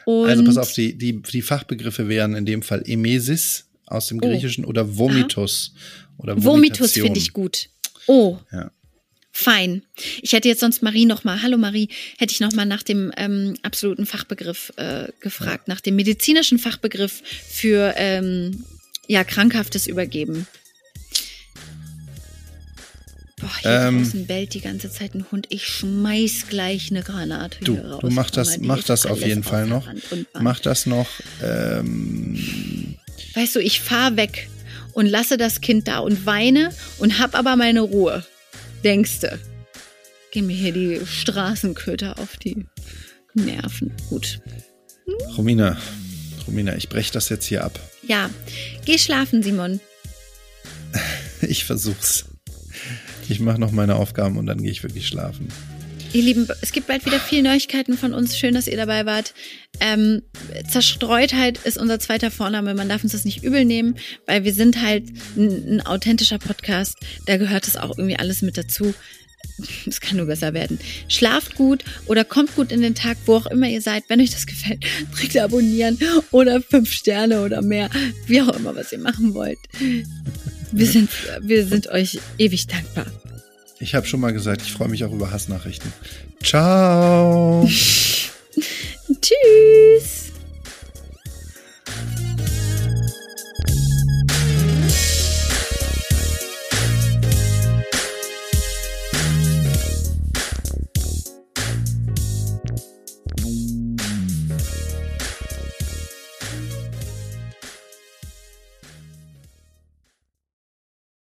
Und 0.06 0.30
also 0.30 0.44
pass 0.44 0.58
auf, 0.58 0.74
die, 0.74 0.98
die, 0.98 1.22
die 1.22 1.42
Fachbegriffe 1.42 2.10
wären 2.10 2.36
in 2.36 2.46
dem 2.46 2.62
Fall 2.62 2.84
Emesis 2.86 3.66
aus 3.86 4.08
dem 4.08 4.18
oh. 4.18 4.28
Griechischen 4.28 4.66
oh. 4.66 4.70
oder 4.70 4.98
Vomitus. 4.98 5.74
Aha. 5.74 6.14
Oder 6.18 6.44
Vomitus 6.44 6.94
finde 6.94 7.20
ich 7.20 7.34
gut. 7.34 7.70
Oh. 8.08 8.38
Ja. 8.52 8.72
Fein. 9.34 9.84
Ich 10.22 10.34
hätte 10.34 10.50
jetzt 10.50 10.60
sonst 10.60 10.84
Marie 10.84 11.06
noch 11.06 11.24
mal, 11.24 11.42
hallo 11.42 11.58
Marie, 11.58 11.88
hätte 12.18 12.34
ich 12.34 12.42
noch 12.42 12.52
mal 12.52 12.66
nach 12.66 12.84
dem 12.84 13.12
ähm, 13.16 13.56
absoluten 13.64 14.06
Fachbegriff 14.06 14.74
äh, 14.76 15.08
gefragt, 15.22 15.68
nach 15.70 15.80
dem 15.80 15.96
medizinischen 15.96 16.60
Fachbegriff 16.60 17.24
für 17.50 17.94
ähm, 17.96 18.66
ja 19.08 19.24
krankhaftes 19.24 19.88
Übergeben. 19.88 20.48
Boah, 23.42 23.50
hier 23.62 23.72
Ähm. 23.72 24.04
draußen 24.04 24.28
bellt 24.28 24.54
die 24.54 24.62
ganze 24.62 24.92
Zeit 24.92 25.16
ein 25.16 25.26
Hund. 25.32 25.48
Ich 25.50 25.66
schmeiß 25.66 26.46
gleich 26.50 26.92
eine 26.92 27.02
Granate 27.02 27.58
Du, 27.64 27.74
hier 27.74 27.86
raus. 27.86 28.02
du 28.02 28.10
mach 28.12 28.30
das, 28.30 28.58
mach 28.60 28.84
das 28.84 29.06
auf 29.06 29.22
jeden 29.26 29.44
Fall 29.44 29.66
noch. 29.68 29.88
Mach 30.40 30.60
das 30.60 30.86
noch. 30.86 31.08
Ähm, 31.44 32.96
Weißt 33.34 33.56
du, 33.56 33.60
ich 33.60 33.80
fahr 33.82 34.16
weg 34.18 34.50
und 34.94 35.06
lasse 35.08 35.38
das 35.38 35.62
Kind 35.62 35.88
da 35.88 36.00
und 36.00 36.26
weine 36.26 36.70
und 37.00 37.20
hab 37.20 37.36
aber 37.36 37.56
meine 37.56 37.82
Ruhe. 37.82 38.26
Denkste. 38.84 39.40
Geh 40.32 40.42
mir 40.42 40.56
hier 40.56 40.72
die 40.74 41.02
Straßenköter 41.06 42.20
auf 42.20 42.38
die 42.38 42.66
Nerven. 43.34 43.92
Gut. 44.10 44.40
Romina, 45.38 45.78
Romina, 46.48 46.76
ich 46.76 46.90
brech 46.90 47.12
das 47.12 47.30
jetzt 47.30 47.46
hier 47.46 47.64
ab. 47.64 47.80
Ja, 48.04 48.30
geh 48.86 48.98
schlafen, 48.98 49.42
Simon. 49.44 49.80
Ich 51.42 51.66
versuch's. 51.66 52.26
Ich 53.32 53.40
mache 53.40 53.62
noch 53.62 53.72
meine 53.72 53.96
Aufgaben 53.96 54.36
und 54.36 54.46
dann 54.46 54.62
gehe 54.62 54.72
ich 54.72 54.84
wirklich 54.84 55.08
schlafen. 55.08 55.48
Ihr 56.12 56.22
Lieben, 56.22 56.50
es 56.60 56.74
gibt 56.74 56.88
bald 56.88 57.06
wieder 57.06 57.18
viele 57.18 57.44
Neuigkeiten 57.44 57.98
von 57.98 58.14
uns. 58.14 58.38
Schön, 58.38 58.54
dass 58.54 58.68
ihr 58.68 58.76
dabei 58.76 59.06
wart. 59.06 59.34
Ähm, 59.80 60.22
Zerstreutheit 60.70 61.58
ist 61.64 61.78
unser 61.78 61.98
zweiter 62.02 62.30
Vorname. 62.30 62.74
Man 62.74 62.90
darf 62.90 63.04
uns 63.04 63.14
das 63.14 63.24
nicht 63.24 63.42
übel 63.42 63.64
nehmen, 63.64 63.96
weil 64.28 64.44
wir 64.44 64.54
sind 64.54 64.82
halt 64.82 65.06
ein, 65.38 65.78
ein 65.78 65.86
authentischer 65.86 66.40
Podcast. 66.40 66.98
Da 67.26 67.38
gehört 67.38 67.70
es 67.70 67.78
auch 67.78 67.98
irgendwie 67.98 68.20
alles 68.20 68.42
mit 68.42 68.58
dazu. 68.58 68.94
Es 69.88 70.02
kann 70.02 70.18
nur 70.18 70.26
besser 70.26 70.54
werden. 70.54 70.80
Schlaft 71.08 71.56
gut 71.56 71.84
oder 72.08 72.26
kommt 72.26 72.56
gut 72.56 72.72
in 72.72 72.82
den 72.82 72.96
Tag, 72.96 73.18
wo 73.26 73.36
auch 73.36 73.46
immer 73.46 73.68
ihr 73.68 73.82
seid. 73.82 74.04
Wenn 74.08 74.20
euch 74.20 74.32
das 74.32 74.46
gefällt, 74.46 74.84
drückt 75.18 75.38
abonnieren 75.38 75.98
oder 76.32 76.62
fünf 76.62 76.92
Sterne 76.92 77.44
oder 77.44 77.62
mehr. 77.62 77.90
Wie 78.28 78.42
auch 78.42 78.56
immer, 78.56 78.76
was 78.76 78.92
ihr 78.92 79.00
machen 79.00 79.34
wollt. 79.34 79.60
Wir 80.72 80.88
sind, 80.88 81.10
wir 81.42 81.66
sind 81.66 81.88
euch 81.88 82.20
ewig 82.38 82.68
dankbar. 82.68 83.06
Ich 83.80 83.96
habe 83.96 84.06
schon 84.06 84.20
mal 84.20 84.32
gesagt, 84.32 84.62
ich 84.62 84.72
freue 84.72 84.90
mich 84.90 85.04
auch 85.04 85.12
über 85.12 85.32
Hassnachrichten. 85.32 85.92
Ciao. 86.44 87.68
Tschüss. 89.22 90.21